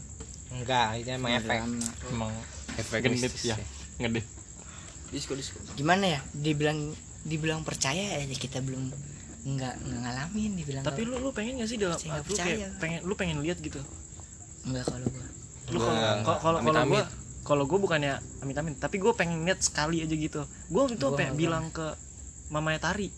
enggak 0.49 1.01
itu 1.01 1.09
emang 1.13 1.33
efek. 1.33 1.57
lama. 1.61 1.89
Emang 2.09 2.33
efek 2.77 2.99
genit 3.05 3.25
mistis 3.25 3.53
ya. 3.53 3.57
Ngedit. 3.97 4.25
disko 5.09 5.33
disko 5.33 5.57
gimana 5.73 6.05
ya? 6.05 6.19
Dibilang 6.37 6.93
dibilang 7.25 7.65
percaya 7.65 8.21
aja 8.21 8.35
kita 8.37 8.61
belum 8.61 8.93
nggak 9.39 9.73
nggak 9.81 9.99
ngalamin 10.03 10.51
dibilang 10.53 10.83
tapi 10.83 11.07
lu 11.07 11.15
lu 11.17 11.31
pengen 11.31 11.63
gak 11.63 11.69
sih 11.71 11.79
dalam 11.79 11.95
nggak 11.95 12.27
lu 12.27 12.35
kayak 12.35 12.67
percaya. 12.67 12.67
pengen 12.77 12.99
lu 13.07 13.13
pengen 13.17 13.37
lihat 13.41 13.57
gitu? 13.57 13.81
Nggak 14.67 14.85
kalau 14.85 15.07
gue 15.09 15.25
lu 15.73 15.77
Gua 15.79 15.89
kalau 15.89 16.37
kalau 16.37 16.59
kalau 16.61 16.81
gua 16.93 17.03
kalau 17.49 17.65
gua 17.65 17.81
bukannya 17.81 18.21
amit 18.45 18.53
amit 18.61 18.77
tapi 18.77 19.01
gue 19.01 19.09
pengen 19.17 19.41
lihat 19.41 19.65
sekali 19.65 20.05
aja 20.05 20.13
gitu. 20.13 20.45
Gue 20.69 20.81
waktu 20.85 21.01
itu 21.01 21.07
Gua 21.09 21.17
pengen 21.17 21.33
nggak 21.33 21.41
bilang 21.41 21.65
ke 21.73 21.87
mamanya 22.53 22.77
Tari 22.77 23.09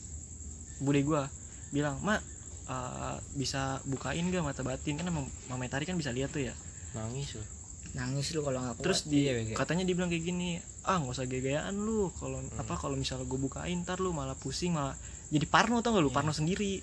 bude 0.79 1.03
gua 1.03 1.27
bilang 1.75 1.99
mak 1.99 2.23
eh, 2.71 3.15
bisa 3.35 3.83
bukain 3.83 4.31
gak 4.31 4.47
mata 4.47 4.63
batin? 4.63 4.95
Kan 4.95 5.11
emang 5.11 5.27
mamanya 5.51 5.75
Tari 5.75 5.83
kan 5.83 5.99
bisa 5.99 6.15
lihat 6.15 6.31
tuh 6.31 6.47
ya. 6.47 6.55
Nangis 6.95 7.35
loh 7.35 7.61
nangis 7.91 8.31
lu 8.31 8.39
kalau 8.39 8.63
nggak 8.63 8.75
kuat. 8.79 8.83
terus 8.87 8.99
di 9.03 9.27
iya, 9.27 9.51
katanya 9.51 9.83
dia 9.83 9.95
bilang 9.99 10.07
kayak 10.07 10.23
gini 10.23 10.63
ah 10.87 10.95
nggak 11.03 11.11
usah 11.11 11.27
gaya-gayaan 11.27 11.75
lu. 11.75 12.07
Kalau 12.15 12.39
apa 12.55 12.73
kalau 12.79 12.95
misalnya 12.95 13.27
gue 13.27 13.39
bukain 13.39 13.83
ntar 13.83 13.99
lu 13.99 14.15
malah 14.15 14.37
pusing 14.39 14.71
malah 14.71 14.95
jadi 15.31 15.43
parno 15.47 15.79
tau 15.83 15.95
gak 15.95 16.03
lu? 16.03 16.11
Parno 16.11 16.31
sendiri 16.31 16.79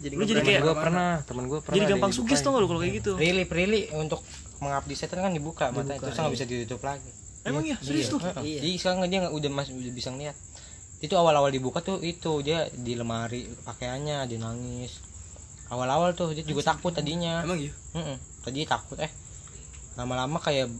jadi 0.00 0.14
lu 0.16 0.24
jadi 0.24 0.40
kayak 0.40 0.60
gue 0.64 0.76
pernah 0.80 1.20
temen 1.28 1.44
gue 1.44 1.60
pernah 1.60 1.76
jadi 1.76 1.86
gampang 1.92 2.12
sugis 2.16 2.40
tau 2.40 2.56
dibukain. 2.56 2.56
gak 2.56 2.62
lu 2.64 2.68
kalau 2.72 2.80
kayak 2.80 2.94
gitu? 3.04 3.12
Prilly 3.20 3.44
Prilly 3.44 3.80
untuk 3.92 4.20
mengabdi 4.64 4.94
setan 4.96 5.20
kan 5.20 5.32
dibuka, 5.32 5.68
matanya 5.72 6.00
Dibuka, 6.00 6.04
terus 6.08 6.16
nggak 6.16 6.34
bisa 6.36 6.46
ditutup 6.48 6.80
lagi. 6.84 7.10
Emang 7.44 7.64
ya 7.64 7.76
serius 7.80 8.08
tuh? 8.12 8.20
Heeh. 8.20 8.42
Iya. 8.44 8.58
jadi 8.64 8.76
sekarang 8.80 8.98
dia 9.08 9.18
nggak 9.24 9.34
udah 9.36 9.50
masih 9.52 9.72
udah 9.76 9.92
bisa 9.92 10.08
ngeliat. 10.12 10.36
Itu 11.00 11.14
awal-awal 11.16 11.52
dibuka 11.52 11.80
tuh 11.80 12.00
itu 12.04 12.44
dia 12.44 12.68
di 12.72 12.92
lemari 12.96 13.48
pakaiannya 13.64 14.24
dia 14.28 14.38
nangis. 14.40 15.00
Awal-awal 15.72 16.16
tuh 16.16 16.32
dia 16.32 16.44
juga 16.44 16.64
takut 16.72 16.92
tadinya. 16.92 17.44
Emang 17.44 17.60
iya? 17.60 17.72
Heeh. 17.96 18.16
tadi 18.40 18.64
takut 18.64 18.96
eh. 19.00 19.12
Lama-lama 19.96 20.40
kayak 20.40 20.72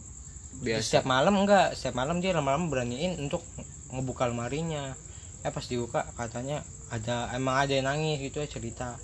biasa. 0.61 0.81
setiap 0.81 1.05
malam 1.09 1.37
enggak 1.41 1.77
setiap 1.77 1.97
malam 1.97 2.21
dia 2.25 2.33
lama-lama 2.33 2.69
beraniin 2.69 3.21
untuk 3.21 3.45
ngebuka 3.93 4.29
lemarinya. 4.29 4.97
Eh 5.41 5.53
pas 5.53 5.65
dibuka 5.65 6.05
katanya 6.17 6.65
ada 6.93 7.33
emang 7.33 7.65
ada 7.65 7.73
yang 7.73 7.89
nangis 7.89 8.21
gitu 8.21 8.45
ya 8.45 8.49
cerita 8.49 9.01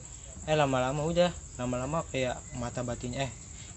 eh 0.47 0.57
lama-lama 0.57 1.03
udah. 1.05 1.31
Lama-lama 1.61 2.03
kayak 2.09 2.39
mata 2.57 2.81
batin 2.87 3.13
eh 3.19 3.31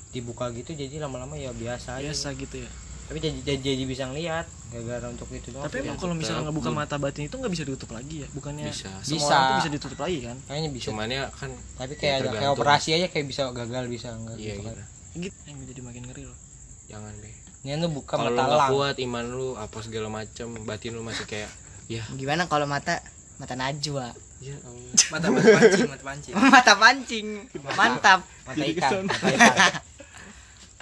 dibuka 0.09 0.49
gitu 0.55 0.73
jadi 0.73 1.01
lama-lama 1.01 1.35
ya 1.35 1.53
biasa 1.53 1.99
aja. 2.01 2.09
Biasa 2.09 2.33
gitu 2.37 2.63
ya. 2.63 2.71
Tapi 3.09 3.17
jadi, 3.25 3.41
jadi, 3.41 3.61
jadi 3.73 3.83
bisa 3.89 4.05
ngeliat 4.05 4.45
gara-gara 4.69 5.09
untuk 5.09 5.25
itu 5.33 5.49
doang. 5.49 5.65
Tapi 5.65 5.81
emang 5.81 5.97
kalau 5.97 6.13
misalnya 6.13 6.45
nggak 6.45 6.57
buka 6.61 6.69
mata 6.69 6.95
batin 7.01 7.25
itu 7.25 7.35
nggak 7.41 7.53
bisa 7.57 7.63
ditutup 7.65 7.89
lagi 7.97 8.21
ya? 8.21 8.27
Bukannya 8.37 8.69
Bisa. 8.69 8.89
semua 9.01 9.17
Bisa. 9.17 9.33
orang 9.33 9.41
tuh 9.41 9.57
bisa 9.57 9.71
ditutup 9.73 9.99
lagi 10.05 10.17
kan? 10.21 10.37
Kayaknya 10.45 10.69
bisa. 10.69 10.85
Cuman 10.93 11.09
ya 11.09 11.23
kan 11.33 11.51
tapi 11.81 11.93
kayak 11.97 12.15
ada 12.21 12.29
kayak 12.37 12.51
operasi 12.53 12.89
aja 12.93 13.07
kayak 13.09 13.25
bisa 13.25 13.49
gagal 13.49 13.89
bisa 13.89 14.13
enggak 14.13 14.37
iya 14.37 14.53
gitu 14.53 14.61
kan. 14.69 14.75
gitu 14.77 14.85
gitu. 15.25 15.37
Yang 15.49 15.57
jadi 15.73 15.81
makin 15.81 16.03
ngeri 16.05 16.23
loh. 16.29 16.37
Jangan 16.85 17.13
deh 17.17 17.49
ini 17.59 17.75
tuh 17.75 17.91
buka 17.91 18.15
kalau 18.15 18.31
lu 18.31 18.39
mata 18.39 18.47
nggak 18.47 18.61
lang. 18.63 18.69
kuat 18.71 18.95
iman 19.03 19.25
lu 19.35 19.47
apa 19.59 19.77
segala 19.83 20.07
macem 20.07 20.47
batin 20.63 20.95
lu 20.95 21.03
masih 21.03 21.27
kayak 21.27 21.51
ya. 21.91 22.03
Gimana 22.15 22.47
kalau 22.47 22.63
mata 22.63 23.03
mata 23.35 23.55
najwa 23.59 24.15
ya 24.39 24.55
Allah. 24.63 24.91
Mata 25.11 25.27
pancing 25.27 25.89
mata 25.89 26.03
pancing 26.03 26.33
mata 26.55 26.73
pancing 26.75 27.27
mantap. 27.75 28.19
mata 28.47 28.63
ikan. 28.63 28.91
Mata 29.05 29.27
ikan. 29.35 29.71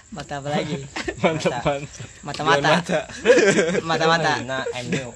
Mata 0.07 0.33
apa 0.39 0.49
lagi? 0.49 0.77
Mata 1.19 1.49
mata 2.23 2.41
mata. 2.45 2.99
Mata 3.83 4.05
mata. 4.07 4.33
Nah 4.41 4.63
MU 4.87 5.09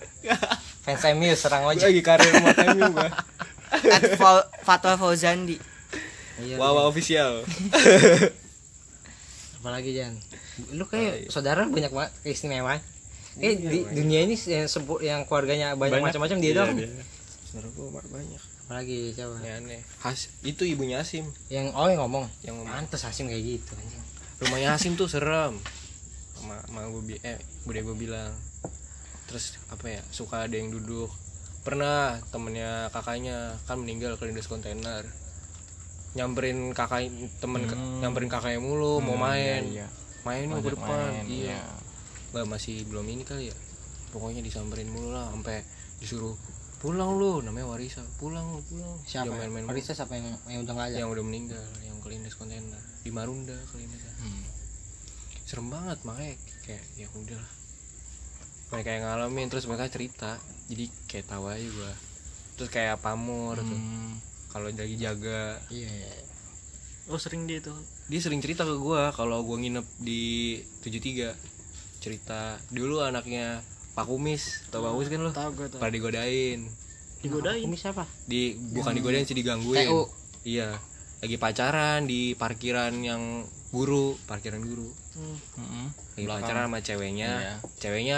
fans 0.81 1.03
MU 1.13 1.31
serang 1.33 1.69
aja 1.69 1.85
lagi 1.87 2.01
karir 2.01 2.33
mata 2.41 2.73
MU 2.73 2.89
gua 2.91 3.07
At 3.71 4.03
Fa- 4.19 4.49
Fatwa 4.61 4.99
Fauzandi. 4.99 5.55
Iya 6.41 6.59
Wawa 6.59 6.89
official. 6.89 7.45
Apalagi 9.61 9.93
Jan? 9.93 10.17
Lu 10.73 10.89
kayak 10.89 11.29
saudara 11.29 11.63
banyak 11.63 11.93
banget 11.93 12.11
keistimewaan 12.25 12.81
eh 13.39 13.55
di 13.55 13.87
dunia 13.87 14.27
ini 14.27 14.35
yang 14.35 14.67
sebut 14.67 14.99
yang 14.99 15.23
keluarganya 15.23 15.71
banyak, 15.71 16.03
macam-macam 16.03 16.37
dia 16.43 16.51
dong 16.51 16.75
saudara 17.51 17.67
gua 17.75 17.99
banyak. 17.99 18.39
Apalagi 18.63 19.11
coba 19.11 19.43
ya 19.43 19.59
aneh. 19.59 19.83
Has 19.99 20.31
itu 20.47 20.63
ibunya 20.63 21.03
Asim. 21.03 21.27
Yang 21.51 21.75
oh 21.75 21.91
yang 21.91 21.99
ngomong? 21.99 22.25
Yang 22.47 22.55
ngomong. 22.63 22.71
Pantes 22.71 23.03
Hasim 23.03 23.27
kayak 23.27 23.43
gitu 23.43 23.71
anjing. 23.75 24.03
rumahnya 24.39 24.79
Asim 24.79 24.95
tuh 24.95 25.11
serem. 25.11 25.59
Sama 26.39 26.63
sama 26.63 26.87
gue 26.87 27.03
bi 27.03 27.15
eh 27.19 27.35
bude 27.67 27.83
gue 27.83 27.95
bilang. 27.99 28.31
Terus 29.27 29.59
apa 29.67 29.99
ya 29.99 30.01
suka 30.15 30.47
ada 30.47 30.55
yang 30.55 30.71
duduk. 30.71 31.11
Pernah 31.67 32.23
temennya 32.31 32.87
kakaknya 32.95 33.59
kan 33.67 33.83
meninggal 33.83 34.15
kelindes 34.15 34.47
kontainer. 34.47 35.03
Nyamperin 36.15 36.71
kakak 36.71 37.11
temen 37.43 37.67
ke- 37.67 37.79
nyamperin 37.99 38.31
kakaknya 38.31 38.63
mulu 38.63 39.03
mau 39.03 39.19
main. 39.19 39.67
iya. 39.67 39.87
main 40.21 40.45
yuk 40.53 40.61
ke 40.61 40.77
depan 40.77 40.85
main, 40.85 41.25
iya. 41.25 41.57
iya. 41.57 41.61
Bah, 42.29 42.45
masih 42.45 42.85
belum 42.87 43.03
ini 43.09 43.27
kali 43.27 43.49
ya. 43.51 43.55
Pokoknya 44.15 44.39
disamperin 44.39 44.87
mulu 44.87 45.11
lah 45.11 45.27
sampai 45.33 45.65
disuruh 45.99 46.35
pulang 46.81 47.13
lu 47.13 47.45
namanya 47.45 47.69
Warisa. 47.69 48.01
Pulang 48.17 48.57
lu 48.57 48.59
pulang. 48.65 48.97
Siapa 49.05 49.29
ya? 49.29 49.37
main-main 49.37 49.63
mulu. 49.63 49.71
Marisa 49.71 49.93
siapa 49.93 50.17
yang 50.17 50.33
yang 50.49 50.61
udah 50.65 50.73
nggak 50.73 50.87
ada 50.89 50.97
yang 50.97 51.09
udah 51.13 51.23
meninggal 51.23 51.61
yang 51.85 51.97
kelindes 52.01 52.33
kontainer. 52.33 52.81
Di 53.05 53.13
Marunda 53.13 53.53
kelindes. 53.69 54.01
Hmm. 54.17 54.43
serem 55.41 55.67
banget 55.67 55.99
makanya 56.07 56.33
kayak 56.63 56.83
ya 56.95 57.07
udah 57.11 57.35
lah. 57.35 57.53
Mereka 58.71 58.89
yang 58.89 59.03
ngalamin 59.03 59.47
terus 59.47 59.67
mereka 59.67 59.91
cerita. 59.91 60.39
Jadi 60.65 60.87
kayak 61.05 61.27
tahu 61.27 61.51
aja 61.51 61.67
gua. 61.69 61.91
Terus 62.55 62.69
kayak 62.71 63.03
pamor 63.03 63.59
tuh 63.59 63.75
Hmm. 63.75 64.15
kalau 64.49 64.71
lagi 64.71 64.95
jaga. 64.95 65.59
Iya 65.69 65.91
iya. 65.91 66.13
oh 67.09 67.19
sering 67.19 67.43
dia 67.43 67.59
tuh 67.59 67.75
dia 68.07 68.21
sering 68.23 68.39
cerita 68.39 68.63
ke 68.63 68.77
gua 68.79 69.11
kalau 69.11 69.43
gua 69.43 69.59
nginep 69.59 69.83
di 69.99 70.55
73 70.81 71.35
cerita. 71.99 72.55
Dulu 72.71 73.03
anaknya 73.03 73.59
Pak 73.91 74.05
Kumis 74.05 74.65
tau 74.67 74.81
Pak 74.81 74.91
Kumis 74.91 75.07
kan 75.07 75.19
lo 75.19 75.31
tahu 75.31 75.49
gue 75.53 75.67
tuh 75.67 75.79
pada 75.79 75.91
digodain. 75.91 76.59
Digodain? 77.21 77.61
Kumis 77.61 77.83
apa 77.85 78.07
di 78.25 78.55
bukan 78.71 78.93
digodain 78.93 79.23
sih 79.23 79.35
digangguin. 79.35 79.85
TU. 79.85 80.07
iya. 80.43 80.79
Lagi 81.21 81.37
pacaran 81.37 82.03
di 82.03 82.33
parkiran 82.33 82.95
yang 82.97 83.45
guru 83.69 84.17
parkiran 84.25 84.59
guru. 84.59 84.89
Hmm. 85.13 85.87
lagi 86.15 86.25
pacaran 86.25 86.65
sama 86.65 86.79
ceweknya. 86.79 87.31
Iya. 87.37 87.53
ceweknya 87.77 88.17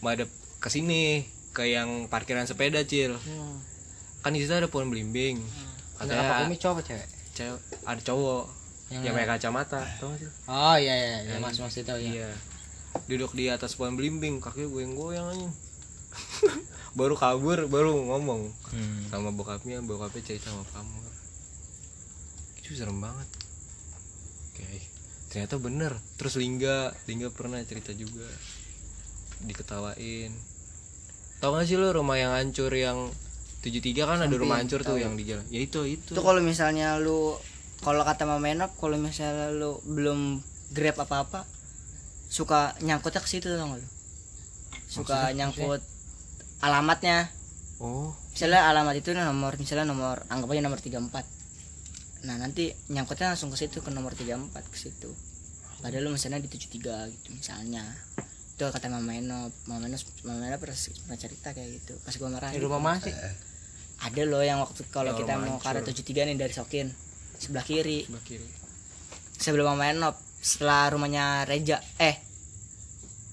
madep 0.00 0.28
ke 0.58 0.68
sini 0.68 1.24
ke 1.50 1.66
yang 1.66 2.06
parkiran 2.06 2.44
sepeda 2.44 2.84
cil. 2.84 3.16
Hmm. 3.16 3.56
kan 4.20 4.30
di 4.30 4.38
situ 4.38 4.52
ada 4.52 4.68
pohon 4.68 4.88
belimbing. 4.88 5.40
Anak 5.96 6.12
apa 6.12 6.22
katanya 6.22 6.40
kumis 6.44 6.58
cowok 6.58 6.74
apa 6.76 6.82
cewek? 6.86 7.08
Cewek 7.32 7.60
ada 7.82 8.00
cowok. 8.04 8.44
Yang- 8.90 9.02
yang 9.02 9.14
pakai 9.14 9.28
kacamata 9.30 9.80
tau 9.96 10.10
gak 10.10 10.18
sih? 10.18 10.30
Oh 10.46 10.74
iya 10.74 10.92
iya 10.92 11.08
iya. 11.22 11.30
Yang- 11.34 11.42
mas 11.42 11.56
mas 11.56 11.74
itu 11.74 11.88
ya 11.88 11.98
iya 11.98 12.28
duduk 13.06 13.32
di 13.32 13.46
atas 13.46 13.74
pohon 13.74 13.94
belimbing 13.94 14.38
kaki 14.38 14.64
gue 14.64 14.80
yang 14.80 14.94
goyang 14.94 15.26
aja. 15.28 15.48
Baru 16.98 17.14
kabur 17.14 17.66
baru 17.66 17.94
ngomong 17.94 18.50
Hmm. 18.70 19.06
sama 19.06 19.30
bokapnya 19.30 19.78
bokapnya 19.78 20.22
cerita 20.24 20.50
sama 20.50 20.62
pamor 20.68 21.06
itu 22.58 22.74
serem 22.74 22.98
banget. 22.98 23.26
Oke 24.50 24.66
ternyata 25.26 25.54
bener. 25.56 25.92
Terus 26.14 26.34
Lingga 26.34 26.90
Lingga 27.06 27.30
pernah 27.30 27.58
cerita 27.62 27.90
juga. 27.90 28.26
Diketawain. 29.40 30.30
Tau 31.40 31.50
gak 31.50 31.64
sih 31.64 31.74
lo 31.74 31.90
rumah 31.90 32.14
yang 32.14 32.30
hancur 32.30 32.70
yang 32.70 33.08
73 33.60 33.92
kan 34.02 34.18
ada 34.18 34.24
Samping, 34.24 34.40
rumah 34.40 34.56
hancur 34.58 34.80
tuh 34.80 34.96
yang 34.96 35.14
di 35.16 35.24
jalan. 35.24 35.44
Ya 35.48 35.60
itu 35.60 35.82
itu. 35.84 36.12
Itu 36.12 36.20
kalau 36.20 36.40
misalnya 36.40 36.98
lu 36.98 37.36
kalau 37.80 38.04
kata 38.04 38.22
Mama 38.22 38.50
Enok 38.50 38.76
kalau 38.76 38.96
misalnya 38.96 39.48
lu 39.50 39.80
belum 39.82 40.40
grab 40.70 40.96
apa-apa 40.96 41.42
suka 42.30 42.78
nyangkutnya 42.86 43.18
ke 43.18 43.28
situ 43.28 43.50
tau 43.50 43.74
gak 43.74 43.82
lu? 43.82 43.88
Suka 44.86 45.34
nyangkut 45.34 45.82
alamatnya. 46.62 47.26
Oh. 47.82 48.14
Misalnya 48.30 48.70
alamat 48.70 48.94
itu 49.02 49.10
nomor 49.10 49.58
misalnya 49.58 49.90
nomor 49.90 50.22
anggap 50.30 50.48
aja 50.54 50.62
nomor 50.62 50.78
34 50.78 51.42
nah 52.20 52.36
nanti 52.36 52.68
nyangkutnya 52.92 53.32
langsung 53.32 53.48
ke 53.48 53.56
situ 53.56 53.80
ke 53.80 53.90
nomor 53.90 54.14
34 54.14 54.52
ke 54.52 54.76
situ. 54.78 55.10
Padahal 55.80 56.06
lu 56.06 56.10
misalnya 56.12 56.38
di 56.38 56.52
73 56.52 57.08
gitu 57.10 57.28
misalnya. 57.32 57.82
Itu 58.54 58.68
kata 58.68 58.92
Mama 58.92 59.16
Enop 59.16 59.56
Mama 59.64 59.88
Enop 59.88 60.04
Mama 60.28 60.44
Enop 60.44 60.60
pernah, 60.60 60.76
pernah 60.76 61.18
cerita 61.18 61.56
kayak 61.56 61.80
gitu. 61.80 61.96
Pas 62.04 62.12
gua 62.20 62.28
marah 62.28 62.52
di 62.52 62.60
rumah 62.60 62.78
mana 62.78 63.00
sih? 63.00 63.16
Ada 64.04 64.22
loh 64.28 64.44
yang 64.44 64.60
waktu 64.60 64.84
kalau 64.92 65.16
Ya, 65.16 65.24
kita 65.24 65.40
mau 65.40 65.56
ke 65.56 65.66
arah 65.66 65.80
hancur. 65.80 65.96
73 65.96 66.28
nih 66.28 66.36
dari 66.36 66.52
Sokin. 66.52 66.92
Sebelah 67.40 67.64
kiri. 67.64 68.04
Sebelah 68.04 68.24
kiri. 68.28 68.48
Sebelum 69.40 69.64
Mama 69.72 69.88
Enop 69.88 70.20
setelah 70.40 70.88
rumahnya 70.96 71.44
Reja 71.44 71.84
eh 72.00 72.16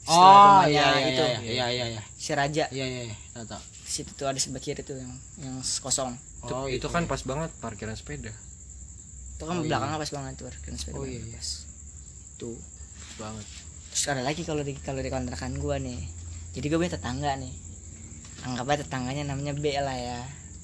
setelah 0.03 0.27
oh 0.27 0.47
rumahnya 0.67 0.71
iya 0.71 0.85
iya 0.87 1.07
itu. 1.07 1.23
iya 1.23 1.39
iya 1.41 1.65
iya 1.71 1.85
iya. 1.95 2.01
Si 2.15 2.31
Raja. 2.31 2.65
Iya 2.71 2.85
iya 2.85 3.01
iya 3.11 3.17
tahu 3.43 3.59
situ 3.87 4.11
tuh 4.19 4.27
ada 4.27 4.35
sebelah 4.35 4.59
kiri 4.59 4.83
tuh 4.83 4.99
yang 4.99 5.15
yang 5.39 5.55
kosong. 5.63 6.19
Itu, 6.43 6.53
Oh, 6.53 6.67
itu 6.67 6.83
itu 6.83 6.87
kan 6.91 7.07
pas 7.07 7.23
banget 7.23 7.49
parkiran 7.63 7.95
sepeda. 7.95 8.35
Itu 9.39 9.43
kan 9.47 9.63
belakangnya 9.63 9.97
pas 9.97 10.11
banget 10.11 10.33
tuh 10.35 10.51
kan 10.51 10.75
sepeda 10.75 10.99
oh 10.99 11.07
iya 11.07 11.23
iya. 11.23 11.41
tuh. 12.35 12.59
Pas 12.59 13.15
banget. 13.31 13.45
Terus 13.95 14.03
ada 14.11 14.21
lagi 14.21 14.41
kalau 14.43 14.61
di 14.61 14.75
kalau 14.77 14.99
di 14.99 15.09
kontrakan 15.09 15.55
gua 15.57 15.79
nih. 15.79 16.03
Jadi 16.53 16.65
gue 16.67 16.77
punya 16.77 16.93
tetangga 16.99 17.31
nih. 17.39 17.53
Anggap 18.45 18.65
aja 18.69 18.83
tetangganya 18.85 19.23
namanya 19.33 19.53
B 19.57 19.71
lah 19.79 19.97
ya. 19.97 20.19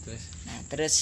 Terus? 0.05 0.23
Nah 0.45 0.57
terus 0.67 0.95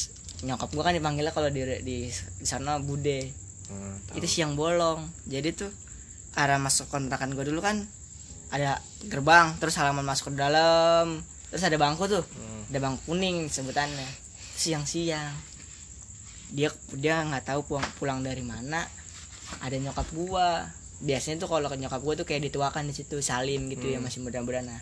nyokap 0.45 0.69
gua 0.71 0.83
kan 0.87 0.95
dipanggilnya 0.95 1.33
kalau 1.33 1.49
di 1.49 1.61
di, 1.83 1.97
di 2.13 2.45
sana 2.47 2.77
bude 2.79 3.33
hmm, 3.71 4.19
itu 4.19 4.27
siang 4.27 4.59
bolong. 4.59 5.07
Jadi 5.25 5.55
tuh 5.55 5.71
arah 6.35 6.59
masuk 6.59 6.91
kontrakan 6.91 7.35
gua 7.35 7.43
dulu 7.47 7.59
kan 7.63 7.87
ada 8.51 8.83
gerbang 9.07 9.55
terus 9.59 9.79
halaman 9.79 10.03
masuk 10.03 10.35
ke 10.35 10.39
dalam 10.39 11.23
terus 11.47 11.63
ada 11.63 11.79
bangku 11.79 12.07
tuh. 12.07 12.23
Hmm. 12.23 12.67
ada 12.71 12.79
bangku 12.83 13.15
kuning 13.15 13.47
sebutannya. 13.47 14.07
Siang-siang. 14.55 15.35
Dia 16.51 16.71
dia 16.95 17.23
nggak 17.23 17.47
tahu 17.47 17.67
pulang 17.67 17.87
pulang 17.99 18.19
dari 18.23 18.43
mana. 18.43 18.83
Ada 19.63 19.79
nyokap 19.79 20.07
gua. 20.15 20.67
Biasanya 21.01 21.43
tuh 21.43 21.49
kalau 21.49 21.67
ke 21.67 21.75
nyokap 21.79 21.99
gua 22.03 22.13
tuh 22.15 22.27
kayak 22.27 22.51
dituakan 22.51 22.87
di 22.87 22.93
situ 22.95 23.19
salim 23.19 23.67
gitu 23.67 23.87
ya 23.87 23.99
masih 23.99 24.23
muda-muda. 24.23 24.63
Nah 24.63 24.79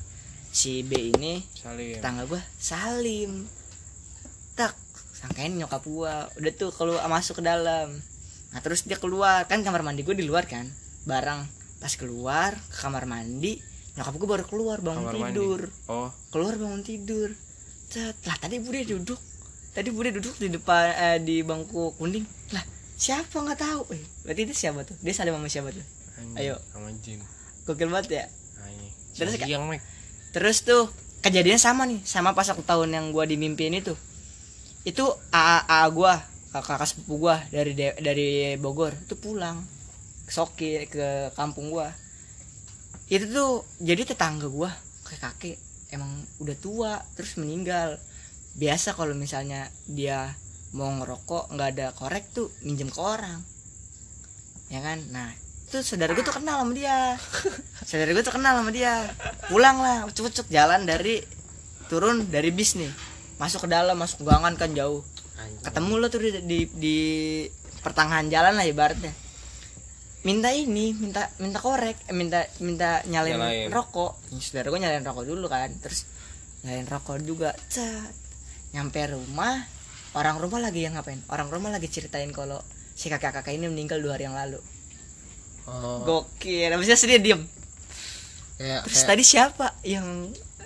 si 0.50 0.82
B 0.82 1.14
ini 1.14 1.46
salim. 1.54 1.98
tetangga 1.98 2.26
gua 2.26 2.42
salim. 2.58 3.46
Tak 4.54 4.78
sangkain 5.18 5.58
nyokap 5.58 5.82
gua. 5.86 6.30
Udah 6.38 6.54
tuh 6.54 6.70
keluar 6.74 7.06
masuk 7.10 7.42
ke 7.42 7.44
dalam 7.46 7.98
nah 8.50 8.60
terus 8.60 8.86
dia 8.86 8.98
keluar. 8.98 9.46
Kan 9.46 9.62
kamar 9.62 9.82
mandi 9.86 10.02
gua 10.02 10.16
di 10.18 10.26
luar 10.26 10.46
kan. 10.50 10.70
Barang 11.06 11.46
pas 11.80 11.96
keluar 11.96 12.60
ke 12.70 12.78
kamar 12.84 13.08
mandi 13.08 13.62
nyokap 13.96 14.16
gua 14.16 14.30
baru 14.40 14.46
keluar 14.48 14.78
bangun 14.80 15.06
kamar 15.10 15.16
mandi. 15.16 15.36
tidur. 15.36 15.62
Oh. 15.92 16.10
Keluar 16.32 16.54
bangun 16.56 16.82
tidur. 16.82 17.30
Cet, 17.90 18.16
lah 18.26 18.38
tadi 18.38 18.62
bude 18.62 18.86
duduk. 18.86 19.20
Tadi 19.74 19.90
bude 19.90 20.10
duduk 20.14 20.36
di 20.38 20.50
depan 20.50 20.84
eh, 20.94 21.18
di 21.22 21.42
bangku 21.42 21.98
kuning. 21.98 22.26
Lah 22.54 22.64
siapa? 22.98 23.42
Nggak 23.42 23.60
tahu. 23.60 23.82
Eh, 23.94 24.04
berarti 24.26 24.42
itu 24.46 24.54
siapa 24.54 24.86
tuh? 24.86 24.98
Dia 25.02 25.14
salim 25.14 25.34
sama 25.38 25.50
siapa 25.50 25.70
tuh? 25.74 25.86
Anjing, 26.20 26.38
Ayo. 26.38 26.56
sama 26.74 26.90
jin. 27.00 27.20
Gokil 27.66 27.90
banget 27.90 28.08
ya? 28.12 28.26
Anjing. 28.62 28.92
Terus 29.16 29.34
mek. 29.66 29.82
Terus 30.30 30.58
tuh 30.62 30.86
kejadian 31.20 31.60
sama 31.60 31.84
nih 31.84 32.00
sama 32.08 32.32
pas 32.32 32.48
aku 32.48 32.64
tahun 32.64 32.96
yang 32.96 33.06
gua 33.12 33.28
dimimpiin 33.28 33.76
itu 33.76 33.96
itu 34.88 35.04
AA, 35.36 35.68
AA 35.68 35.88
gua 35.92 36.16
kakak 36.50 36.86
sepupu 36.90 37.30
gua 37.30 37.38
dari 37.54 37.78
De- 37.78 37.98
dari 38.02 38.58
Bogor 38.58 38.94
itu 38.98 39.14
pulang 39.14 39.62
ke 40.26 40.32
Soki 40.34 40.86
ke 40.90 41.30
kampung 41.38 41.70
gua. 41.70 41.94
Itu 43.10 43.26
tuh 43.30 43.52
jadi 43.82 44.06
tetangga 44.06 44.50
gua 44.50 44.70
kakek 45.06 45.22
kakek. 45.22 45.58
Emang 45.90 46.10
udah 46.38 46.58
tua 46.58 46.94
terus 47.18 47.38
meninggal. 47.38 47.98
Biasa 48.58 48.98
kalau 48.98 49.14
misalnya 49.14 49.70
dia 49.86 50.34
mau 50.74 50.90
ngerokok 51.02 51.54
nggak 51.54 51.70
ada 51.78 51.88
korek 51.98 52.30
tuh 52.34 52.54
minjem 52.62 52.90
ke 52.94 53.02
orang. 53.02 53.42
Ya 54.70 54.86
kan? 54.86 55.02
Nah 55.10 55.34
itu 55.70 55.86
saudara 55.86 56.18
gue 56.18 56.26
tuh 56.26 56.34
kenal 56.34 56.66
sama 56.66 56.74
dia. 56.74 57.14
Saudara 57.90 58.10
gue 58.10 58.26
tuh 58.26 58.34
kenal 58.34 58.58
sama 58.58 58.74
dia. 58.74 59.06
Pulang 59.54 59.78
lah 59.78 60.10
ucuk-ucuk 60.10 60.50
jalan 60.50 60.82
dari 60.86 61.22
turun 61.90 62.26
dari 62.30 62.50
bis 62.50 62.74
nih. 62.74 62.90
Masuk 63.38 63.66
ke 63.66 63.70
dalam 63.70 63.94
masuk 63.94 64.26
gangan 64.26 64.58
kan 64.58 64.74
jauh 64.74 65.06
ketemu 65.64 65.94
lo 66.00 66.08
tuh 66.08 66.20
di, 66.24 66.32
di, 66.44 66.60
di 66.72 66.98
pertengahan 67.80 68.28
jalan 68.28 68.54
lah 68.56 68.66
ibaratnya. 68.68 69.12
Minta 70.20 70.52
ini 70.52 70.92
minta 70.92 71.32
minta 71.40 71.64
korek 71.64 71.96
eh, 72.12 72.16
minta 72.16 72.44
minta 72.60 73.00
nyalain, 73.08 73.40
Nyalain. 73.40 73.70
rokok. 73.72 74.20
Saudara 74.44 74.68
gue 74.68 74.80
nyalain 74.84 75.06
rokok 75.06 75.24
dulu 75.24 75.48
kan 75.48 75.72
terus 75.80 76.04
nyalain 76.68 76.84
rokok 76.88 77.24
juga 77.24 77.56
cat 77.72 78.12
nyampe 78.76 79.00
rumah 79.10 79.64
orang 80.14 80.36
rumah 80.44 80.60
lagi 80.60 80.84
yang 80.84 81.00
ngapain? 81.00 81.24
Orang 81.32 81.48
rumah 81.48 81.72
lagi 81.72 81.88
ceritain 81.88 82.30
kalau 82.36 82.60
si 82.94 83.08
kakak 83.08 83.32
kakak 83.32 83.56
ini 83.56 83.72
meninggal 83.72 84.04
dua 84.04 84.20
hari 84.20 84.28
yang 84.28 84.36
lalu. 84.36 84.60
Oh. 85.70 86.04
Gokil 86.04 86.68
habisnya 86.74 87.00
sedih 87.00 87.22
diem. 87.24 87.42
Kayak 88.60 88.84
terus 88.92 89.00
kayak 89.00 89.10
tadi 89.16 89.24
siapa 89.24 89.68
yang 89.88 90.08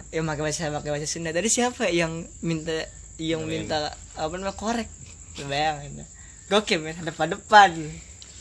yang 0.10 0.26
pakai 0.26 0.42
bahasa 0.50 0.74
pakai 0.74 0.90
bahasa 0.98 1.06
Sunda? 1.06 1.30
Tadi 1.30 1.50
siapa 1.52 1.94
yang 1.94 2.26
minta 2.42 2.90
yang 3.21 3.45
Nyalain. 3.45 3.65
minta 3.65 3.78
apa 4.17 4.34
namanya 4.34 4.58
korek. 4.58 4.89
Bayangin 5.49 6.06
gokil 6.52 6.86
men 6.86 6.93
depan 7.02 7.34
depan 7.34 7.71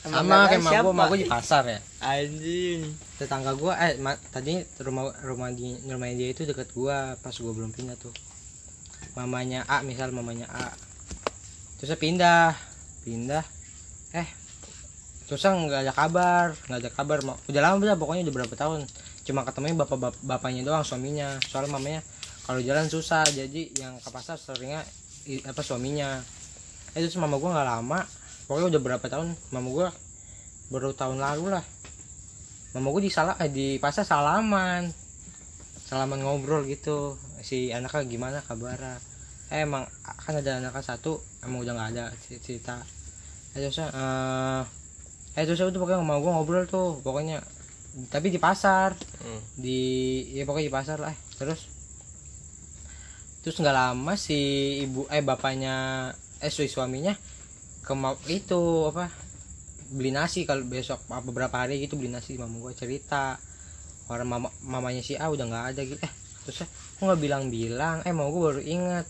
sama 0.03 0.51
kayak 0.51 0.67
mak 0.67 0.73
gua 0.83 0.93
mak 0.93 1.07
gua 1.09 1.19
di 1.23 1.31
pasar 1.31 1.63
ya. 1.65 1.79
Anjing. 2.03 2.91
Tetangga 3.17 3.55
gua 3.55 3.79
eh 3.79 3.95
ma, 4.03 4.19
tadi 4.35 4.59
rumah 4.83 5.15
rumah 5.23 5.49
di 5.55 5.79
rumahnya 5.87 6.19
dia 6.19 6.29
itu 6.35 6.43
deket 6.43 6.75
gua 6.75 7.15
pas 7.23 7.33
gua 7.39 7.55
belum 7.55 7.71
pindah 7.71 7.95
tuh. 7.95 8.11
Mamanya 9.15 9.63
A 9.71 9.87
misal 9.87 10.11
mamanya 10.11 10.51
A. 10.51 10.75
Terusnya 11.79 11.97
pindah 11.97 12.59
pindah. 13.07 13.47
Eh 14.11 14.27
terusnya 15.31 15.55
nggak 15.55 15.81
ada 15.87 15.93
kabar 15.95 16.47
nggak 16.67 16.81
ada 16.83 16.91
kabar. 16.91 17.19
Ma- 17.23 17.39
udah 17.47 17.61
lama 17.63 17.79
udah 17.79 17.97
pokoknya 17.97 18.27
udah 18.27 18.35
berapa 18.43 18.55
tahun. 18.59 18.83
Cuma 19.23 19.47
ketemunya 19.47 19.79
bapak 19.79 19.99
bap 20.03 20.15
bapaknya 20.19 20.67
doang 20.67 20.83
suaminya. 20.83 21.39
Soalnya 21.47 21.79
mamanya 21.79 22.03
kalau 22.43 22.61
jalan 22.61 22.87
susah 22.91 23.23
jadi 23.31 23.63
yang 23.79 23.95
ke 24.03 24.09
pasar 24.11 24.37
seringnya 24.39 24.83
apa 25.47 25.61
suaminya. 25.63 26.19
Eh, 26.93 27.01
terus 27.01 27.17
mama 27.17 27.39
gua 27.39 27.55
nggak 27.57 27.69
lama 27.69 28.01
pokoknya 28.51 28.77
udah 28.77 28.81
berapa 28.83 29.07
tahun 29.07 29.33
mama 29.55 29.69
gua 29.71 29.89
baru 30.73 30.97
tahun 30.97 31.21
lalu 31.21 31.53
lah. 31.53 31.65
Mama 32.73 32.89
gue 32.97 33.05
di 33.05 33.13
salah 33.13 33.37
eh, 33.45 33.53
di 33.53 33.77
pasar 33.77 34.09
salaman. 34.09 34.89
Salaman 35.85 36.25
ngobrol 36.25 36.65
gitu 36.65 37.21
si 37.45 37.69
anaknya 37.69 38.09
gimana 38.09 38.39
kabarnya. 38.41 38.97
Eh, 39.53 39.69
emang 39.69 39.85
kan 40.01 40.33
ada 40.41 40.57
anaknya 40.57 40.81
satu 40.81 41.21
emang 41.45 41.61
udah 41.61 41.73
nggak 41.77 41.91
ada 41.93 42.05
cer- 42.25 42.41
cerita. 42.41 42.81
Eh 43.53 43.61
terus 43.61 43.77
eh 43.85 44.63
eh 45.37 45.45
terus 45.45 45.61
udah 45.61 45.77
pokoknya 45.77 46.01
mau 46.01 46.17
gue 46.25 46.33
ngobrol 46.33 46.65
tuh 46.65 47.05
pokoknya. 47.05 47.45
Tapi 48.09 48.33
di 48.33 48.41
pasar. 48.41 48.97
Hmm. 49.23 49.39
di 49.55 49.81
ya 50.33 50.43
pokoknya 50.49 50.67
di 50.67 50.75
pasar 50.75 50.99
lah 50.99 51.13
eh. 51.15 51.19
terus 51.39 51.71
terus 53.43 53.59
nggak 53.59 53.75
lama 53.75 54.15
si 54.15 54.39
ibu 54.87 55.11
eh 55.11 55.23
bapaknya 55.23 56.09
eh 56.39 56.51
si 56.51 56.71
suaminya 56.71 57.15
ke 57.83 57.95
itu 58.31 58.87
apa 58.95 59.11
beli 59.93 60.15
nasi 60.15 60.49
kalau 60.49 60.65
besok 60.65 61.05
apa 61.13 61.21
beberapa 61.21 61.61
hari 61.61 61.85
gitu 61.85 62.01
beli 62.01 62.09
nasi. 62.09 62.41
Mama 62.41 62.57
gua 62.57 62.73
cerita 62.73 63.37
orang 64.09 64.29
mama 64.29 64.49
mamanya 64.65 65.05
si 65.05 65.15
A 65.19 65.29
udah 65.29 65.45
nggak 65.45 65.65
ada 65.77 65.81
gitu. 65.85 66.01
Eh 66.01 66.13
terus 66.49 66.65
kok 66.65 67.03
nggak 67.03 67.21
bilang-bilang. 67.21 68.01
Eh 68.09 68.15
mau 68.17 68.33
gua 68.33 68.55
baru 68.55 68.63
ingat 68.65 69.07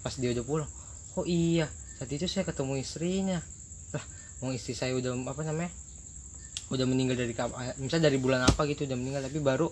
pas 0.00 0.14
dia 0.16 0.32
udah 0.32 0.44
pulang. 0.46 0.70
Oh 1.18 1.28
iya 1.28 1.68
saat 2.00 2.08
itu 2.08 2.24
saya 2.24 2.48
ketemu 2.48 2.80
istrinya. 2.80 3.38
Lah 3.92 4.04
mau 4.40 4.50
istri 4.50 4.72
saya 4.72 4.96
udah 4.96 5.12
apa 5.28 5.42
namanya 5.44 5.70
udah 6.72 6.86
meninggal 6.88 7.20
dari 7.20 7.36
eh, 7.36 7.76
misalnya 7.76 8.08
dari 8.08 8.16
bulan 8.16 8.48
apa 8.48 8.64
gitu 8.64 8.88
udah 8.88 8.96
meninggal 8.96 9.28
tapi 9.28 9.44
baru 9.44 9.68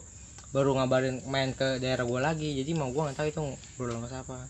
baru 0.50 0.74
ngabarin 0.74 1.22
main 1.30 1.54
ke 1.54 1.78
daerah 1.78 2.02
gua 2.02 2.20
lagi. 2.32 2.58
Jadi 2.58 2.70
mau 2.74 2.90
gua 2.90 3.10
nggak 3.10 3.18
tahu 3.18 3.28
itu 3.30 3.40
berulang 3.78 4.06
apa 4.06 4.46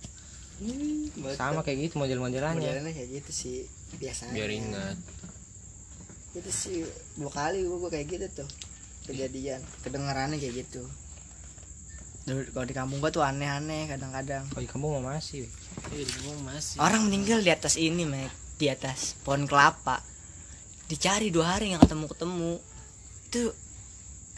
sama 1.41 1.65
kayak 1.65 1.89
gitu 1.89 1.95
model-modelannya. 1.97 2.61
Modelannya 2.61 2.93
kayak 2.93 3.11
gitu 3.21 3.31
sih 3.33 3.57
biasanya. 3.97 4.37
Biar 4.37 4.51
ingat. 4.53 4.97
Itu 6.37 6.51
sih 6.53 6.85
dua 7.17 7.33
kali 7.33 7.65
gua, 7.65 7.89
gua 7.89 7.91
kayak 7.93 8.07
gitu 8.13 8.45
tuh 8.45 8.51
kejadian 9.09 9.61
kedengarannya 9.81 10.37
kayak 10.37 10.69
gitu. 10.69 10.85
Dulu 12.29 12.53
kalau 12.53 12.67
di 12.69 12.77
kampung 12.77 13.01
gua 13.01 13.09
tuh 13.09 13.25
aneh-aneh 13.25 13.89
kadang-kadang. 13.89 14.45
Oh 14.53 14.61
kamu 14.61 15.01
mau 15.01 15.17
masih. 15.17 15.49
Iya, 15.97 16.05
di 16.05 16.17
gua 16.29 16.37
masih. 16.45 16.77
orang 16.77 17.09
meninggal 17.09 17.41
di 17.41 17.51
atas 17.53 17.81
ini 17.81 18.05
mek. 18.05 18.29
Di 18.61 18.69
atas 18.69 19.17
pohon 19.25 19.49
kelapa. 19.49 20.05
Dicari 20.93 21.33
dua 21.33 21.57
hari 21.57 21.73
nggak 21.73 21.89
ketemu 21.89 22.07
ketemu 22.13 22.53
itu 23.31 23.43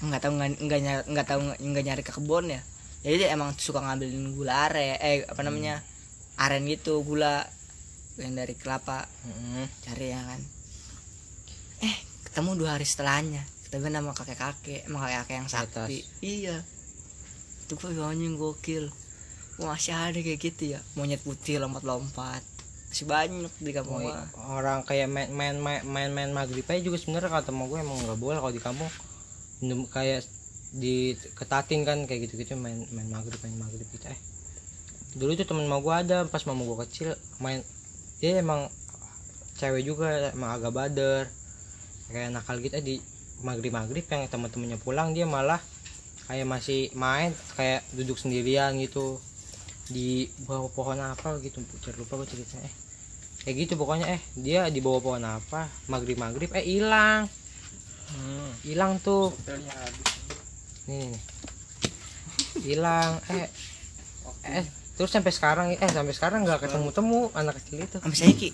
nggak 0.03 0.21
tahu 0.21 0.33
nggak 0.35 0.51
nggak 0.67 0.81
nyari 0.83 1.03
nggak 1.07 1.27
tahu 1.31 1.41
nggak 1.63 1.85
nyari 1.87 2.03
ke 2.03 2.13
kebun 2.13 2.51
ya. 2.51 2.63
Jadi 3.03 3.15
dia 3.19 3.29
emang 3.35 3.55
suka 3.59 3.83
ngambilin 3.83 4.35
gula 4.35 4.71
are 4.71 4.99
eh 4.99 5.27
apa 5.27 5.43
namanya 5.43 5.83
aren 6.39 6.67
gitu 6.67 7.03
gula 7.07 7.47
yang 8.19 8.35
dari 8.35 8.55
kelapa. 8.59 9.07
Mm-mm. 9.27 9.67
cari 9.87 10.11
ya 10.11 10.21
kan. 10.23 10.41
Eh 11.87 11.97
ketemu 12.31 12.51
dua 12.59 12.79
hari 12.79 12.87
setelahnya. 12.87 13.43
Ketemu 13.67 13.89
nama 13.89 14.11
kakek 14.13 14.39
kakek 14.39 14.81
emang 14.91 15.07
kakek 15.07 15.19
kakek 15.23 15.37
yang 15.39 15.49
Di 15.49 15.55
atas. 15.55 15.87
sakti 15.87 15.99
iya. 16.21 16.57
Itu 17.67 17.79
gue 17.79 18.05
anjing 18.05 18.37
gokil. 18.37 18.91
Wah, 19.61 19.77
masih 19.77 19.95
ada 19.95 20.19
kayak 20.19 20.41
gitu 20.41 20.77
ya. 20.77 20.81
Monyet 20.99 21.23
putih 21.23 21.57
lompat-lompat. 21.63 22.43
Masih 22.93 23.09
banyak 23.09 23.53
di 23.65 23.73
kampung 23.73 24.05
gua. 24.05 24.29
orang 24.53 24.85
kayak 24.85 25.09
main 25.09 25.33
main 25.33 25.57
main 25.57 25.81
main, 25.89 26.11
main 26.13 26.29
maghrib 26.29 26.61
aja 26.69 26.81
juga 26.85 27.01
sebenarnya 27.01 27.33
kata 27.33 27.49
mau 27.49 27.65
gue 27.65 27.81
emang 27.81 27.97
nggak 28.05 28.21
boleh 28.21 28.37
kalau 28.37 28.53
di 28.53 28.61
kampung 28.61 28.91
kayak 29.91 30.27
di 30.73 31.13
ketatin 31.37 31.85
kan 31.85 32.09
kayak 32.09 32.27
gitu 32.27 32.41
gitu 32.41 32.57
main 32.57 32.89
main 32.91 33.09
maghrib 33.13 33.37
main 33.45 33.57
maghrib 33.61 33.87
gitu 33.93 34.09
eh. 34.09 34.19
Dulu 35.13 35.37
tuh 35.37 35.45
temen 35.45 35.69
mau 35.69 35.85
gue 35.85 35.93
ada 35.93 36.25
pas 36.25 36.41
mama 36.49 36.65
gue 36.65 36.79
kecil 36.89 37.13
main 37.45 37.61
dia 38.19 38.41
emang 38.41 38.73
cewek 39.61 39.85
juga 39.85 40.33
emang 40.33 40.57
agak 40.57 40.73
bader. 40.73 41.29
Kayak 42.09 42.33
nakal 42.33 42.59
gitu 42.65 42.75
eh 42.81 42.85
di 42.85 42.97
maghrib 43.45 43.73
maghrib 43.73 44.05
yang 44.09 44.25
teman-temannya 44.33 44.79
pulang 44.81 45.13
dia 45.13 45.29
malah 45.29 45.61
kayak 46.31 46.49
masih 46.49 46.89
main 46.97 47.37
kayak 47.55 47.85
duduk 47.93 48.17
sendirian 48.17 48.73
gitu. 48.81 49.21
Di 49.93 50.33
bawah 50.49 50.73
pohon 50.73 50.97
apa 50.97 51.37
gitu 51.45 51.61
Putar 51.69 51.93
lupa 52.01 52.17
gue 52.25 52.33
ceritanya 52.33 52.65
eh. 52.65 52.75
Kayak 53.45 53.57
gitu 53.69 53.73
pokoknya 53.77 54.17
eh. 54.17 54.21
Dia 54.41 54.73
di 54.73 54.81
bawah 54.81 55.05
pohon 55.05 55.25
apa 55.29 55.69
maghrib 55.93 56.17
maghrib 56.17 56.49
eh 56.57 56.65
hilang 56.65 57.29
Hmm. 58.13 58.53
hilang 58.63 58.93
tuh. 58.99 59.33
Nih 60.87 60.97
nih, 61.01 61.09
nih. 61.09 61.21
hilang 62.63 63.19
eh. 63.29 63.49
Eh 64.45 64.65
terus 64.93 65.09
sampai 65.09 65.33
sekarang 65.33 65.67
eh 65.73 65.91
sampai 65.91 66.13
sekarang 66.13 66.45
nggak 66.45 66.69
ketemu 66.69 66.89
temu 66.93 67.21
anak 67.33 67.57
kecil 67.63 67.83
itu. 67.83 67.97
Sampai 67.99 68.19
saiki? 68.19 68.49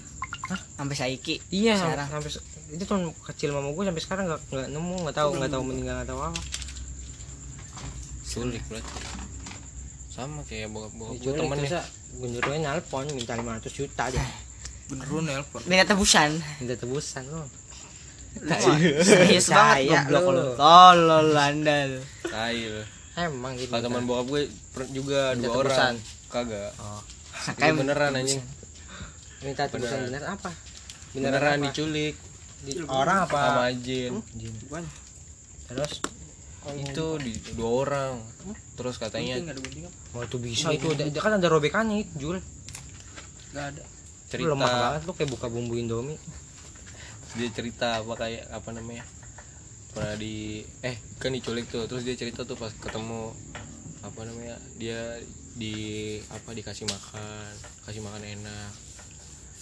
Hah? 0.49 0.61
sampai 0.81 0.97
saiki? 0.97 1.35
Iya 1.53 1.77
Sekarang? 1.77 2.09
sampai 2.09 2.31
itu 2.69 2.85
tuh 2.85 2.97
kecil 3.27 3.53
mama 3.53 3.73
gue 3.73 3.85
sampai 3.85 4.01
sekarang 4.01 4.25
nggak 4.29 4.41
nggak 4.49 4.69
nemu 4.73 4.95
nggak 5.05 5.17
tahu 5.17 5.29
nggak 5.37 5.51
tahu 5.53 5.63
meninggal 5.65 5.95
nggak 6.01 6.09
tahu 6.09 6.21
apa. 6.25 6.41
Sulit 8.23 8.63
berarti. 8.69 8.97
Sama 10.09 10.41
kayak 10.45 10.73
bokap 10.73 10.93
bokap 10.97 11.15
gue 11.21 11.33
temen 11.33 11.59
ya 11.59 11.69
ya 11.69 11.83
genderunya 12.09 12.59
nelpon 12.65 13.07
minta 13.13 13.37
500 13.37 13.69
juta 13.71 14.05
deh 14.09 14.25
Beneran 14.89 15.25
nelpon. 15.29 15.61
minta 15.69 15.85
tebusan? 15.85 16.31
Minta 16.59 16.75
tebusan 16.75 17.23
loh 17.29 17.45
serius 19.01 19.47
banget 19.47 19.91
Percaya 19.91 20.01
goblok 20.05 20.25
lu. 20.31 20.45
tolol 20.55 21.29
anda 21.35 21.79
lu. 21.87 22.01
Tai 22.23 22.55
lu. 22.55 22.83
Emang 23.15 23.53
gitu 23.55 23.69
kalau 23.69 23.83
teman 23.83 24.03
bokap 24.05 24.27
gue 24.29 24.43
juga 24.93 25.35
Minta 25.35 25.43
dua 25.45 25.55
tebusan. 25.59 25.95
orang 25.95 25.95
kagak. 26.29 26.71
Oh. 26.79 27.01
Itu 27.51 27.73
beneran 27.75 28.13
anjing. 28.15 28.43
Minta 29.41 29.63
tebusan 29.67 29.99
Beneran. 29.99 30.07
bener 30.07 30.23
apa? 30.29 30.51
Beneran 31.11 31.43
apa? 31.53 31.65
diculik. 31.67 32.15
Di- 32.59 32.75
orang 32.85 33.19
apa? 33.25 33.39
Sama 33.41 33.67
Jin. 33.77 34.13
Jin. 34.35 34.55
terus? 35.67 35.93
Itu 36.69 37.07
di 37.17 37.33
dua 37.55 37.71
orang. 37.83 38.13
Terus 38.75 38.95
katanya 38.97 39.41
oh 40.13 40.23
itu 40.23 40.37
bisa 40.37 40.69
itu 40.71 40.93
ada 40.93 41.09
kan 41.17 41.33
ada 41.35 41.49
robekannya 41.49 42.05
itu 42.05 42.13
Jul 42.19 42.37
Gak 43.49 43.73
ada. 43.73 43.83
Lu 44.37 44.53
lemah 44.53 44.69
cerita 44.69 44.83
banget 44.85 45.01
lu 45.03 45.13
kayak 45.17 45.31
buka 45.33 45.47
bumbu 45.49 45.75
indomie 45.75 46.21
dia 47.31 47.49
cerita 47.51 47.99
apa 47.99 48.13
kayak 48.15 48.49
apa 48.49 48.69
namanya 48.71 49.05
pernah 49.91 50.15
di 50.15 50.63
eh 50.81 50.97
kan 51.17 51.31
diculik 51.31 51.67
tuh 51.67 51.85
terus 51.85 52.03
dia 52.03 52.15
cerita 52.15 52.43
tuh 52.43 52.55
pas 52.55 52.71
ketemu 52.71 53.33
apa 54.01 54.21
namanya 54.23 54.57
dia 54.75 55.19
di 55.53 55.75
apa 56.29 56.51
dikasih 56.51 56.87
makan 56.87 57.51
kasih 57.83 58.01
makan 58.01 58.23
enak 58.23 58.71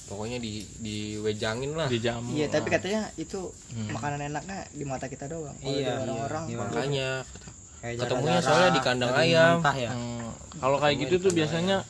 pokoknya 0.06 0.38
di 0.38 0.62
diwejangin 0.78 1.72
lah 1.72 1.88
Di 1.88 1.98
jamu. 1.98 2.30
iya 2.30 2.46
tapi 2.46 2.68
katanya 2.68 3.10
itu 3.16 3.50
makanan 3.88 4.28
enaknya 4.28 4.68
di 4.70 4.84
mata 4.84 5.08
kita 5.08 5.26
doang 5.26 5.56
Kalau 5.56 5.66
Iya, 5.66 5.82
di 5.82 6.02
orang-orang 6.04 6.44
iya. 6.46 6.56
makanya 6.56 7.08
kayak 7.76 7.94
Ketemunya 7.98 8.06
darah-darah, 8.30 8.46
soalnya 8.46 8.70
di 8.70 8.80
kandang 8.80 9.12
ayam. 9.12 9.56
ya 9.74 9.90
Hmm, 9.90 10.30
Kalau 10.56 10.76
kayak 10.78 10.96
gitu 11.00 11.14
tuh 11.18 11.32
biasanya 11.32 11.82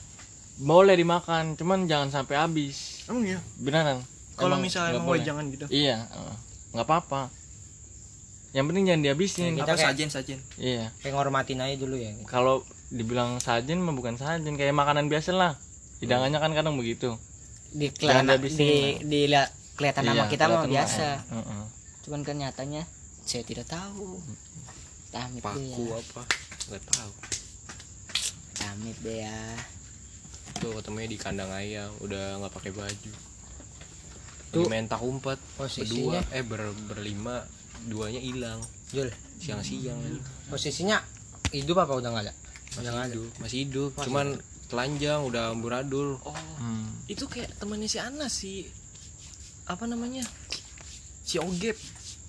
boleh 0.57 0.97
dimakan, 0.97 1.53
cuman 1.53 1.85
jangan 1.85 2.09
sampai 2.11 2.35
habis. 2.35 3.05
emang 3.05 3.25
iya 3.27 3.41
Beneran. 3.55 4.01
Kalau 4.37 4.57
misalnya 4.57 4.95
emang 4.95 5.09
boleh. 5.09 5.25
jangan 5.25 5.45
gitu. 5.49 5.67
Iya, 5.67 6.05
nggak 6.71 6.85
apa-apa. 6.85 7.33
Yang 8.53 8.65
penting 8.67 8.85
jangan 8.87 9.03
dihabisin. 9.03 9.53
Kita 9.55 9.65
kayak- 9.71 9.85
sajen 9.87 10.09
sajen? 10.09 10.39
Iya. 10.57 10.93
kayak 11.01 11.13
ngormatin 11.13 11.59
aja 11.59 11.77
dulu 11.77 11.95
ya 11.95 12.13
Kalau 12.25 12.61
dibilang 12.89 13.37
sajen 13.37 13.81
mah 13.81 13.93
bukan 13.93 14.15
sajen, 14.15 14.55
kayak 14.55 14.73
makanan 14.73 15.09
biasa 15.09 15.33
lah. 15.33 15.53
Hidangannya 15.99 16.37
kan 16.37 16.53
kadang 16.53 16.77
begitu. 16.77 17.17
di 17.69 17.91
kelihatan 17.91 18.41
di, 18.41 18.73
di 19.03 19.21
lihat 19.27 19.53
kelihatan 19.75 20.07
nama 20.07 20.17
Iya, 20.19 20.25
kita 20.31 20.45
mah 20.47 20.65
biasa 20.65 21.07
mah. 21.27 21.37
Heeh. 21.37 21.63
cuman 22.01 22.21
kan 22.23 22.37
nyatanya 22.39 22.83
saya 23.21 23.43
tidak 23.43 23.67
tahu 23.67 24.17
Tamit 25.11 25.39
deh 25.39 25.45
paku 25.45 25.83
ya 25.83 25.99
apa 25.99 26.23
nggak 26.67 26.83
tahu 26.87 27.13
Tamit 28.55 28.97
deh 28.99 29.19
ya 29.21 29.41
tuh 30.57 30.73
ketemunya 30.73 31.05
di 31.07 31.19
kandang 31.19 31.51
ayam 31.51 31.91
udah 32.01 32.41
nggak 32.41 32.55
pakai 32.55 32.73
baju 32.73 33.13
Main 34.65 34.87
tak 34.87 35.01
umpat 35.01 35.37
Posisinya? 35.55 36.21
berdua 36.25 36.33
eh 36.33 36.43
ber, 36.43 36.61
berlima 36.87 37.45
duanya 37.85 38.19
hilang. 38.19 38.61
Jul. 38.89 39.13
Siang-siang 39.37 40.01
posisinya 40.47 40.97
hidup 41.51 41.77
apa 41.79 41.93
udah 41.95 42.09
nggak 42.09 42.25
ada? 42.25 42.35
Udah 42.77 42.91
nggak 42.91 43.05
ada? 43.05 43.13
hidup 43.13 43.31
masih 43.37 43.59
hidup. 43.63 43.91
Cuman 43.99 44.27
telanjang 44.67 45.21
udah 45.23 45.51
amburadul. 45.51 46.19
Oh, 46.21 46.35
Hmm. 46.57 46.89
itu 47.07 47.23
kayak 47.25 47.53
temannya 47.57 47.87
si 47.87 47.99
Anas 47.99 48.33
si 48.33 48.65
apa 49.65 49.85
namanya? 49.85 50.25
Si 51.21 51.37
Ogep. 51.37 51.77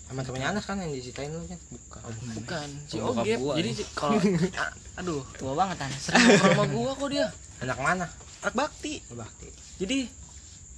sama 0.03 0.23
temennya 0.23 0.49
Anas 0.49 0.63
kan 0.63 0.77
yang 0.77 0.89
diceritain 0.89 1.27
lu 1.29 1.43
kan 1.43 1.59
bukan. 1.67 2.01
Bukan, 2.33 2.67
si 2.85 2.95
Oh, 2.97 3.11
bokap 3.11 3.23
Ogep. 3.23 3.37
gua 3.37 3.53
Jadi 3.55 3.69
si- 3.73 3.89
kalau 3.91 4.15
aduh, 4.99 5.19
tua 5.35 5.53
banget 5.53 5.77
Anas. 5.81 6.01
Sering 6.01 6.31
sama 6.37 6.63
gua 6.65 6.91
kok 6.93 7.09
dia. 7.09 7.27
anak 7.59 7.77
mana? 7.77 8.05
Anak 8.39 8.55
bakti. 8.55 9.03
bakti. 9.09 9.47
Jadi 9.77 10.07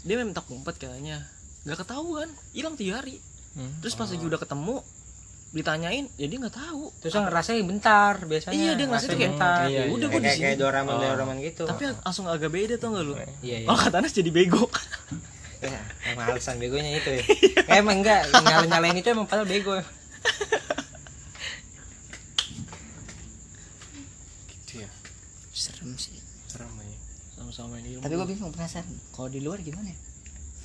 dia 0.02 0.16
main 0.16 0.32
tak 0.32 0.48
umpet 0.48 0.76
katanya. 0.76 1.22
Gak 1.62 1.78
ketahuan, 1.78 2.28
hilang 2.52 2.74
tiga 2.74 2.98
hari. 2.98 3.19
Terus 3.80 3.93
pas 3.93 4.08
lagi 4.08 4.22
udah 4.22 4.38
ketemu 4.38 4.79
ditanyain, 5.50 6.06
ya 6.13 6.25
dia 6.25 6.38
nggak 6.38 6.54
tahu. 6.54 6.94
terus 6.96 7.10
yang 7.12 7.25
ngerasain 7.25 7.65
bentar 7.65 8.21
biasanya 8.23 8.54
Iya, 8.56 8.71
dia 8.75 8.86
ngerasain 8.86 9.10
kayak, 9.12 9.31
bentar 9.34 9.65
iya, 9.65 9.81
iya. 9.81 9.84
Udah, 9.90 10.06
gua 10.06 10.12
kayak 10.12 10.21
di 10.21 10.21
kayak, 10.21 10.38
sini. 10.38 10.46
kayak 10.46 10.58
Doraemon 10.62 10.94
Doraemon 10.96 11.38
gitu 11.42 11.63
Tapi 11.65 11.84
langsung 11.98 12.25
agak 12.27 12.50
beda 12.50 12.75
tau 12.77 12.90
gak 12.92 13.04
lu? 13.04 13.13
iya 13.42 13.58
iya 13.58 13.65
Kalau 13.65 13.79
kata 13.79 13.96
Anas 13.98 14.13
jadi 14.13 14.29
bego. 14.29 14.63
Ya, 15.60 15.75
emang 16.08 16.25
alasan 16.29 16.56
begonya 16.56 16.88
itu 16.94 17.10
ya 17.10 17.23
Eh, 17.67 17.75
emang 17.75 18.00
enggak 18.00 18.31
nyalain 18.31 18.69
nyalain 18.69 18.96
itu 18.96 19.10
emang 19.10 19.27
padahal 19.27 19.44
bego 19.44 19.75
gitu 24.48 24.73
ya 24.77 24.90
serem 25.52 25.92
sih 25.96 26.15
serem 26.46 26.71
aja 26.73 26.98
Sama-sama 27.36 27.75
ilmu. 27.77 28.00
tapi 28.00 28.13
gue 28.13 28.27
bingung 28.29 28.52
penasaran 28.52 28.88
kalau 29.12 29.27
di 29.27 29.40
luar 29.40 29.60
gimana 29.60 29.90
ya 29.90 29.98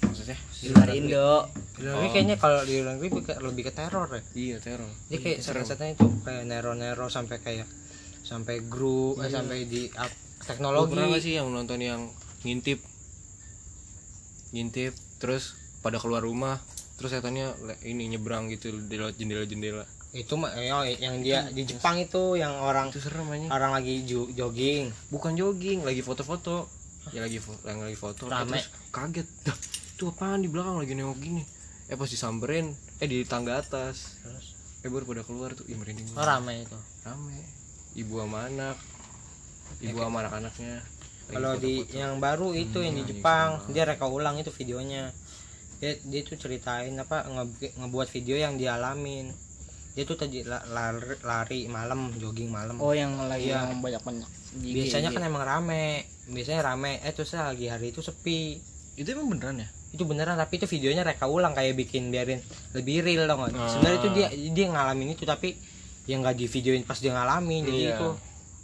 maksudnya? 0.05 0.39
Di 0.55 0.69
luar 0.69 0.89
Indo. 0.91 1.31
Di 1.75 1.81
luar 1.81 1.95
negeri 1.97 2.09
kayaknya 2.11 2.37
kalau 2.37 2.61
di 2.61 2.75
luar 2.77 2.95
negeri 2.95 3.09
kayak 3.21 3.41
lebih 3.41 3.63
ke 3.65 3.73
teror 3.73 4.09
ya. 4.09 4.23
Iya 4.33 4.57
teror. 4.59 4.91
Dia 5.09 5.19
kayak 5.19 5.39
setan-setan 5.41 5.89
itu 5.93 6.07
kayak 6.21 6.43
nero-nero 6.45 7.07
sampai 7.09 7.37
kayak 7.39 7.67
sampai 8.21 8.65
grup 8.65 9.21
eh, 9.21 9.29
sampai 9.29 9.65
di 9.65 9.89
up, 9.93 10.09
Lu 10.09 10.45
teknologi. 10.47 10.91
pernah 10.91 11.07
gak 11.11 11.23
sih 11.23 11.33
yang 11.35 11.49
nonton 11.49 11.79
yang 11.79 12.01
ngintip? 12.41 12.81
Ngintip 14.51 14.93
terus 15.19 15.57
pada 15.81 15.99
keluar 15.99 16.21
rumah 16.21 16.61
terus 16.95 17.11
setannya 17.11 17.51
ini 17.83 18.07
nyebrang 18.07 18.47
gitu 18.49 18.71
di 18.71 18.95
lewat 18.95 19.19
jendela-jendela. 19.19 19.83
Itu 20.15 20.39
mah 20.39 20.55
eh, 20.55 20.71
oh, 20.71 20.87
yang 20.87 21.19
dia 21.21 21.43
di 21.51 21.67
Jepang 21.67 21.99
itu 21.99 22.39
yang 22.39 22.55
orang 22.55 22.89
itu 22.89 23.03
serem 23.03 23.27
aja 23.29 23.51
orang 23.51 23.75
lagi 23.75 24.07
jogging. 24.07 24.95
Bukan 25.11 25.35
jogging 25.35 25.83
lagi 25.83 26.01
foto-foto. 26.01 26.71
Ya 27.11 27.21
lagi 27.21 27.37
fo- 27.37 27.59
yang 27.67 27.83
lagi 27.83 27.99
foto 27.99 28.25
eh, 28.25 28.33
Rame. 28.33 28.57
terus 28.57 28.67
kaget 28.89 29.29
itu 29.95 30.11
apaan? 30.11 30.43
Di 30.43 30.51
belakang 30.51 30.77
lagi 30.77 30.93
nengok 30.93 31.19
gini. 31.23 31.43
Eh 31.87 31.95
pas 31.95 32.11
disamperin 32.11 32.75
eh 32.99 33.07
di 33.07 33.23
tangga 33.23 33.63
atas. 33.63 34.19
Eh 34.83 34.91
baru 34.91 35.07
pada 35.07 35.23
keluar 35.23 35.55
tuh. 35.55 35.65
Ih 35.71 35.79
merinding 35.79 36.11
oh, 36.13 36.27
ramai 36.27 36.67
itu? 36.67 36.77
Rame. 37.07 37.39
Ibu 37.95 38.15
sama 38.21 38.51
anak. 38.51 38.77
Ibu 39.79 39.97
sama 39.97 40.19
anak-anaknya. 40.21 40.83
Kalau 41.25 41.57
di 41.57 41.81
foto-foto. 41.81 41.97
yang 41.97 42.13
baru 42.21 42.49
itu 42.53 42.79
yang 42.85 42.95
di 42.95 43.05
Hmm, 43.07 43.11
Jepang 43.15 43.49
dia 43.71 43.85
reka 43.87 44.05
ulang 44.05 44.37
itu 44.37 44.51
videonya. 44.51 45.15
Dia 45.79 45.97
dia 46.03 46.21
tuh 46.21 46.37
ceritain 46.37 46.93
apa 46.99 47.25
nge- 47.25 47.79
ngebuat 47.79 48.09
video 48.11 48.37
yang 48.37 48.59
dialamin. 48.59 49.31
Dia 49.95 50.05
tuh 50.05 50.19
tadi 50.19 50.43
la- 50.43 50.67
lari, 50.67 51.17
lari 51.23 51.61
malam 51.71 52.11
jogging 52.19 52.51
malam. 52.51 52.77
Oh 52.77 52.93
yang 52.93 53.15
lagi 53.25 53.49
Iya. 53.49 53.71
yang 53.71 53.79
banyak 53.81 54.03
banyak 54.03 54.29
biasanya 54.55 55.11
kan 55.11 55.23
emang 55.23 55.43
rame. 55.43 56.05
Biasanya 56.29 56.61
rame. 56.67 56.99
Eh 57.01 57.11
terus 57.11 57.33
lagi 57.33 57.67
hari 57.67 57.89
itu 57.89 58.03
sepi 58.03 58.59
itu 58.95 59.09
emang 59.09 59.29
beneran 59.29 59.57
ya? 59.59 59.69
Itu 59.91 60.05
beneran 60.05 60.35
tapi 60.35 60.57
itu 60.57 60.67
videonya 60.69 61.03
reka 61.03 61.27
ulang 61.27 61.53
kayak 61.53 61.75
bikin 61.77 62.09
biarin 62.09 62.43
lebih 62.73 63.01
real 63.01 63.25
dong 63.25 63.47
Ah. 63.47 63.67
sebenarnya 63.69 63.99
itu 63.99 64.09
dia 64.11 64.27
dia 64.51 64.67
ngalamin 64.69 65.09
itu 65.11 65.23
tapi 65.23 65.55
yang 66.05 66.21
nggak 66.21 66.35
di 66.35 66.47
videoin 66.47 66.83
pas 66.83 66.97
dia 66.97 67.11
ngalamin 67.11 67.63
jadi 67.65 67.79
Iya. 67.81 67.93
itu 67.95 68.09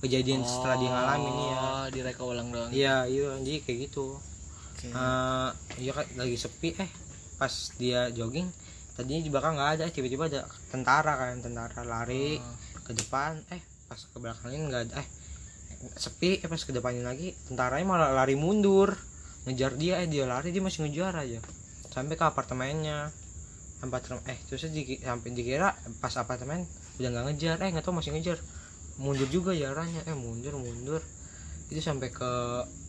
kejadian 0.01 0.41
setelah 0.43 0.77
dia 0.77 0.91
ngalamin 0.91 1.35
ya 1.35 1.57
oh 1.57 1.87
direka 1.89 2.23
ulang 2.23 2.49
doang. 2.49 2.71
Iya 2.71 3.05
iya 3.05 3.29
jadi 3.39 3.59
kayak 3.61 3.79
gitu. 3.87 4.07
Eh, 4.83 5.49
iya 5.79 5.93
kan 5.93 6.07
lagi 6.17 6.37
sepi 6.37 6.73
eh 6.75 6.89
pas 7.37 7.53
dia 7.75 8.09
jogging 8.11 8.49
tadinya 8.91 9.21
di 9.21 9.29
belakang 9.29 9.55
nggak 9.55 9.71
ada 9.77 9.85
tiba-tiba 9.87 10.25
ada 10.27 10.41
tentara 10.69 11.13
kan 11.17 11.37
tentara 11.39 11.81
lari 11.83 12.41
ke 12.81 12.93
depan 12.93 13.41
eh 13.51 13.61
pas 13.87 13.97
ke 13.99 14.17
belakangnya 14.17 14.59
nggak 14.63 14.83
ada 14.87 14.95
eh 14.97 15.09
sepi 15.95 16.39
eh 16.39 16.49
pas 16.49 16.59
ke 16.59 16.71
depanin 16.71 17.01
lagi 17.03 17.33
tentaranya 17.47 17.85
malah 17.87 18.11
lari 18.15 18.35
mundur 18.35 18.93
ngejar 19.51 19.75
dia 19.75 19.99
eh 19.99 20.07
dia 20.07 20.25
lari 20.31 20.55
dia 20.55 20.63
masih 20.63 20.87
ngejar 20.87 21.19
aja. 21.19 21.43
Sampai 21.91 22.15
ke 22.15 22.23
apartemennya. 22.23 23.11
Apartemen 23.83 24.23
eh 24.31 24.39
terus 24.47 24.71
di, 24.71 25.01
sampai 25.03 25.35
dikira 25.35 25.75
pas 25.99 26.15
apartemen 26.15 26.63
udah 27.03 27.09
nggak 27.11 27.25
ngejar. 27.35 27.57
Eh 27.67 27.69
nggak 27.75 27.85
tahu 27.85 27.99
masih 27.99 28.15
ngejar. 28.15 28.39
Mundur 29.03 29.27
juga 29.27 29.51
jalannya. 29.51 30.07
Eh 30.07 30.15
mundur 30.15 30.55
mundur. 30.55 31.03
Itu 31.67 31.83
sampai 31.83 32.15
ke 32.15 32.31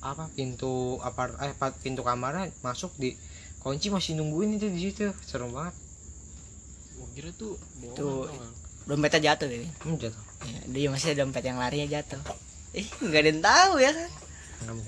apa 0.05 0.29
pintu 0.37 1.01
apart 1.01 1.37
eh 1.41 1.53
pintu 1.81 2.05
kamarnya 2.05 2.53
masuk 2.61 2.93
di 3.01 3.17
kunci 3.61 3.89
masih 3.89 4.21
nungguin 4.21 4.61
itu 4.61 4.69
di 4.69 4.79
situ. 4.79 5.09
Serem 5.25 5.49
banget. 5.49 5.73
Gua 6.97 7.07
kira 7.17 7.29
tuh 7.33 7.57
Tuh. 7.97 8.29
tau 8.29 8.61
dompetnya 8.85 9.33
jatuh 9.33 9.47
deh 9.47 9.61
hmm, 9.65 9.97
jatuh. 9.97 10.23
Ya, 10.41 10.59
dia 10.73 10.87
masih 10.89 11.13
ada 11.13 11.25
dompet 11.25 11.43
yang 11.45 11.61
larinya 11.61 11.87
jatuh. 12.01 12.21
Eh 12.73 12.85
nggak 12.85 13.21
ada 13.21 13.29
yang 13.29 13.41
tahu 13.41 13.73
ya 13.77 13.91
kan 13.93 14.11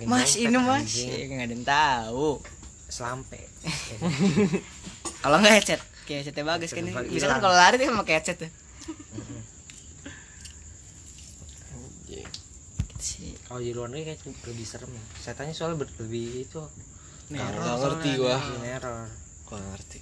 mas 0.05 0.34
dompet, 0.34 0.45
ini 0.45 0.57
mas. 0.59 0.91
Eh, 1.01 1.24
nggak 1.28 1.45
ada 1.49 1.53
yang 1.53 1.65
tahu. 1.65 2.30
Selampe. 2.89 3.41
Kalau 5.24 5.38
nggak 5.39 5.53
headset. 5.55 5.82
Kayak 6.03 6.17
headsetnya 6.28 6.45
bagus 6.45 6.69
kan 6.76 6.84
bisa 7.09 7.32
kan 7.32 7.39
kalau 7.39 7.55
lari 7.55 7.80
dia 7.80 7.88
pakai 7.88 8.13
headset 8.19 8.38
tuh. 8.43 8.51
Kalau 13.47 13.59
di 13.61 13.71
luar 13.76 13.89
negeri 13.93 14.17
kayak 14.17 14.49
lebih 14.49 14.65
serem 14.65 14.89
ya. 14.89 15.03
Setannya 15.21 15.53
soalnya 15.53 15.86
ber- 15.86 15.95
lebih 16.01 16.43
itu 16.43 16.59
Nggak 17.30 17.49
ngerti 17.55 18.09
gua. 18.19 18.38
Neror 18.59 19.07
gua 19.47 19.55
nggak 19.61 19.71
ngerti. 19.78 19.97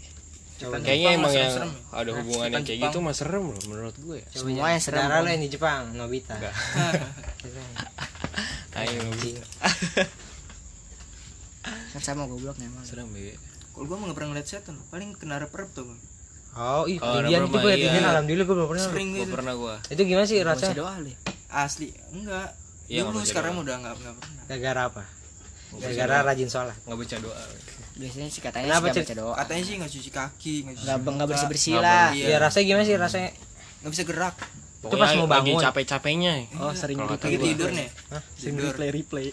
Coba 0.61 0.77
kayaknya 0.77 1.09
Jepang 1.09 1.17
emang 1.17 1.33
yang 1.33 1.49
serem-serem 1.49 1.71
ada 1.89 2.11
hubungan 2.21 2.47
yang 2.47 2.53
kayak 2.53 2.69
Jepang. 2.69 2.91
gitu 2.93 2.97
mah 3.01 3.15
serem 3.17 3.43
loh 3.49 3.61
menurut 3.65 3.95
gue 3.97 4.15
ya. 4.21 4.27
Coba 4.29 4.37
Semua 4.45 4.67
yang 4.69 4.83
serem, 4.83 5.05
lo 5.09 5.29
yang 5.29 5.41
di 5.41 5.49
Jepang. 5.49 5.81
Nobita. 5.97 6.35
Enggak. 6.37 6.53
Serem. 7.41 7.69
Ayo. 8.75 8.99
Anjing. 9.03 9.35
kan 11.91 12.01
sama 12.01 12.25
gobloknya 12.25 12.65
emang. 12.67 12.83
Serem 12.87 13.11
ya 13.15 13.35
kalau 13.71 13.85
gua 13.87 13.97
mah 13.97 14.05
nggak 14.11 14.17
pernah 14.19 14.29
ngeliat 14.35 14.47
setan 14.47 14.75
paling 14.91 15.15
kena 15.15 15.39
rep-rep 15.39 15.69
tuh 15.71 15.87
gua. 15.87 15.97
oh 16.59 16.83
iya 16.83 16.99
Oh, 16.99 17.23
ada 17.23 17.31
itu 17.31 17.47
gue 17.47 17.73
iya. 17.79 18.03
alhamdulillah 18.03 18.43
gue 18.43 18.55
belum 18.59 18.67
pernah. 18.67 18.83
Sering 18.91 19.07
gue 19.15 19.23
gitu. 19.23 19.31
pernah 19.31 19.53
gua. 19.55 19.75
Itu 19.87 20.01
gimana 20.03 20.27
sih 20.27 20.37
rasanya 20.43 20.75
doa 20.75 20.93
ya? 20.99 21.15
asli 21.51 21.95
enggak. 22.11 22.49
Iya, 22.91 23.07
dulu 23.07 23.23
sekarang 23.23 23.55
doa. 23.55 23.63
udah 23.63 23.75
nggak 23.79 23.93
nggak 24.03 24.15
pernah. 24.19 24.43
Gara-gara 24.51 24.81
apa? 24.91 25.03
Gara-gara 25.79 26.15
rajin 26.27 26.49
sholat. 26.51 26.75
Nggak 26.83 26.97
baca 26.99 27.15
doa. 27.23 27.41
Biasanya 27.95 28.27
sih 28.27 28.41
katanya 28.43 28.65
Kenapa, 28.67 28.83
sih 28.83 28.91
nggak 28.91 29.07
baca 29.07 29.15
doa. 29.15 29.33
Katanya 29.39 29.63
sih 29.63 29.73
nggak 29.79 29.91
cuci 29.95 30.09
kaki 30.11 30.55
nggak 30.67 30.75
cuci 30.75 30.85
nggak 30.85 30.97
nggak 30.99 31.15
muka, 31.15 31.25
bersih 31.31 31.47
bersih 31.47 31.73
Nggak 31.79 31.87
lah. 31.87 32.09
Iya. 32.11 32.27
ya 32.27 32.37
rasanya 32.43 32.65
gimana 32.67 32.83
sih 32.83 32.95
rasanya? 32.99 33.29
Nggak 33.79 33.91
bisa 33.95 34.03
gerak 34.03 34.35
Itu 34.81 34.95
pas 34.97 35.13
mau 35.13 35.29
lagi 35.29 35.53
bangun. 35.53 35.61
capek-capeknya. 35.61 36.33
Oh 36.57 36.73
sering 36.73 36.97
lagi 36.97 37.37
gua. 37.37 37.45
tidur 37.45 37.69
nih 37.69 37.89
Hah? 38.09 38.21
tidur. 38.33 38.73
replay 38.73 39.27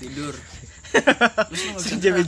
tidur. 0.00 0.34
Terus 1.52 1.60
lu 1.60 1.70
nggak 1.70 1.82
bisa 1.84 1.96
gerak 2.00 2.26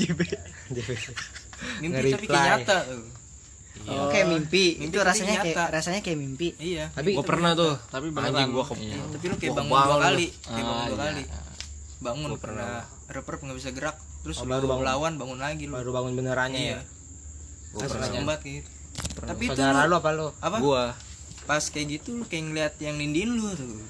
mimpi 1.81 2.11
tapi 2.11 2.27
kayak 2.27 2.47
nyata 2.63 2.79
tuh 2.85 3.03
oh, 3.87 4.07
kayak 4.11 4.27
mimpi, 4.31 4.65
Mimpi 4.79 4.87
itu 4.91 4.99
rasanya 5.03 5.37
kayak 5.43 5.57
nyata. 5.57 5.75
rasanya 5.75 6.01
kayak 6.05 6.19
mimpi. 6.19 6.49
Iya. 6.59 6.85
Tapi 6.95 7.19
gue 7.19 7.25
pernah 7.27 7.51
tuh. 7.57 7.75
Tapi 7.91 8.07
anjing 8.15 8.51
gua 8.51 8.65
ke 8.67 8.75
tapi 8.79 9.25
lu 9.27 9.37
kayak 9.39 9.51
Gua 9.51 9.59
bangun 9.59 9.73
bangun. 9.73 9.89
dua 9.89 9.99
kali. 9.99 10.27
Kayak 10.31 10.63
bangun 10.63 10.77
Ah, 10.77 10.87
dua 10.87 10.95
iya. 10.95 11.03
kali. 11.03 11.23
Bangun 12.03 12.29
Gua 12.29 12.39
pernah. 12.39 12.71
rep-rep 13.09 13.41
nggak 13.43 13.59
bisa 13.59 13.71
gerak. 13.75 13.97
Terus 14.23 14.37
Oh, 14.39 14.47
baru 14.47 14.67
bangun. 14.69 14.85
lawan 14.87 15.13
bangun 15.19 15.39
lagi 15.41 15.65
lu. 15.67 15.75
Baru 15.75 15.91
bangun 15.91 16.13
benerannya 16.15 16.61
iya. 16.61 16.79
ya? 16.79 16.81
Gua 17.75 17.81
pernah. 17.89 18.07
sembat 18.07 18.41
gitu. 18.45 18.69
Tapi 19.19 19.43
itu 19.49 19.59
lu 19.59 19.95
apa 19.97 20.11
lu? 20.13 20.27
Apa? 20.39 20.57
Gua 20.63 20.85
pas 21.45 21.63
kayak 21.63 22.01
gitu 22.01 22.19
lu 22.19 22.25
kayak 22.25 22.45
ngeliat 22.51 22.75
yang 22.79 22.97
nindin 22.99 23.35
lu 23.35 23.51
tuh. 23.55 23.81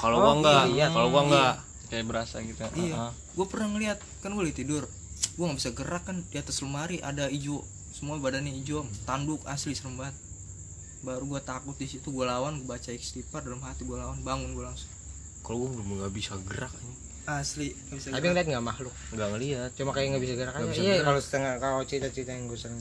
Kalau 0.00 0.16
oh, 0.16 0.22
gua 0.22 0.32
enggak 0.40 0.62
iya. 0.72 0.86
kalau 0.88 1.08
gua 1.12 1.22
enggak 1.28 1.54
kayak 1.94 2.04
berasa 2.10 2.42
gitu. 2.42 2.58
Iya. 2.74 3.14
Gue 3.38 3.46
pernah 3.46 3.68
ngeliat 3.70 3.98
kan 4.18 4.34
gue 4.34 4.42
lagi 4.42 4.66
tidur. 4.66 4.90
Gue 5.38 5.44
nggak 5.46 5.58
bisa 5.62 5.70
gerak 5.70 6.02
kan 6.06 6.26
di 6.26 6.36
atas 6.42 6.58
lemari 6.64 6.98
ada 6.98 7.30
hijau. 7.30 7.62
Semua 7.94 8.18
badannya 8.18 8.50
hijau 8.50 8.82
tanduk 9.06 9.46
asli 9.46 9.78
serem 9.78 9.94
banget. 9.94 10.16
Baru 11.06 11.30
gue 11.30 11.40
takut 11.44 11.76
di 11.78 11.86
situ 11.86 12.10
gue 12.10 12.26
lawan 12.26 12.58
gue 12.58 12.68
baca 12.68 12.90
istighfar 12.90 13.46
dalam 13.46 13.62
hati 13.62 13.86
gue 13.86 13.94
lawan 13.94 14.18
bangun 14.26 14.56
gue 14.56 14.64
langsung. 14.64 14.90
Kalau 15.44 15.62
gua 15.62 15.70
belum 15.76 15.86
nggak 16.00 16.12
bisa 16.16 16.34
gerak 16.42 16.72
anjing. 16.72 16.98
asli 17.24 17.72
nggak 17.72 17.96
bisa 17.96 18.08
tapi 18.12 18.20
gerak. 18.20 18.30
ngeliat 18.32 18.46
nggak 18.52 18.64
makhluk? 18.64 18.94
Nggak 19.12 19.28
ngelihat 19.36 19.70
cuma 19.76 19.90
kayak 19.92 20.06
nggak 20.12 20.24
bisa 20.24 20.34
gerak 20.36 20.54
aja. 20.56 20.64
Bisa 20.66 20.82
iya 20.82 20.94
gerak. 20.96 21.06
kalau 21.06 21.20
setengah 21.20 21.52
kalau 21.60 21.80
cerita-cerita 21.84 22.30
yang 22.32 22.44
gue 22.48 22.58
sering 22.58 22.80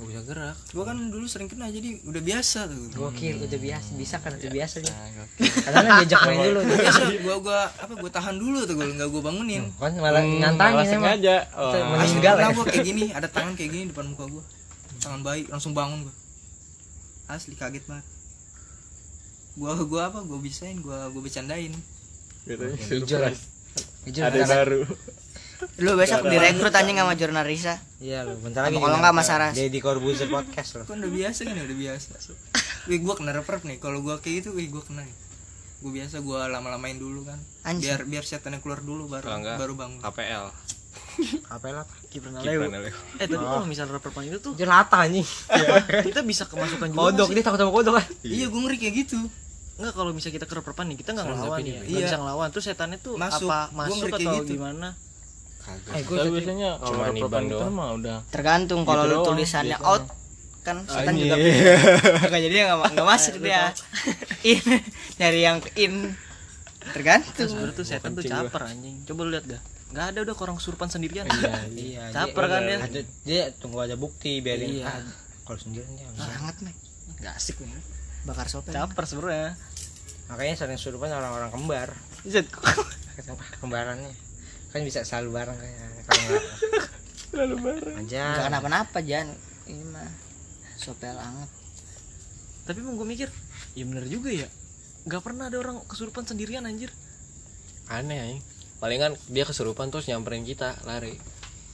nggak 0.00 0.08
bisa 0.08 0.22
gerak. 0.24 0.56
Gue 0.66 0.80
kan 0.82 0.96
dulu 0.96 1.24
sering 1.24 1.44
kena 1.46 1.68
jadi 1.68 2.00
udah 2.02 2.22
biasa 2.22 2.58
tuh. 2.64 2.88
Gue 2.88 3.10
kira 3.12 3.36
udah 3.38 3.60
biasa 3.60 3.88
bisa 3.94 4.16
kan 4.16 4.32
udah 4.32 4.48
biasa 4.50 4.76
nih 4.78 4.88
Nah, 4.88 5.08
gokil. 5.12 5.48
karena 5.60 5.76
kan 5.78 5.92
diajak 5.94 6.20
main 6.24 6.38
dulu 6.40 6.60
biasa 6.64 7.00
gue 7.12 7.36
gua 7.38 7.60
apa 7.68 7.92
gue 7.94 8.10
tahan 8.10 8.34
dulu 8.34 8.58
tuh 8.64 8.74
gue 8.74 8.86
nggak 8.90 9.08
gue 9.08 9.22
bangunin. 9.22 9.62
Kan 9.76 9.92
malah 9.94 10.20
Hmm, 10.20 10.40
nantangin 10.40 10.74
malah 10.74 10.86
emang. 10.86 10.92
sengaja. 11.12 11.36
Oh. 11.52 11.72
meninggal 11.94 12.34
ya 12.34 12.48
gue 12.50 12.64
kayak 12.66 12.86
gini 12.86 13.04
ada 13.10 13.28
tangan 13.28 13.52
kayak 13.54 13.70
gini 13.70 13.84
depan 13.86 14.06
muka 14.06 14.24
gue 14.26 14.44
tangan 14.98 15.20
bayi 15.20 15.44
langsung 15.46 15.70
bangun 15.70 16.04
gue 16.04 16.14
asli 17.26 17.52
kaget 17.54 17.84
banget. 17.84 18.06
Gua 19.52 19.76
gua 19.82 20.08
apa 20.08 20.18
gua 20.20 20.38
bisain 20.38 20.78
gua 20.78 21.06
gua 21.06 21.20
bercandain. 21.20 21.70
Lah. 21.70 23.34
Hijau 24.02 24.24
ada 24.24 24.40
baru 24.48 24.80
lu 25.80 25.96
besok 25.96 26.24
direkrut 26.26 26.72
anjing 26.72 26.96
sama 26.96 27.14
jurnal 27.16 27.44
Risa 27.44 27.76
iya 28.00 28.24
lo 28.24 28.36
bentar 28.40 28.64
lagi 28.68 28.80
Kalau 28.80 28.96
nggak, 28.96 29.12
Mas 29.12 29.28
Saras. 29.28 29.54
Deddy 29.56 29.80
Corbuzier 29.80 30.28
podcast 30.32 30.80
lo 30.80 30.82
kan 30.88 30.96
udah 31.00 31.12
biasa 31.12 31.40
kan 31.44 31.56
udah 31.56 31.78
biasa 31.78 32.10
wih 32.88 32.98
gua 33.04 33.14
kena 33.18 33.36
rep 33.36 33.48
nih. 33.66 33.76
Kalau 33.76 34.00
gua 34.00 34.22
kayak 34.22 34.44
gitu 34.44 34.56
wih 34.56 34.72
gua 34.72 34.80
kena 34.80 35.04
nih. 35.04 35.16
Gua 35.80 35.92
biasa 35.92 36.16
gua 36.24 36.48
lama-lamain 36.48 36.96
dulu 36.96 37.28
kan. 37.28 37.36
Anjing. 37.66 37.92
biar 37.92 38.00
biar 38.08 38.24
setannya 38.24 38.64
keluar 38.64 38.80
dulu 38.80 39.08
baru 39.10 39.28
enggak, 39.28 39.56
baru 39.60 39.74
bangun. 39.76 40.00
KPL 40.00 40.44
apa? 41.52 41.66
Lah 41.70 41.86
Kipran 42.08 42.32
Aleo. 42.40 42.66
eh 43.20 43.26
tapi 43.28 43.36
kalau 43.36 43.66
misalnya 43.68 44.00
rep 44.00 44.06
itu 44.24 44.38
tuh 44.40 44.52
jelata 44.56 45.04
anjing. 45.04 45.26
Kita 46.08 46.20
bisa 46.24 46.48
kemasukan 46.48 46.88
juga 46.90 47.00
kodok 47.12 47.28
dia 47.36 47.42
takut 47.44 47.58
sama 47.60 47.72
kodok 47.72 47.94
kan 48.00 48.06
iya 48.24 48.46
gua 48.48 48.60
ngeri 48.64 48.76
kayak 48.80 48.94
gitu. 49.04 49.18
Enggak 49.80 49.94
kalau 49.96 50.12
misalnya 50.12 50.34
kita 50.40 50.46
ke 50.48 50.54
reperpan 50.60 50.84
nih 50.92 50.96
kita 51.00 51.10
nggak 51.16 51.24
Serem 51.24 51.38
ngelawan 51.40 51.60
ya. 51.64 51.80
Iya. 51.84 52.04
bisa 52.04 52.16
ngelawan. 52.20 52.48
Terus 52.52 52.64
setannya 52.68 52.98
tuh 53.00 53.14
Masuk. 53.16 53.48
apa? 53.48 53.60
Gua 53.72 53.78
masuk 53.84 54.08
atau 54.12 54.32
gitu. 54.44 54.52
gimana 54.56 54.88
kagak. 55.60 55.92
Eh 55.92 56.02
tapi 56.02 56.30
biasanya 56.32 56.70
kalau 56.76 57.04
itu 57.08 57.26
doang. 57.52 57.70
mah 57.70 57.88
udah 57.94 58.16
tergantung 58.28 58.80
kalau 58.82 59.04
Gitu 59.04 59.14
lu 59.14 59.26
tulisannya 59.26 59.76
biasanya. 59.76 59.92
out 59.92 60.04
kan 60.60 60.76
setan 60.84 61.14
juga. 61.14 61.34
Enggak 62.20 62.40
jadi 62.46 62.54
nggak 62.62 62.78
nggak 62.92 63.06
masuk 63.06 63.34
dia. 63.38 63.72
In 64.50 64.60
nyari 65.16 65.40
yang 65.40 65.58
in. 65.74 65.94
Tergantung. 66.80 67.48
Sebenarnya 67.48 67.76
tuh 67.76 67.86
setan 67.86 68.10
tuh 68.12 68.24
caper 68.24 68.62
anjing. 68.66 68.96
Coba 69.04 69.20
lu 69.24 69.30
lihat 69.32 69.46
dah. 69.46 69.60
Nggak 69.90 70.06
ada 70.06 70.18
udah 70.22 70.34
orang 70.38 70.56
kesurupan 70.56 70.86
sendirian. 70.86 71.24
Iya 71.72 72.08
Caper 72.14 72.44
kan 72.46 72.60
dia? 72.62 72.78
ada, 72.78 73.00
dia 73.24 73.42
tunggu 73.52 73.80
ada 73.80 73.96
bukti 73.96 74.38
biarin 74.38 74.80
Iya. 74.80 75.00
kalau 75.42 75.58
sendirian 75.58 75.90
dia 75.92 76.06
hangat 76.14 76.56
nih 76.62 76.74
nggak 77.18 77.34
asik 77.34 77.58
nih 77.58 77.74
bakar 78.22 78.46
sopir. 78.46 78.70
Caper 78.70 79.04
sebenarnya. 79.04 79.56
Makanya 80.28 80.54
sering 80.54 80.78
surupan 80.78 81.10
orang-orang 81.10 81.50
kembar. 81.50 81.88
Kembarannya 83.58 84.29
kan 84.70 84.80
bisa 84.86 85.02
selalu 85.02 85.28
bareng 85.42 85.58
kayak 85.58 85.76
kalau 86.06 86.22
nggak. 86.26 86.44
Lalu 87.38 87.56
bareng. 87.62 87.96
aja. 88.06 88.24
Nggak 88.34 88.46
kenapa-napa 88.50 88.98
Jan. 89.02 89.28
Ini 89.70 89.84
mah 89.90 90.10
sopel 90.74 91.14
hangat 91.14 91.60
tapi 92.70 92.86
mau 92.86 92.94
gue 92.94 93.02
mikir 93.02 93.26
ya 93.74 93.82
bener 93.82 94.06
juga 94.06 94.30
ya. 94.30 94.46
Nggak 95.02 95.22
pernah 95.26 95.50
ada 95.50 95.58
orang 95.58 95.82
kesurupan 95.90 96.22
sendirian 96.22 96.62
anjir. 96.62 96.94
Aneh 97.90 98.18
anjing. 98.22 98.42
Palingan 98.78 99.18
dia 99.26 99.42
kesurupan 99.42 99.90
terus 99.90 100.06
nyamperin 100.06 100.46
kita 100.46 100.78
lari. 100.86 101.18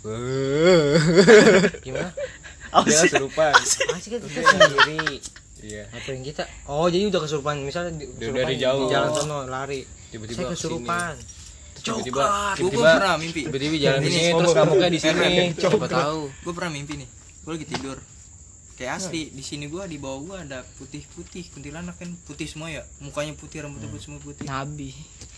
Gimana? 1.84 2.16
Dia 2.88 2.98
kesurupan. 3.04 3.52
Masih 3.92 4.08
kan 4.08 4.20
kita 4.24 4.40
sendiri. 4.40 5.20
Iya. 5.60 5.84
Ngapain 5.92 6.22
kita. 6.24 6.48
Oh 6.64 6.88
jadi 6.88 7.12
udah 7.12 7.20
kesurupan. 7.20 7.60
Misalnya 7.60 7.92
di, 8.00 8.08
Udah 8.08 8.16
kesurupan 8.16 8.40
dari 8.40 8.54
jauh. 8.56 8.80
di 8.80 8.92
jalan 8.96 9.10
sono 9.12 9.38
lari. 9.44 9.80
Tiba-tiba 10.08 10.38
saya 10.38 10.48
kesurupan 10.56 11.12
tiba-tiba 11.88 12.18
gue 12.18 12.28
tiba-tiba 12.58 12.90
pernah 12.92 13.16
mimpi. 13.16 13.40
Tiba-tiba 13.44 13.74
jalan 13.78 13.98
di 13.98 14.06
Ini, 14.06 14.16
sini 14.16 14.30
terus 14.32 14.48
gua- 14.48 14.58
kamunya 14.60 14.88
di 14.88 14.98
sini. 14.98 15.28
siapa 15.52 15.86
tahu. 15.86 16.20
Gue 16.32 16.52
pernah 16.52 16.72
mimpi 16.72 16.92
nih. 16.96 17.08
Gue 17.40 17.52
lagi 17.52 17.66
tidur. 17.66 17.98
Kayak 18.74 18.92
asli 18.94 19.22
di 19.30 19.40
sini 19.40 19.64
gue 19.66 19.82
di 19.84 19.96
bawah 19.96 20.20
gue 20.22 20.36
ada 20.42 20.60
putih 20.76 21.00
putih 21.08 21.48
kuntilanak 21.48 21.96
kan 21.96 22.12
putih 22.22 22.44
semua 22.44 22.68
ya. 22.68 22.84
Mukanya 22.98 23.32
putih 23.32 23.62
rambutnya 23.62 23.88
putih 23.88 24.04
semua 24.04 24.20
putih. 24.20 24.44
Nabi. 24.44 24.92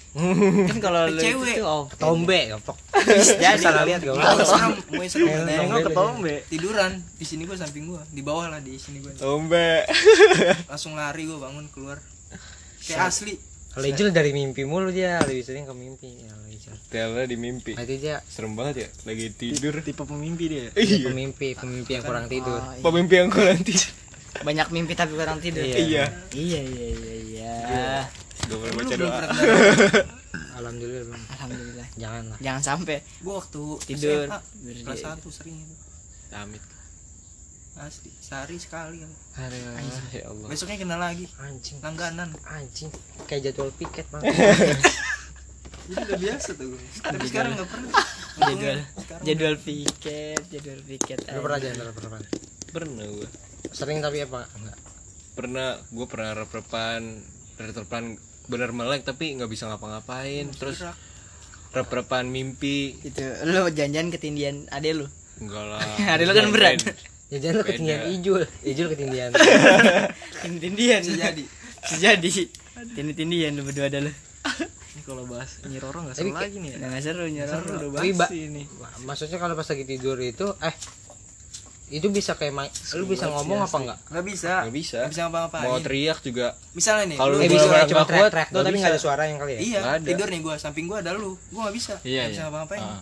Kan 0.66 0.80
kalau 0.80 1.04
lu 1.06 1.14
itu 1.14 1.36
Cewek. 1.36 1.60
oh 1.60 1.84
tombe 1.94 2.48
goblok 2.48 2.80
jadi 3.38 3.60
salah 3.60 3.84
lihat 3.84 4.00
gak 4.00 4.16
Mukanya 4.16 4.40
serem 4.42 4.72
mukanya 4.88 5.10
serem. 5.12 5.28
Nengok 5.28 5.46
Nengok 5.46 5.78
ke 5.78 5.90
tombe. 5.92 6.34
tiduran 6.48 6.92
di 7.14 7.26
sini 7.28 7.42
gue 7.44 7.54
samping 7.54 7.84
gue 7.86 8.02
di 8.08 8.22
bawah 8.24 8.48
lah 8.48 8.58
di 8.58 8.74
sini 8.74 8.98
gue 8.98 9.12
tombe. 9.14 9.84
Langsung 10.64 10.96
lari 10.96 11.22
gue 11.22 11.36
bangun 11.36 11.68
keluar. 11.68 12.00
Kayak 12.80 13.04
asli 13.06 13.36
Lejel 13.78 14.08
dari 14.10 14.30
mimpi 14.34 14.62
mulu 14.66 14.90
dia 14.90 15.22
lebih 15.22 15.44
sering 15.46 15.64
ke 15.64 15.74
mimpi. 15.74 16.10
Ya 16.26 16.34
Lejel 16.44 16.74
Ternyata 16.90 17.24
di 17.28 17.36
mimpi. 17.38 17.72
Berarti 17.78 17.96
dia 17.98 18.16
serem 18.26 18.52
banget 18.58 18.74
ya 18.84 18.88
lagi 19.06 19.26
tidur. 19.32 19.74
tipe 19.82 20.02
pemimpi 20.02 20.44
dia. 20.50 20.66
Dia 20.74 21.06
pemimpi 21.06 21.48
pemimpi 21.54 21.90
yang 21.96 22.04
kurang 22.04 22.26
tidur. 22.26 22.60
Oh, 22.60 22.72
iya. 22.74 22.82
pemimpi 22.82 23.14
yang 23.16 23.30
kurang 23.30 23.60
tidur. 23.62 23.90
Banyak 24.46 24.68
mimpi 24.70 24.92
tapi 24.94 25.12
kurang 25.14 25.38
tidur. 25.38 25.62
Iya. 25.64 25.76
iya. 25.78 26.04
Iya 26.34 26.60
iya 26.62 26.88
iya 26.92 27.18
gak 28.48 28.58
boleh 28.58 28.74
baca 28.80 28.94
doa. 28.96 29.20
alhamdulillah 30.58 31.04
belum 31.06 31.22
alhamdulillah. 31.36 31.88
Jangan 32.00 32.22
lah. 32.32 32.38
Jangan 32.40 32.62
sampai. 32.64 32.96
Gue 33.20 33.34
waktu 33.36 33.62
Tidur. 33.84 34.26
Kelas 34.26 34.98
dia- 34.98 35.04
satu 35.04 35.28
sering 35.28 35.56
itu. 35.60 35.74
Amit 36.32 36.62
asli 37.78 38.10
sehari 38.18 38.56
sekali 38.58 39.02
kan. 39.02 39.12
aduh 39.46 39.60
ya 40.10 40.24
Allah. 40.28 40.46
Besoknya 40.50 40.76
kena 40.82 40.96
lagi. 40.98 41.26
Anjing. 41.38 41.78
Langganan. 41.80 42.30
Anjing. 42.46 42.90
Kayak 43.30 43.52
jadwal 43.52 43.70
piket 43.74 44.06
bang. 44.10 44.22
Jadi 45.88 46.04
udah 46.04 46.18
biasa 46.20 46.50
tuh. 46.52 46.66
Gue 46.68 46.80
tapi 47.00 47.26
sekarang 47.32 47.50
nggak 47.56 47.68
pernah. 47.72 47.92
Jadwal 48.38 48.78
Sekarang 49.00 49.24
jadwal 49.24 49.56
piket 49.56 50.42
jadwal 50.52 50.80
piket 50.84 51.18
lu 51.32 51.40
pernah 51.40 51.58
aja. 51.58 51.68
pernah 51.72 51.94
pernah 51.96 52.20
pernah 52.68 53.04
gue 53.08 53.28
sering 53.72 53.98
tapi 54.04 54.18
apa? 54.22 54.44
Enggak. 54.60 54.76
Pernah 55.32 55.68
gue 55.88 56.06
pernah 56.06 56.30
rep-repan 56.36 57.00
rep-repan 57.58 58.02
bener 58.48 58.70
melek 58.72 59.02
tapi 59.08 59.32
nggak 59.40 59.48
bisa 59.48 59.64
ngapa-ngapain. 59.72 60.52
Terus 60.52 60.84
rep-repan 61.72 62.28
mimpi. 62.28 63.00
Itu 63.00 63.24
lu 63.48 63.72
janjian 63.72 64.12
ketindian 64.12 64.68
ade 64.68 64.92
lu? 64.92 65.06
Enggak 65.40 65.64
lah. 65.72 65.80
Ada 66.14 66.22
lu 66.28 66.32
kan 66.36 66.48
berat. 66.52 66.84
Ya 67.28 67.36
jangan 67.38 67.54
lu 67.56 67.64
ketinggian 67.64 68.00
ijul. 68.10 68.42
Ijul 68.62 68.86
ketinggian. 68.88 69.30
Tindian 70.62 71.00
Bisa 71.04 71.14
jadi. 71.14 71.44
jadi. 72.00 72.30
Tindian 73.12 73.52
lu 73.52 73.62
berdua 73.62 73.86
ada 73.86 74.00
lu. 74.00 74.08
Ini 74.08 75.02
kalau 75.04 75.28
bahas 75.28 75.60
Nyi 75.62 75.78
Roro 75.78 76.02
nggak 76.02 76.16
seru 76.16 76.32
lagi 76.32 76.56
nih. 76.58 76.70
Ya 76.74 76.86
nggak 76.88 77.02
seru 77.04 77.24
nyeror 77.28 77.60
seru. 77.60 77.74
udah 77.76 77.90
bahas 77.92 78.16
Ba- 78.16 78.32
ini. 78.32 78.62
Maksudnya 79.04 79.38
kalau 79.38 79.54
pas 79.54 79.68
lagi 79.68 79.84
tidur 79.84 80.16
itu 80.18 80.46
eh 80.58 80.74
itu 81.88 82.04
bisa 82.12 82.36
kayak 82.36 82.52
ma- 82.52 82.68
lu 82.68 83.08
bisa 83.08 83.32
ngomong 83.32 83.64
apa 83.64 83.76
enggak 83.80 83.98
nggak? 84.08 84.24
Bisa. 84.24 84.52
Nggak 84.64 84.74
bisa. 84.76 84.98
Nggak 85.00 85.12
bisa 85.12 85.22
ngapa-ngapain. 85.24 85.64
Mau 85.64 85.78
teriak 85.80 86.18
juga. 86.20 86.46
Misalnya 86.72 87.04
nih 87.08 87.16
Kalau 87.16 87.36
eh 87.36 87.48
bisa 87.48 87.64
cuma 87.88 88.04
teriak 88.04 88.28
doang 88.28 88.32
nggak 88.32 88.64
tapi 88.64 88.76
nggak 88.76 88.90
ada 88.92 88.98
bisa. 88.98 89.06
suara 89.08 89.22
yang 89.24 89.38
kali 89.38 89.52
ya? 89.52 89.60
Iya 89.60 89.80
tidur 90.00 90.28
nih 90.28 90.40
gue 90.42 90.54
samping 90.56 90.84
gue 90.84 90.98
ada 90.98 91.10
lu. 91.12 91.32
Gue 91.48 91.60
nggak 91.60 91.76
bisa. 91.76 91.94
Iya, 92.02 92.20
nggak 92.24 92.30
bisa 92.32 92.40
iya. 92.40 92.44
ngapa-ngapain. 92.48 92.82
Ah. 92.82 93.00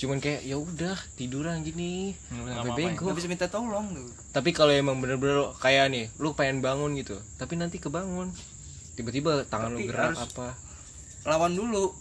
Cuman 0.00 0.16
kayak 0.16 0.40
ya 0.42 0.56
udah 0.56 0.96
tiduran 1.12 1.60
gini. 1.60 2.16
Sampai 2.32 2.72
bego 2.88 3.12
bisa 3.12 3.28
minta 3.28 3.46
tolong 3.46 3.92
tuh 3.92 4.08
tapi 4.32 4.50
kalau 4.50 4.72
emang 4.72 4.96
bener-bener 4.96 5.52
kayak 5.60 5.92
nih 5.92 6.08
lu 6.16 6.32
pengen 6.32 6.64
bangun 6.64 6.96
gitu 6.96 7.20
tapi 7.36 7.60
nanti 7.60 7.76
kebangun. 7.76 8.32
Tiba-tiba 8.96 9.44
tangan 9.44 9.70
lu 9.70 9.78
Tapi 9.78 9.86
gerak 9.86 10.04
harus- 10.10 10.24
apa? 10.26 10.48
lawan 11.22 11.52
dulu. 11.52 11.92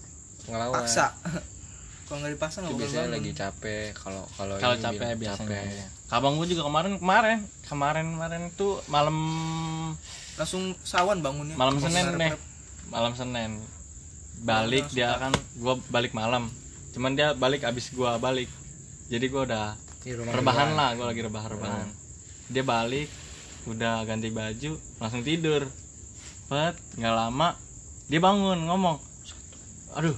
Ngelawan. 0.48 0.80
Paksa. 0.80 1.12
Kalau 2.08 2.26
nggak 2.26 2.34
dipaksa 2.34 2.58
nggak 2.64 2.74
biasanya 2.74 3.00
bangun. 3.04 3.16
lagi 3.22 3.32
capek 3.38 3.88
kalau 3.94 4.24
kalau 4.34 4.56
capek 4.58 5.14
biasanya 5.14 5.86
kabang 6.10 6.42
gue 6.42 6.48
juga 6.50 6.66
kemarin 6.66 6.98
kemarin 6.98 7.40
kemarin 7.62 8.06
kemarin 8.18 8.42
tuh 8.58 8.82
malam 8.90 9.14
langsung 10.34 10.74
sawan 10.82 11.22
bangunnya. 11.22 11.54
Malam 11.54 11.78
senin 11.78 12.18
deh 12.18 12.34
malam 12.90 13.14
senin. 13.14 13.62
Balik 14.42 14.90
dia 14.90 15.22
kan 15.22 15.30
gue 15.36 15.74
balik 15.94 16.18
malam 16.18 16.50
cuman 16.96 17.14
dia 17.14 17.34
balik 17.38 17.66
abis 17.66 17.94
gue 17.94 18.12
balik. 18.22 18.50
Jadi 19.10 19.26
gue 19.26 19.42
udah 19.42 19.74
di 20.00 20.16
rumah 20.16 20.32
rebahan 20.32 20.70
lah 20.78 20.96
gue 20.96 21.06
lagi 21.06 21.22
rebah 21.26 21.46
rebahan 21.52 21.88
dia 22.50 22.64
balik 22.64 23.12
udah 23.68 24.08
ganti 24.08 24.30
baju 24.34 24.72
langsung 25.02 25.22
tidur. 25.22 25.68
Bet 26.50 26.76
nggak 26.98 27.16
lama 27.16 27.54
dia 28.10 28.18
bangun 28.18 28.66
ngomong 28.66 28.98
aduh 29.98 30.18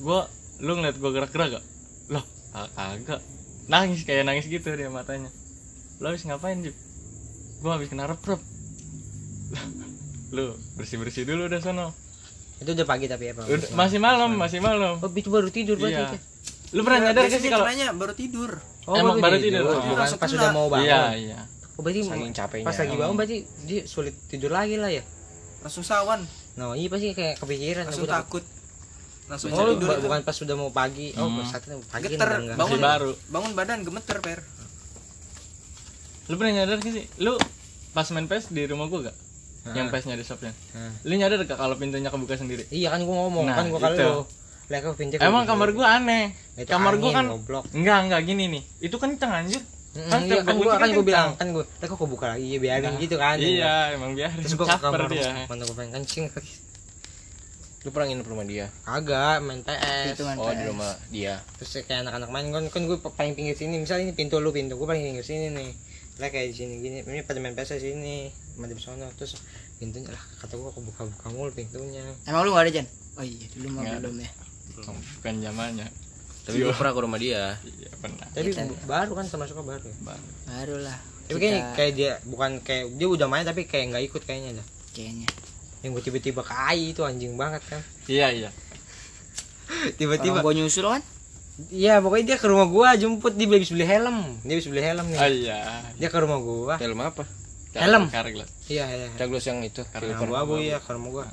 gue 0.00 0.20
lu 0.60 0.72
ngeliat 0.76 0.96
gue 0.98 1.10
gerak-gerak 1.10 1.58
gak 1.58 1.64
loh 2.10 2.24
agak 2.76 3.22
nangis 3.70 4.02
kayak 4.02 4.26
nangis 4.26 4.46
gitu 4.46 4.70
dia 4.74 4.90
matanya. 4.90 5.30
Lo 6.00 6.08
habis 6.10 6.24
ngapain 6.24 6.64
Juk? 6.64 6.74
gue 7.60 7.68
habis 7.68 7.92
kena 7.92 8.08
rep 8.08 8.24
lu 10.34 10.56
bersih 10.80 10.96
bersih 10.96 11.28
dulu 11.28 11.44
udah 11.52 11.60
sono 11.60 11.92
itu 12.60 12.70
udah 12.70 12.86
pagi 12.86 13.08
tapi 13.08 13.32
apa 13.32 13.42
Udah- 13.42 13.72
masih 13.72 13.96
malam 13.96 14.30
masih 14.36 14.60
malam. 14.60 15.00
Oh 15.00 15.08
itu 15.08 15.28
baru 15.28 15.48
tidur 15.48 15.80
berarti 15.80 15.96
iya. 15.96 16.08
itu. 16.08 16.18
lu 16.70 16.80
pernah 16.84 17.00
nyadar 17.08 17.24
gak 17.26 17.40
sih 17.40 17.50
kalau 17.50 17.66
baru 17.96 18.12
tidur. 18.14 18.50
Oh 18.84 18.94
Emang 18.94 19.16
baru 19.18 19.36
tidur? 19.40 19.64
Oh, 19.64 19.72
Oh, 19.72 19.80
bukan 19.82 19.98
langsung 19.98 20.20
pas 20.20 20.28
sudah 20.28 20.50
mau 20.52 20.66
bangun. 20.68 20.86
iya. 20.86 21.02
Iya 21.16 21.40
oh, 21.74 21.80
berarti 21.80 22.00
saking 22.04 22.34
capeknya. 22.36 22.66
pas 22.68 22.76
lagi 22.76 22.94
bangun 22.94 23.16
berarti 23.16 23.36
dia 23.64 23.80
sulit 23.88 24.14
tidur 24.28 24.52
lagi 24.52 24.76
lah 24.76 24.92
ya? 24.92 25.00
Langsung 25.60 25.80
sawan. 25.82 26.20
Nah 26.54 26.76
iya 26.76 26.88
pasti 26.88 27.10
kayak 27.10 27.40
kepikiran. 27.40 27.84
Langsung 27.88 28.04
aku 28.04 28.12
takut. 28.12 28.44
Langsung 29.26 29.48
Oh, 29.50 29.64
lu 29.64 29.72
tidur 29.74 29.96
bukan 29.98 30.20
pas 30.20 30.36
sudah 30.36 30.54
mau 30.54 30.68
pagi. 30.68 31.16
Oh, 31.16 31.26
Hmm. 31.26 31.40
saat 31.42 31.64
itu 31.64 31.80
pagi 31.88 32.06
geter. 32.08 32.28
bangun 32.28 32.76
Masih 32.76 32.78
baru. 32.78 33.10
bangun 33.32 33.52
badan 33.56 33.78
gemeter 33.80 34.16
per. 34.20 34.40
Lu 36.28 36.36
pernah 36.36 36.52
nyadar 36.54 36.76
gak 36.78 36.92
sih? 36.92 37.06
Lu 37.18 37.34
pas 37.90 38.06
main 38.10 38.28
PS 38.28 38.52
di 38.52 38.62
rumah 38.68 38.86
gua 38.86 39.08
gak 39.08 39.16
Ah. 39.62 39.72
yang 39.72 39.88
PS 39.88 40.04
nya 40.04 40.14
di 40.14 40.22
shopnya 40.22 40.52
Ah. 40.72 40.88
lu 41.02 41.14
nyadar 41.14 41.40
gak 41.40 41.54
kalau 41.54 41.74
pintunya 41.74 42.08
kebuka 42.08 42.34
sendiri 42.34 42.64
Iya 42.66 42.88
kan 42.90 43.02
gua 43.02 43.16
ngomong 43.22 43.44
Nah, 43.44 43.54
kan 43.54 43.66
gua 43.66 43.78
kalau 43.78 43.94
itu. 43.94 44.06
lu. 44.06 44.22
Lah 44.66 44.78
kau 44.80 44.94
pinjam. 44.94 45.18
emang 45.18 45.44
kamar 45.44 45.68
gua 45.70 45.86
aneh 45.96 46.32
Itu 46.54 46.70
kamar 46.70 46.94
gua 46.96 47.10
angin, 47.10 47.16
kan 47.18 47.24
goblok. 47.30 47.64
enggak 47.70 47.98
enggak 48.02 48.20
gini 48.24 48.44
nih 48.48 48.62
itu 48.80 48.96
kenceng 48.96 49.32
anjir 49.34 49.62
Mm, 49.90 50.06
kan 50.06 50.20
iya, 50.22 50.38
kan 50.40 50.54
gua 50.54 50.72
kan 50.76 50.88
gua 50.88 51.02
bilang 51.02 51.28
kan 51.34 51.46
gua, 51.50 51.66
lah 51.66 51.82
kok 51.84 51.98
gua 51.98 52.06
buka 52.08 52.26
lagi 52.30 52.46
ya 52.46 52.58
biarin 52.58 52.94
gitu 52.96 53.18
kan. 53.18 53.34
iya 53.36 53.90
emang 53.90 54.14
biar 54.14 54.30
Terus 54.38 54.54
gua 54.54 54.66
ke 54.68 54.78
kamar 54.78 55.10
dia 55.10 55.34
mana 55.44 55.62
gua 55.64 55.76
pengen 55.76 55.92
kencing. 55.98 56.30
lu 57.80 57.88
pernah 57.88 58.06
nginep 58.06 58.22
rumah 58.24 58.44
dia 58.44 58.66
Agak 58.84 59.40
main 59.40 59.60
PS. 59.60 60.14
itu 60.14 60.22
kan 60.22 60.36
oh 60.36 60.52
di 60.52 60.64
rumah 60.64 60.94
dia 61.08 61.40
Terus 61.56 61.80
kayak 61.80 62.04
anak-anak 62.04 62.28
main 62.28 62.46
kan 62.50 62.64
kan 62.68 62.82
gua 62.84 62.96
paling 63.02 63.32
pinggir 63.32 63.56
sini. 63.56 63.76
Misalnya 63.78 64.04
ini 64.04 64.14
pintu 64.14 64.36
lu 64.36 64.52
pintu 64.52 64.76
gua 64.76 64.92
paling 64.92 65.02
pinggir 65.02 65.24
sini 65.24 65.48
nih. 65.48 65.70
Lah 66.18 66.28
kayak 66.28 66.46
di 66.46 66.54
sini 66.54 66.74
gini. 66.78 66.98
Ini 67.00 67.24
pada 67.24 67.40
main 67.40 67.56
PS 67.56 67.80
sini. 67.80 68.28
Madep 68.60 68.76
sono 68.76 69.08
terus 69.12 69.40
pintunya 69.76 70.08
lah 70.08 70.22
kata 70.38 70.54
gua 70.54 70.68
aku 70.68 70.80
buka-buka 70.82 71.26
mulu 71.28 71.48
pintunya. 71.50 72.04
emang 72.22 72.44
lu 72.44 72.52
gak 72.52 72.68
ada 72.68 72.72
Jan 72.74 72.86
oh 73.16 73.24
iya 73.24 73.46
dulu 73.50 73.68
mah 73.70 73.82
belum 73.98 74.16
ya 74.16 74.30
Belum, 74.70 74.96
bukan 74.96 75.34
zamannya 75.40 75.86
tapi 76.40 76.56
gue 76.58 76.72
pernah 76.72 76.92
ke 76.92 77.00
rumah 77.00 77.16
dia 77.16 77.56
iya 77.60 77.90
pernah 77.96 78.26
Tapi 78.30 78.48
Kita- 78.48 78.84
baru 78.84 79.12
kan 79.12 79.24
termasuk 79.26 79.56
baru 79.58 79.82
ya. 79.82 79.96
baru 80.46 80.76
lah 80.78 80.98
Tapi 81.26 81.36
kayaknya 81.36 81.60
Kita- 81.60 81.74
kayak 81.74 81.92
dia 81.94 82.12
bukan 82.24 82.50
kayak 82.60 82.84
dia 82.92 83.08
udah 83.08 83.26
main 83.26 83.42
tapi 83.42 83.64
kayak 83.64 83.84
nggak 83.90 84.04
ikut 84.04 84.22
kayaknya 84.22 84.50
dah. 84.54 84.66
kayaknya 84.92 85.28
Yang 85.80 85.90
gue 85.90 86.02
tiba-tiba 86.06 86.40
ke 86.40 86.52
AI 86.52 86.92
itu 86.92 87.02
anjing 87.02 87.34
banget 87.34 87.62
kan. 87.64 87.80
iya 88.06 88.28
iya 88.30 88.50
Tiba-tiba. 89.92 90.40
Gua 90.40 90.52
nyusul 90.52 90.84
kan 90.84 91.02
Iya 91.66 92.00
pokoknya 92.00 92.24
dia 92.26 92.36
ke 92.36 92.46
rumah 92.46 92.64
gua 92.66 92.92
jemput 92.94 93.32
dia 93.32 93.44
habis 93.46 93.68
beli 93.68 93.84
helm. 93.84 94.40
Dia 94.40 94.54
habis 94.54 94.66
beli 94.66 94.80
helm 94.80 95.06
nih. 95.06 95.18
ah 95.18 95.28
iya 95.28 95.58
Dia 95.94 96.08
ke 96.08 96.16
rumah 96.16 96.38
gua. 96.38 96.74
film 96.76 96.98
apa 96.98 97.24
Helm. 97.70 98.10
Karglas. 98.10 98.50
iya 98.66 98.84
iya 98.90 99.06
Caglos 99.14 99.46
yang 99.46 99.62
itu 99.62 99.86
karena 99.94 100.18
gua 100.18 100.42
gua 100.42 100.58
ya 100.58 100.78
karena 100.82 101.06
gua. 101.06 101.24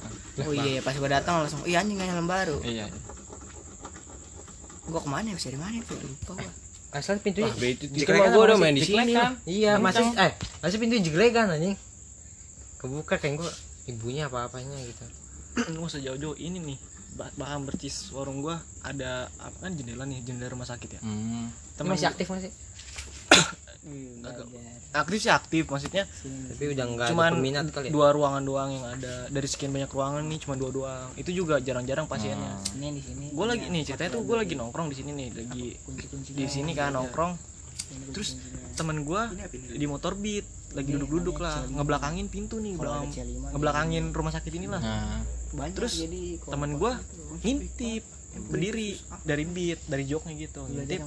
Oh 0.45 0.53
iya 0.53 0.85
pas 0.85 0.93
gua 0.93 1.09
datang 1.09 1.41
langsung 1.41 1.65
iya 1.65 1.81
anjing 1.81 1.97
helm 1.97 2.29
baru. 2.29 2.61
Iya. 2.61 2.85
gua 4.87 5.01
ke 5.01 5.09
mana 5.09 5.33
ya 5.33 5.35
bisa 5.35 5.49
di 5.49 5.59
mana 5.59 5.75
itu 5.75 5.97
lupa 5.97 6.37
gua. 6.37 6.51
Asal 6.93 7.19
pintunya 7.19 7.51
Ah, 7.51 7.57
be, 7.57 7.75
itu, 7.75 7.85
mah 8.07 8.29
gua 8.31 8.43
udah 8.47 8.57
main 8.57 8.71
di 8.71 8.81
sini 8.81 9.11
lah. 9.11 9.33
iya 9.43 9.75
masih 9.77 10.05
eh 10.15 10.31
masih 10.61 10.77
pintu 10.77 10.95
jegregan 11.01 11.49
anjing? 11.49 11.73
Kebuka 12.77 13.17
kayak 13.17 13.41
gua 13.41 13.51
ibunya 13.89 14.29
apa 14.29 14.45
apanya 14.45 14.77
gitu. 14.79 15.03
Nggak 15.73 15.83
usah 15.83 15.99
jauh-jauh 15.99 16.37
ini 16.37 16.61
nih 16.63 16.77
bah- 17.17 17.33
bahan 17.33 17.65
bercis 17.65 18.13
warung 18.13 18.39
gua 18.39 18.61
ada 18.85 19.25
apa 19.35 19.57
kan 19.59 19.73
jendela 19.73 20.05
nih 20.05 20.21
jendela 20.21 20.53
rumah 20.53 20.69
sakit 20.69 20.89
ya? 20.95 21.01
Hmm. 21.01 21.49
Masih 21.81 22.07
aktif 22.07 22.29
masih 22.29 22.53
Agak- 24.21 24.49
aktif 24.87 25.19
sih 25.19 25.29
aktif 25.29 25.63
maksudnya 25.67 26.03
tapi 26.49 26.73
udah 26.73 26.85
nggak 26.87 27.05
ada 27.05 27.11
cuman 27.13 27.31
peminat 27.37 27.65
kali 27.69 27.85
ya? 27.87 27.91
dua 27.93 28.07
ruangan 28.09 28.41
doang 28.41 28.69
yang 28.71 28.85
ada 28.87 29.13
dari 29.29 29.45
sekian 29.45 29.69
banyak 29.69 29.87
ruangan 29.87 30.23
nih 30.25 30.39
cuma 30.41 30.55
dua 30.55 30.69
doang. 30.71 31.07
Itu 31.13 31.29
juga 31.29 31.61
jarang-jarang 31.61 32.07
pasiennya. 32.07 32.57
Ini 32.73 32.87
di 32.91 33.01
sini. 33.01 33.25
Gue 33.29 33.45
lagi 33.45 33.67
nih 33.67 33.83
ceritanya 33.83 34.11
tuh 34.13 34.23
gue 34.23 34.35
lagi 34.35 34.53
nongkrong 34.53 34.87
di 34.89 34.95
sini 34.95 35.11
nih 35.13 35.27
lagi 35.35 35.65
di 36.31 36.45
sini 36.47 36.71
kan 36.71 36.93
nongkrong. 36.93 37.37
Terus 38.09 38.35
temen 38.73 39.03
gue 39.03 39.21
di 39.71 39.85
motor 39.85 40.13
beat 40.13 40.43
lagi 40.69 40.91
duduk-duduk 40.91 41.37
lah 41.37 41.63
ngebelakangin 41.65 42.27
pintu 42.27 42.59
nih 42.59 42.75
belakang 42.75 43.07
ngebelakangin 43.49 44.11
rumah 44.11 44.29
sakit 44.29 44.51
inilah 44.53 44.81
Nah, 44.83 45.23
terus 45.71 46.03
temen 46.43 46.75
gue 46.75 46.91
ngintip 47.39 48.03
berdiri 48.45 48.89
dari 49.23 49.43
beat 49.45 49.79
dari 49.85 50.03
joknya 50.03 50.33
gitu 50.37 50.67
ngintip. 50.67 50.99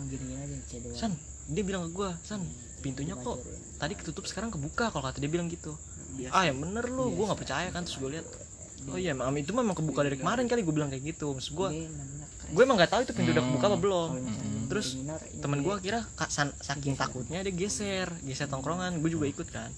san 0.96 1.12
dia 1.46 1.62
bilang 1.62 1.86
ke 1.86 1.90
gue 1.92 2.10
san 2.22 2.40
pintunya 2.80 3.14
kok 3.14 3.38
tadi 3.76 3.92
ketutup 3.94 4.24
sekarang 4.24 4.48
kebuka 4.48 4.88
kalau 4.88 5.04
kata 5.04 5.20
dia 5.20 5.30
bilang 5.30 5.46
gitu. 5.52 5.76
Ah 6.34 6.48
yang 6.48 6.58
bener 6.58 6.88
lu 6.90 7.12
gue 7.14 7.24
nggak 7.24 7.40
percaya 7.40 7.68
kan 7.70 7.84
terus 7.86 8.00
gue 8.00 8.10
lihat. 8.18 8.26
Oh 8.88 8.96
iya 8.96 9.12
emang 9.12 9.36
itu 9.36 9.52
memang 9.52 9.76
kebuka 9.76 10.00
dari 10.00 10.16
kemarin 10.16 10.48
kali 10.48 10.64
gue 10.64 10.74
bilang 10.74 10.88
kayak 10.88 11.04
gitu. 11.16 11.36
Maksud 11.36 11.52
gue 11.52 11.68
gue 12.50 12.62
emang 12.64 12.80
nggak 12.80 12.90
tahu 12.90 13.00
itu 13.04 13.12
pintu 13.12 13.30
udah 13.36 13.44
kebuka 13.44 13.66
apa 13.68 13.78
belum. 13.78 14.10
Terus 14.72 14.88
temen 15.38 15.60
gue 15.60 15.74
kira 15.84 16.00
saking 16.64 16.96
takutnya 16.96 17.44
dia 17.44 17.52
geser 17.52 18.08
geser 18.24 18.48
tongkrongan. 18.48 18.98
Gue 18.98 19.12
juga 19.12 19.28
ikut 19.28 19.48
kan. 19.52 19.70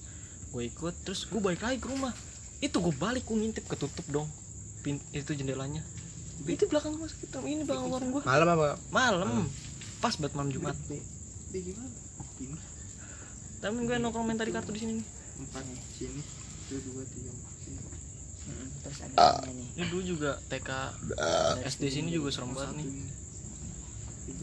Gue 0.55 0.71
ikut 0.71 0.95
terus 1.03 1.27
gue 1.27 1.43
balik 1.43 1.67
lagi 1.67 1.83
ke 1.83 1.91
rumah. 1.91 2.15
Itu 2.63 2.79
gue 2.79 2.95
balik 2.95 3.27
gue 3.27 3.35
ngintip 3.35 3.67
ketutup 3.67 4.07
dong 4.07 4.31
Pin 4.87 5.03
itu 5.11 5.35
jendelanya. 5.35 5.83
Itu 6.47 6.71
belakang 6.71 6.95
rumah 6.95 7.11
sakit 7.11 7.35
ini 7.43 7.63
belakang 7.67 7.91
warung 7.91 8.11
gue 8.15 8.23
malam 8.23 8.49
apa? 8.55 8.79
Malam. 8.95 9.47
Pas 9.99 10.15
buat 10.19 10.35
malam 10.35 10.51
jumat 10.51 10.75
temen 13.63 13.87
gue 13.87 13.95
nongkrong 13.95 14.27
main 14.27 14.35
tadi 14.35 14.51
kartu 14.51 14.75
di 14.75 14.81
sini 14.83 14.93
nih. 14.99 15.07
Empat 15.39 15.63
sini. 15.95 16.23
Itu 16.67 16.75
dua 16.91 17.03
tiga 17.07 17.31
empat 17.31 17.55
sini. 17.63 17.81
terus 18.83 18.99
ada 19.07 19.47
nih 19.47 19.67
ini. 19.79 19.87
Dulu 19.87 20.03
juga 20.03 20.31
TK 20.51 20.71
SD 21.63 21.83
sini 21.95 22.09
juga 22.11 22.35
serem 22.35 22.51
banget 22.51 22.83
nih. 22.83 22.87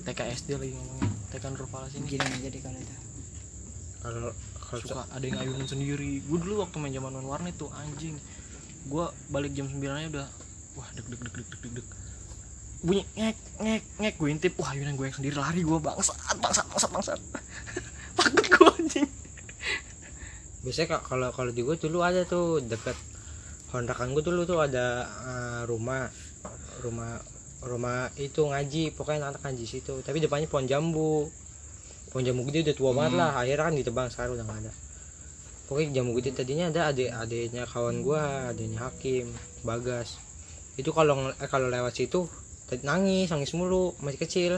TK 0.07 0.19
SD 0.39 0.49
lagi 0.55 0.71
ngomongin 0.71 1.11
TK 1.35 1.43
Nurfala 1.51 1.91
sini. 1.91 2.07
Gini 2.07 2.23
nih 2.23 2.39
jadi 2.47 2.57
kalau 2.63 2.79
itu. 2.79 2.95
Kalau 3.99 4.31
kalau 4.55 4.79
suka 4.79 5.03
ada 5.11 5.25
yang 5.27 5.39
ayunan 5.43 5.67
sendiri. 5.67 6.23
Gue 6.23 6.39
dulu 6.39 6.63
waktu 6.63 6.79
main 6.79 6.95
zaman 6.95 7.19
warnet 7.27 7.59
tuh 7.59 7.67
anjing. 7.75 8.15
Gue 8.87 9.03
balik 9.27 9.51
jam 9.51 9.67
9 9.67 9.83
aja 9.83 10.07
udah 10.15 10.27
wah 10.79 10.87
deg 10.95 11.03
deg 11.11 11.19
deg 11.19 11.33
deg 11.35 11.47
deg 11.51 11.59
deg. 11.59 11.71
Deg 11.83 11.87
bunyi 12.79 13.03
ngek 13.19 13.37
ngek 13.59 13.83
ngek. 13.99 14.13
Gue 14.15 14.29
intip 14.31 14.55
wah 14.55 14.71
ayunan 14.71 14.95
gue 14.95 15.11
yang 15.11 15.17
sendiri 15.19 15.35
lari 15.35 15.59
gue 15.67 15.75
bangsat 15.75 16.15
bangsat 16.39 16.65
bangsat 16.71 16.91
bangsat. 16.95 17.19
Takut 18.19 18.47
gue 18.47 18.68
anjing. 18.79 19.09
Biasanya 20.63 20.87
ka- 20.95 21.05
kalau 21.07 21.29
kalau 21.35 21.51
di 21.51 21.61
gue 21.63 21.75
dulu 21.75 21.99
ada 22.03 22.23
tuh 22.23 22.63
deket 22.63 22.95
kontrakan 23.69 24.11
gue 24.17 24.23
dulu 24.25 24.43
tuh 24.49 24.59
ada 24.59 25.05
eh, 25.05 25.61
rumah 25.69 26.09
rumah 26.81 27.19
rumah 27.63 28.07
itu 28.15 28.47
ngaji 28.47 28.95
pokoknya 28.95 29.29
anak 29.35 29.43
ngaji 29.43 29.65
situ. 29.67 29.99
Tapi 29.99 30.23
depannya 30.23 30.47
pohon 30.47 30.65
jambu. 30.67 31.27
Pohon 32.09 32.23
jambu 32.25 32.47
gede 32.49 32.71
udah 32.71 32.75
tua 32.75 32.91
banget 32.95 33.13
lah. 33.19 33.31
Akhirnya 33.35 33.67
kan 33.69 33.75
ditebang 33.75 34.07
sekarang 34.09 34.39
udah 34.39 34.45
nggak 34.47 34.59
ada. 34.65 34.71
Pokoknya 35.69 36.01
jambu 36.01 36.11
gede 36.17 36.29
tadinya 36.33 36.65
ada 36.73 36.89
adik 36.89 37.11
adiknya 37.13 37.63
kawan 37.69 38.01
gua 38.01 38.49
adiknya 38.49 38.89
hakim 38.89 39.29
bagas. 39.61 40.17
Itu 40.79 40.95
kalau 40.95 41.29
eh, 41.29 41.49
kalau 41.51 41.67
lewat 41.69 41.93
situ 41.93 42.25
nangis 42.85 43.33
nangis 43.33 43.51
mulu 43.57 43.97
masih 43.97 44.21
kecil 44.21 44.53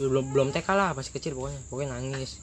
belum 0.00 0.32
belum 0.32 0.48
TK 0.50 0.68
lah 0.70 0.90
masih 0.92 1.12
kecil 1.12 1.32
pokoknya. 1.34 1.60
Pokoknya 1.68 1.88
nangis. 1.92 2.40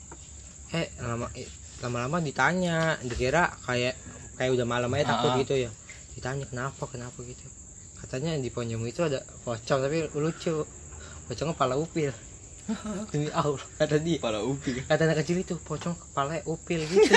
Eh 0.70 0.94
lama 1.00 1.26
eh, 1.34 1.48
lama-lama 1.80 2.18
ditanya 2.20 2.78
dikira 3.00 3.50
kayak 3.64 3.98
kayak 4.36 4.52
udah 4.54 4.66
malam 4.66 4.94
aja 4.94 5.10
takut 5.10 5.30
Ah, 5.30 5.34
ah. 5.34 5.42
gitu 5.42 5.54
ya. 5.58 5.72
Ditanya 6.14 6.46
kenapa 6.46 6.84
kenapa 6.86 7.18
gitu? 7.22 7.46
Katanya 7.98 8.38
di 8.38 8.50
pohon 8.50 8.68
jambu 8.68 8.86
itu 8.86 9.02
ada 9.02 9.18
pocong 9.42 9.80
tapi 9.80 10.06
lucu. 10.14 10.62
Pocongnya 11.26 11.54
kepala 11.54 11.76
upil. 11.76 12.14
Demi 13.12 13.32
Allah 13.32 13.64
kata 13.78 13.96
dia. 13.98 14.20
Kepala 14.20 14.44
upi. 14.44 14.84
kata 14.84 15.02
anak 15.04 15.24
kecil 15.24 15.40
itu 15.40 15.56
pocong 15.58 15.96
kepala 15.96 16.38
upil 16.44 16.84
gitu. 16.84 17.16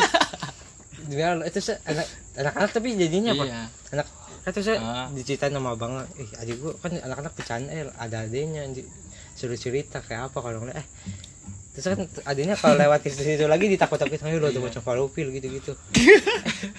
Demi 1.09 1.21
Allah 1.21 1.45
itu 1.45 1.59
se- 1.59 1.81
anak 1.83 2.07
anak-anak 2.35 2.71
tapi 2.71 2.95
jadinya 2.95 3.33
apa? 3.33 3.45
Iya. 3.45 3.63
anak 3.91 4.07
itu 4.41 4.61
saya 4.63 4.79
Ah. 4.81 5.07
diceritain 5.13 5.53
sama 5.53 5.75
abang 5.75 6.01
eh 6.17 6.29
adik 6.39 6.57
gua 6.59 6.73
kan 6.79 6.97
anak-anak 6.97 7.33
bercanda 7.35 7.69
eh, 7.69 7.85
ada 7.93 8.25
di- 8.25 8.89
suruh 9.41 9.57
cerita 9.57 10.05
kayak 10.05 10.29
apa 10.29 10.39
kalau 10.45 10.61
ngeliat 10.61 10.85
eh 10.85 10.89
terus 11.71 11.87
kan 11.87 12.03
adanya 12.27 12.59
kalau 12.59 12.75
lewat 12.77 13.01
ke 13.01 13.15
situ 13.15 13.47
lagi 13.47 13.71
ditakut-takutin 13.71 14.37
lo 14.43 14.51
tuh 14.51 14.59
pocong 14.59 14.83
kepala 14.83 15.01
upil 15.07 15.31
gitu-gitu. 15.31 15.73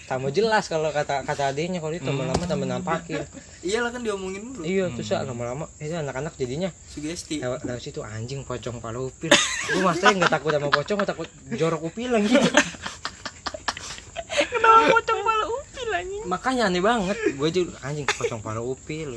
Tak 0.05 0.19
mau 0.19 0.27
jelas 0.27 0.67
kalau 0.67 0.91
kata 0.91 1.23
kata 1.23 1.55
adanya 1.55 1.79
kalau 1.79 1.95
itu 1.95 2.03
lama-lama 2.03 2.43
tambah 2.43 2.67
nampakin. 2.67 3.23
Iyalah 3.63 3.95
kan 3.95 4.03
diomongin 4.03 4.51
dulu. 4.51 4.67
Iya 4.67 4.91
terus 4.91 5.15
ya, 5.15 5.23
lama-lama 5.23 5.71
itu 5.79 5.95
anak-anak 5.95 6.35
jadinya 6.35 6.69
sugesti. 6.91 7.39
lewat, 7.39 7.63
lewat 7.63 7.81
situ 7.81 8.03
anjing 8.03 8.43
pocong 8.43 8.83
kepala 8.83 8.99
upil 8.99 9.31
gue 9.71 9.81
maksudnya 9.81 10.13
nggak 10.19 10.33
takut 10.35 10.51
sama 10.51 10.67
pocong 10.67 10.97
gue 10.99 11.07
takut 11.07 11.27
jorok 11.55 11.81
upilan 11.87 12.19
gitu 12.27 12.39
kenapa 14.51 14.79
pocong 14.91 15.19
malah 15.23 15.47
upil 15.47 15.89
anjing 15.95 16.23
makanya 16.27 16.63
aneh 16.67 16.83
banget 16.83 17.17
gue 17.31 17.49
juga 17.49 17.79
anjing 17.87 18.05
pocong 18.05 18.39
kepala 18.43 18.61
upil 18.61 19.09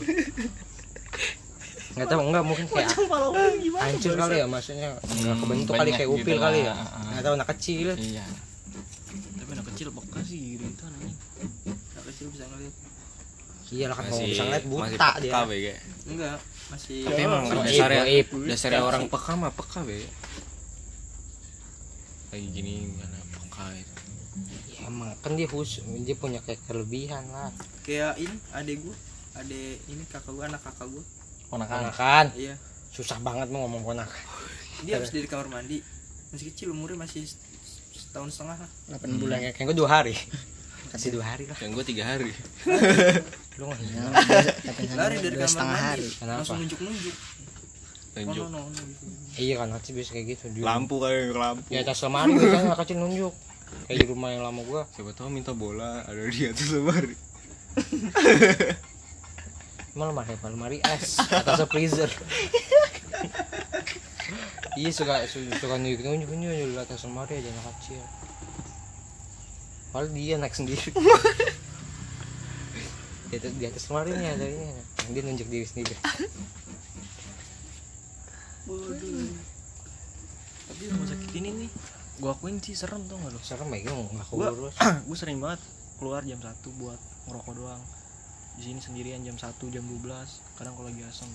nggak 1.95 2.09
tahu 2.11 2.21
enggak 2.27 2.43
mungkin 2.43 2.67
kayak 2.67 2.91
gimana 3.63 3.85
hancur 3.87 4.13
kali 4.19 4.35
ya 4.43 4.47
maksudnya. 4.51 4.89
Nggak 4.99 5.35
Hmm, 5.35 5.41
kebentuk 5.41 5.75
kali 5.79 5.91
kayak 5.95 6.09
gitu 6.11 6.19
upil 6.19 6.37
kali 6.43 6.59
ya. 6.67 6.75
Ah, 6.75 6.83
ah. 6.83 7.05
nggak 7.15 7.23
tahu 7.23 7.35
anak 7.39 7.49
kecil. 7.55 7.89
Iya. 7.95 8.27
tapi 9.15 9.51
anak 9.55 9.67
kecil 9.71 9.89
peka 9.95 10.21
sih 10.27 10.41
gitu 10.59 10.83
anjing 10.83 11.15
anak 11.95 12.05
kecil 12.11 12.27
bisa 12.35 12.45
ngeliat. 12.51 12.75
Iya 13.75 13.85
lah 13.91 13.97
kan 13.97 14.05
kalau 14.07 14.27
bisa 14.27 14.43
ngeliat 14.45 14.65
masih 14.65 14.71
buta 14.71 15.09
dia 15.19 15.33
enggak 16.05 16.37
masih 16.71 16.99
Tapi 17.07 17.21
emang 17.23 17.43
dasarnya 17.51 18.03
dasarnya 18.51 18.83
orang 18.83 19.05
peka 19.07 19.33
mah 19.35 19.53
peka 19.55 19.79
BG. 19.87 20.03
Kayak 22.31 22.47
gini 22.51 22.75
mana 22.99 23.19
peka 23.31 23.65
itu. 23.79 23.95
ya, 24.75 24.91
emang 24.91 25.15
kan 25.23 25.39
dia 25.39 25.47
khusus 25.47 25.87
dia 26.03 26.17
punya 26.19 26.43
kayak 26.43 26.59
kelebihan 26.67 27.23
lah. 27.31 27.55
Kayak 27.87 28.19
ini 28.19 28.35
adek 28.51 28.77
gua 28.83 28.97
adek 29.39 29.77
ini 29.87 30.03
kakak 30.11 30.33
gua 30.35 30.45
anak 30.51 30.59
kakak 30.67 30.91
gua 30.91 31.05
Ponakan. 31.53 31.93
kan 31.95 32.27
iya. 32.35 32.55
Susah 32.95 33.19
banget 33.19 33.51
mau 33.51 33.67
ngomong 33.67 33.83
konak 33.83 34.11
dia 34.83 35.01
habis 35.01 35.11
dari 35.11 35.29
kamar 35.31 35.49
mandi. 35.49 35.79
Masih 36.35 36.51
kecil 36.51 36.75
umurnya 36.75 36.99
masih 37.01 37.25
setahun 37.95 38.35
setengah 38.35 38.59
lah. 38.61 38.71
8 38.99 39.23
bulan 39.23 39.39
kayak 39.41 39.55
kayak 39.55 39.67
gue 39.73 39.77
dua 39.79 39.91
hari. 39.91 40.15
Kasih 40.93 41.11
dua 41.15 41.25
hari 41.27 41.45
lah. 41.47 41.59
Yang 41.59 41.71
gue 41.79 41.85
tiga 41.95 42.05
hari. 42.07 42.31
lu 43.59 43.71
nggak 43.71 43.79
tapi 44.67 44.83
lari 44.99 45.17
dari 45.23 45.37
kamar 45.39 45.51
setengah 45.51 45.79
mandi. 45.79 45.87
hari. 45.87 46.09
Kenapa? 46.11 46.39
langsung 46.43 46.59
nunjuk 46.59 46.81
nunjuk. 46.83 47.17
Lanjut. 48.15 48.47
no, 48.47 48.47
no, 48.47 48.61
no, 48.71 48.83
gitu. 48.87 49.05
iya 49.43 49.55
kan 49.59 49.75
nanti 49.75 49.91
biasa 49.91 50.11
kayak 50.15 50.27
gitu. 50.39 50.45
Lampu 50.63 51.03
kali 51.03 51.35
lampu. 51.35 51.67
di 51.67 51.79
atas 51.83 51.99
lemari 52.07 52.31
biasanya 52.39 52.71
anak 52.71 52.79
kecil 52.87 52.99
nunjuk. 53.03 53.35
Kayak 53.91 53.99
di 53.99 54.07
rumah 54.07 54.29
yang 54.31 54.43
lama 54.47 54.61
gua. 54.63 54.83
Siapa 54.95 55.11
tahu 55.19 55.35
minta 55.35 55.51
bola 55.51 56.07
ada 56.07 56.23
di 56.31 56.43
atas 56.47 56.69
lemari. 56.71 57.15
Emang 59.95 60.11
lemari 60.11 60.33
apa? 60.33 60.47
Lemari 60.49 60.79
es 60.83 61.17
atasnya 61.21 61.67
freezer. 61.67 62.11
iya 64.75 64.91
suka 64.91 65.23
su- 65.25 65.47
suka 65.55 65.79
nunjuk 65.79 66.03
nunjuk 66.03 66.29
nunjuk 66.29 66.51
di 66.67 66.77
atas 66.77 67.07
lemari 67.07 67.39
aja 67.39 67.49
anak 67.49 67.75
kecil. 67.79 68.03
Padahal 69.89 70.11
dia 70.11 70.35
naik 70.35 70.51
sendiri. 70.53 70.91
di 73.25 73.35
atas, 73.37 73.53
di 73.55 73.65
atas 73.65 73.85
lemari 73.87 74.11
nih 74.13 74.29
ada 74.31 74.45
ini. 74.45 74.67
Dia 75.11 75.23
nunjuk 75.23 75.47
diri 75.47 75.63
sendiri. 75.65 75.95
tapi 80.65 80.83
rumah 80.89 81.07
sakit 81.07 81.31
ini 81.37 81.51
nih 81.55 81.71
gua 82.19 82.33
akuin 82.33 82.57
sih 82.59 82.73
serem 82.73 83.05
tuh 83.05 83.21
gak 83.21 83.31
lu 83.31 83.39
Serem 83.39 83.69
ya 83.69 83.85
gue 83.85 83.93
nggak 83.93 84.27
Gua- 84.33 84.73
gue 85.05 85.17
sering 85.21 85.39
banget 85.39 85.61
keluar 85.95 86.25
jam 86.25 86.41
1 86.41 86.49
buat 86.81 86.97
ngerokok 87.29 87.53
doang 87.55 87.83
di 88.55 88.63
sini 88.63 88.79
sendirian 88.79 89.21
jam 89.21 89.35
1 89.35 89.51
jam 89.69 89.83
12 89.83 90.07
kadang 90.55 90.75
kalau 90.75 90.87
lagi 90.87 91.03
asem. 91.03 91.27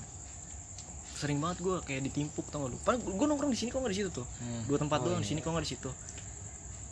Sering 1.12 1.38
banget 1.38 1.60
gue 1.60 1.76
kayak 1.84 2.02
ditimpuk 2.06 2.48
tau 2.48 2.64
gak 2.64 2.72
lu? 2.72 2.78
Padahal 2.80 3.04
gue 3.04 3.26
nongkrong 3.28 3.52
di 3.52 3.60
sini 3.60 3.70
kok 3.70 3.80
nggak 3.80 3.92
di 3.92 4.00
situ 4.00 4.10
tuh? 4.14 4.28
Hmm. 4.40 4.64
dua 4.66 4.78
tempat 4.78 5.00
Oh, 5.00 5.06
doang 5.06 5.20
iya. 5.20 5.24
di 5.24 5.30
sini 5.30 5.40
kok 5.40 5.52
nggak 5.52 5.66
di 5.68 5.72
situ. 5.76 5.90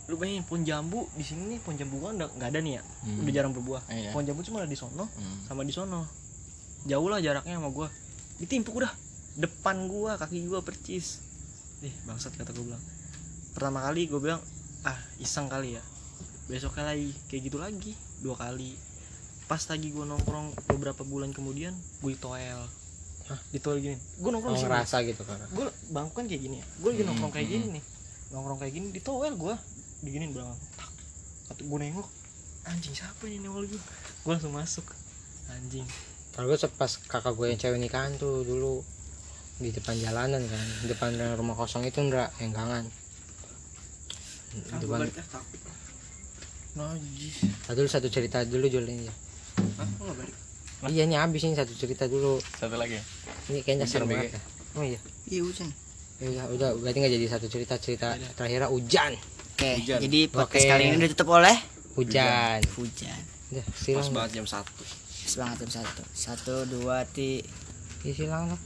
Lu 0.08 0.16
bayangin 0.16 0.44
pohon 0.44 0.64
jambu 0.64 1.08
di 1.14 1.24
sini 1.24 1.42
nih 1.48 1.60
pohon 1.60 1.76
jambu 1.76 1.96
udah 1.98 2.12
nggak 2.30 2.50
ada 2.50 2.60
nih 2.60 2.74
ya? 2.76 2.84
Hmm. 2.84 3.24
udah 3.24 3.34
jarang 3.34 3.52
berbuah. 3.52 3.82
Iya. 3.88 4.12
pohon 4.12 4.24
jambu 4.24 4.42
cuma 4.42 4.60
ada 4.60 4.68
di 4.68 4.76
sono 4.76 5.08
Hmm. 5.08 5.38
sama 5.46 5.64
di 5.64 5.72
sono. 5.72 6.04
Jauh 6.84 7.08
lah 7.08 7.20
jaraknya 7.20 7.56
sama 7.56 7.72
gua. 7.72 7.88
Ditimpuk 8.38 8.76
udah. 8.76 8.92
Depan 9.38 9.88
gua 9.88 10.16
kaki 10.16 10.44
gua 10.44 10.60
percis. 10.60 11.24
Ih 11.80 11.96
bangsat 12.04 12.36
kata 12.36 12.52
gua 12.52 12.76
bilang. 12.76 12.84
Pertama 13.52 13.80
kali 13.82 14.08
gua 14.08 14.20
bilang 14.20 14.42
ah 14.84 14.96
iseng 15.18 15.48
kali 15.48 15.76
ya. 15.76 15.84
Besoknya 16.46 16.84
lagi. 16.86 17.16
Kayak 17.28 17.42
gitu 17.46 17.58
lagi 17.58 17.92
dua 18.20 18.36
kali 18.36 18.76
pas 19.48 19.64
lagi 19.72 19.88
gua 19.96 20.06
nongkrong 20.06 20.54
beberapa 20.68 21.02
bulan 21.08 21.32
kemudian 21.32 21.74
gue 22.04 22.14
toel. 22.20 22.62
Hah? 23.28 23.40
di 23.52 23.60
toel 23.60 23.84
gini? 23.84 23.98
Gua 24.20 24.36
nongkrong 24.36 24.56
Oh, 24.56 24.62
ngerasa 24.64 25.04
gitu 25.04 25.24
kan. 25.24 25.40
Gue 25.52 25.68
bangku 25.92 26.14
kan 26.20 26.26
kayak 26.28 26.42
gini 26.44 26.56
ya? 26.60 26.66
Gue 26.84 26.90
lagi 26.96 27.04
nongkrong 27.08 27.34
kayak 27.34 27.48
gini 27.48 27.66
nih. 27.80 27.84
Nongkrong 28.36 28.60
kayak 28.60 28.74
gini 28.76 28.88
di 28.92 29.02
toel 29.04 29.34
gue 29.36 29.56
diginin 30.04 30.32
belakang 30.32 30.60
tak. 30.76 30.92
Atau 31.52 31.64
gue 31.68 31.80
nengok 31.80 32.08
anjing 32.68 32.96
siapa 32.96 33.24
ini 33.28 33.44
nengok 33.44 33.72
gue 33.72 33.80
gue 34.28 34.32
langsung 34.32 34.54
masuk. 34.56 34.86
Anjing. 35.52 35.88
Kalau 36.36 36.52
gue 36.52 36.58
pas 36.76 36.92
kakak 37.08 37.34
gue 37.34 37.46
yang 37.50 37.60
cewek 37.60 37.80
nikahan 37.80 38.14
tuh 38.20 38.44
dulu 38.44 38.84
di 39.58 39.72
depan 39.72 39.96
jalanan 39.98 40.44
kan. 40.44 40.68
Di 40.84 40.92
depan 40.92 41.16
rumah 41.40 41.56
kosong 41.56 41.88
itu 41.88 42.04
ndra 42.04 42.30
yang 42.44 42.52
gangan 42.52 42.86
depan 44.82 45.00
najis 46.78 47.36
Ah, 47.68 47.74
dulu 47.74 47.88
satu 47.90 48.08
cerita 48.08 48.46
dulu 48.46 48.70
Jolin 48.70 49.06
ya 49.06 49.14
Hah, 49.58 50.14
balik? 50.14 50.36
iya 50.88 51.04
nih 51.04 51.18
habis 51.18 51.42
ini 51.42 51.54
satu 51.54 51.74
cerita 51.74 52.06
dulu 52.06 52.38
satu 52.54 52.78
lagi 52.78 52.96
ya? 52.96 53.04
ini 53.50 53.60
kayaknya 53.62 53.86
seru 53.86 54.06
banget 54.06 54.38
ya. 54.38 54.42
oh 54.78 54.84
iya 54.84 55.00
Iya 55.28 55.42
hujan. 55.44 55.70
ya 56.18 56.28
udah 56.30 56.46
udah 56.54 56.70
berarti 56.80 56.98
nggak 56.98 57.14
jadi 57.14 57.28
satu 57.28 57.46
cerita 57.48 57.74
cerita 57.78 58.08
terakhirnya 58.34 58.70
hujan 58.70 59.14
Oke, 59.58 59.82
Hujan. 59.82 60.00
jadi 60.06 60.20
podcast 60.30 60.64
Oke. 60.64 60.72
kali 60.72 60.84
ini 60.88 60.98
ditutup 61.04 61.28
oleh 61.34 61.58
hujan 61.98 62.62
hujan. 62.78 63.20
udah 63.50 63.64
pas 63.66 63.78
silang 63.82 64.10
banget 64.12 64.32
jam 64.38 64.46
satu 64.46 64.84
Semangat 65.28 65.60
jam 65.60 65.84
satu. 65.84 66.02
Satu, 66.16 66.56
dua, 66.72 67.04
ti. 67.04 67.44
ya 68.00 68.16
silang 68.16 68.48
lah 68.48 68.60